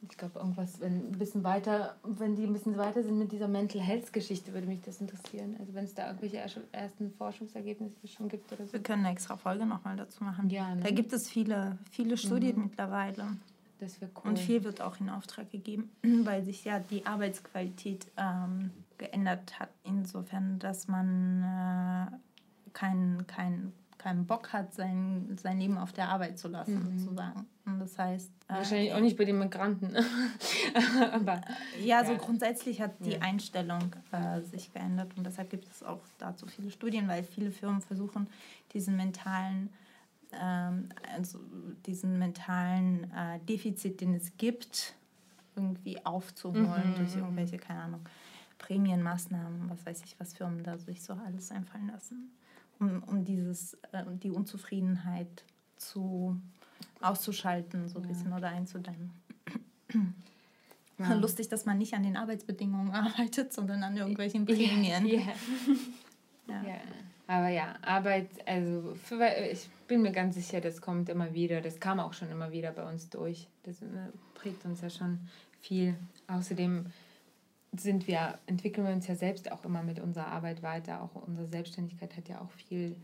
[0.08, 3.48] ich glaube, irgendwas, wenn ein bisschen weiter, wenn die ein bisschen weiter sind mit dieser
[3.48, 5.56] Mental Health Geschichte, würde mich das interessieren.
[5.60, 6.38] Also wenn es da irgendwelche
[6.72, 8.74] ersten Forschungsergebnisse schon gibt oder so.
[8.74, 10.50] Wir können eine extra Folge nochmal dazu machen.
[10.50, 10.84] Ja, ne?
[10.84, 13.38] Da gibt es viele, viele Studien mittlerweile.
[13.80, 14.32] Das wäre cool.
[14.32, 19.70] Und viel wird auch in Auftrag gegeben, weil sich ja die Arbeitsqualität ähm, geändert hat.
[19.84, 22.18] Insofern, dass man äh,
[22.74, 27.46] keinen kein, keinen Bock hat, sein, sein Leben auf der Arbeit zu lassen, sozusagen.
[27.66, 28.32] Und das heißt.
[28.50, 29.96] äh, Wahrscheinlich auch nicht bei den Migranten.
[31.14, 31.40] Aber
[31.82, 32.18] Ja, so Ja.
[32.18, 33.22] grundsätzlich hat die Ja.
[33.22, 37.82] Einstellung äh, sich geändert und deshalb gibt es auch dazu viele Studien, weil viele Firmen
[37.82, 38.28] versuchen,
[38.74, 39.70] diesen mentalen,
[40.34, 41.40] ähm, also
[41.86, 44.96] diesen mentalen äh, Defizit, den es gibt,
[45.56, 47.22] irgendwie aufzuholen Mhm, durch mhm.
[47.24, 48.02] irgendwelche, keine Ahnung,
[48.58, 52.32] Prämienmaßnahmen, was weiß ich, was Firmen da sich so alles einfallen lassen,
[52.80, 55.44] um, um dieses, äh, die Unzufriedenheit
[55.78, 56.40] zu
[57.02, 59.12] auszuschalten, so ein bisschen oder einzudämmen.
[61.00, 61.16] Ja.
[61.16, 65.06] Lustig, dass man nicht an den Arbeitsbedingungen arbeitet, sondern an irgendwelchen Prämien.
[65.06, 65.22] Ja.
[66.48, 66.62] Ja.
[66.62, 66.76] ja.
[67.26, 71.62] Aber ja, Arbeit, also für, ich bin mir ganz sicher, das kommt immer wieder.
[71.62, 73.48] Das kam auch schon immer wieder bei uns durch.
[73.64, 73.86] Das äh,
[74.36, 75.20] prägt uns ja schon
[75.62, 75.96] viel.
[76.28, 76.88] Außerdem
[77.76, 81.02] sind wir, entwickeln wir uns ja selbst auch immer mit unserer Arbeit weiter.
[81.02, 82.96] Auch unsere Selbstständigkeit hat ja auch viel,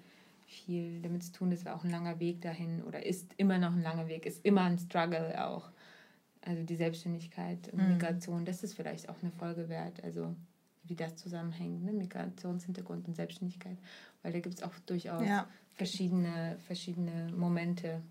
[0.45, 3.73] viel damit zu tun, dass wir auch ein langer Weg dahin oder ist immer noch
[3.73, 5.71] ein langer Weg, ist immer ein Struggle auch.
[6.41, 7.93] Also die Selbstständigkeit und Mhm.
[7.93, 10.03] Migration, das ist vielleicht auch eine Folge wert.
[10.03, 10.35] Also
[10.83, 11.91] wie das zusammenhängt, ne?
[11.91, 13.77] Migrationshintergrund und Selbstständigkeit.
[14.23, 15.47] Weil da gibt es auch durchaus Ja.
[15.75, 18.01] verschiedene, verschiedene Momente.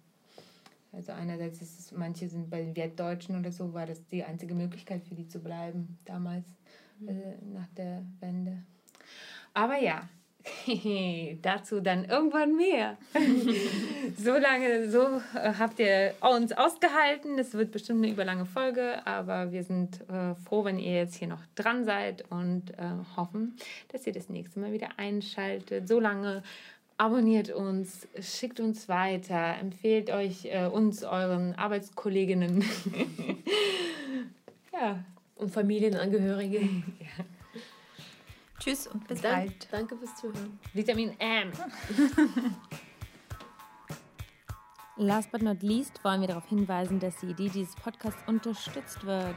[0.92, 4.54] Also einerseits ist es, manche sind bei den Wertdeutschen oder so, war das die einzige
[4.54, 6.46] Möglichkeit für die zu bleiben damals,
[7.06, 8.62] äh, nach der Wende.
[9.52, 10.08] Aber ja,
[11.42, 12.96] dazu dann irgendwann mehr.
[14.16, 17.38] so lange, so äh, habt ihr uns ausgehalten.
[17.38, 21.28] Es wird bestimmt eine überlange Folge, aber wir sind äh, froh, wenn ihr jetzt hier
[21.28, 23.56] noch dran seid und äh, hoffen,
[23.92, 25.88] dass ihr das nächste Mal wieder einschaltet.
[25.88, 26.42] So lange
[26.98, 32.62] abonniert uns, schickt uns weiter, empfehlt euch äh, uns euren Arbeitskolleginnen.
[34.72, 35.04] ja,
[35.36, 36.68] Und Familienangehörige.
[38.58, 39.68] Tschüss und bis Dank, bald.
[39.70, 40.58] danke fürs Zuhören.
[40.74, 41.52] Vitamin M.
[44.96, 49.36] Last but not least wollen wir darauf hinweisen, dass die Idee dieses Podcasts unterstützt wird.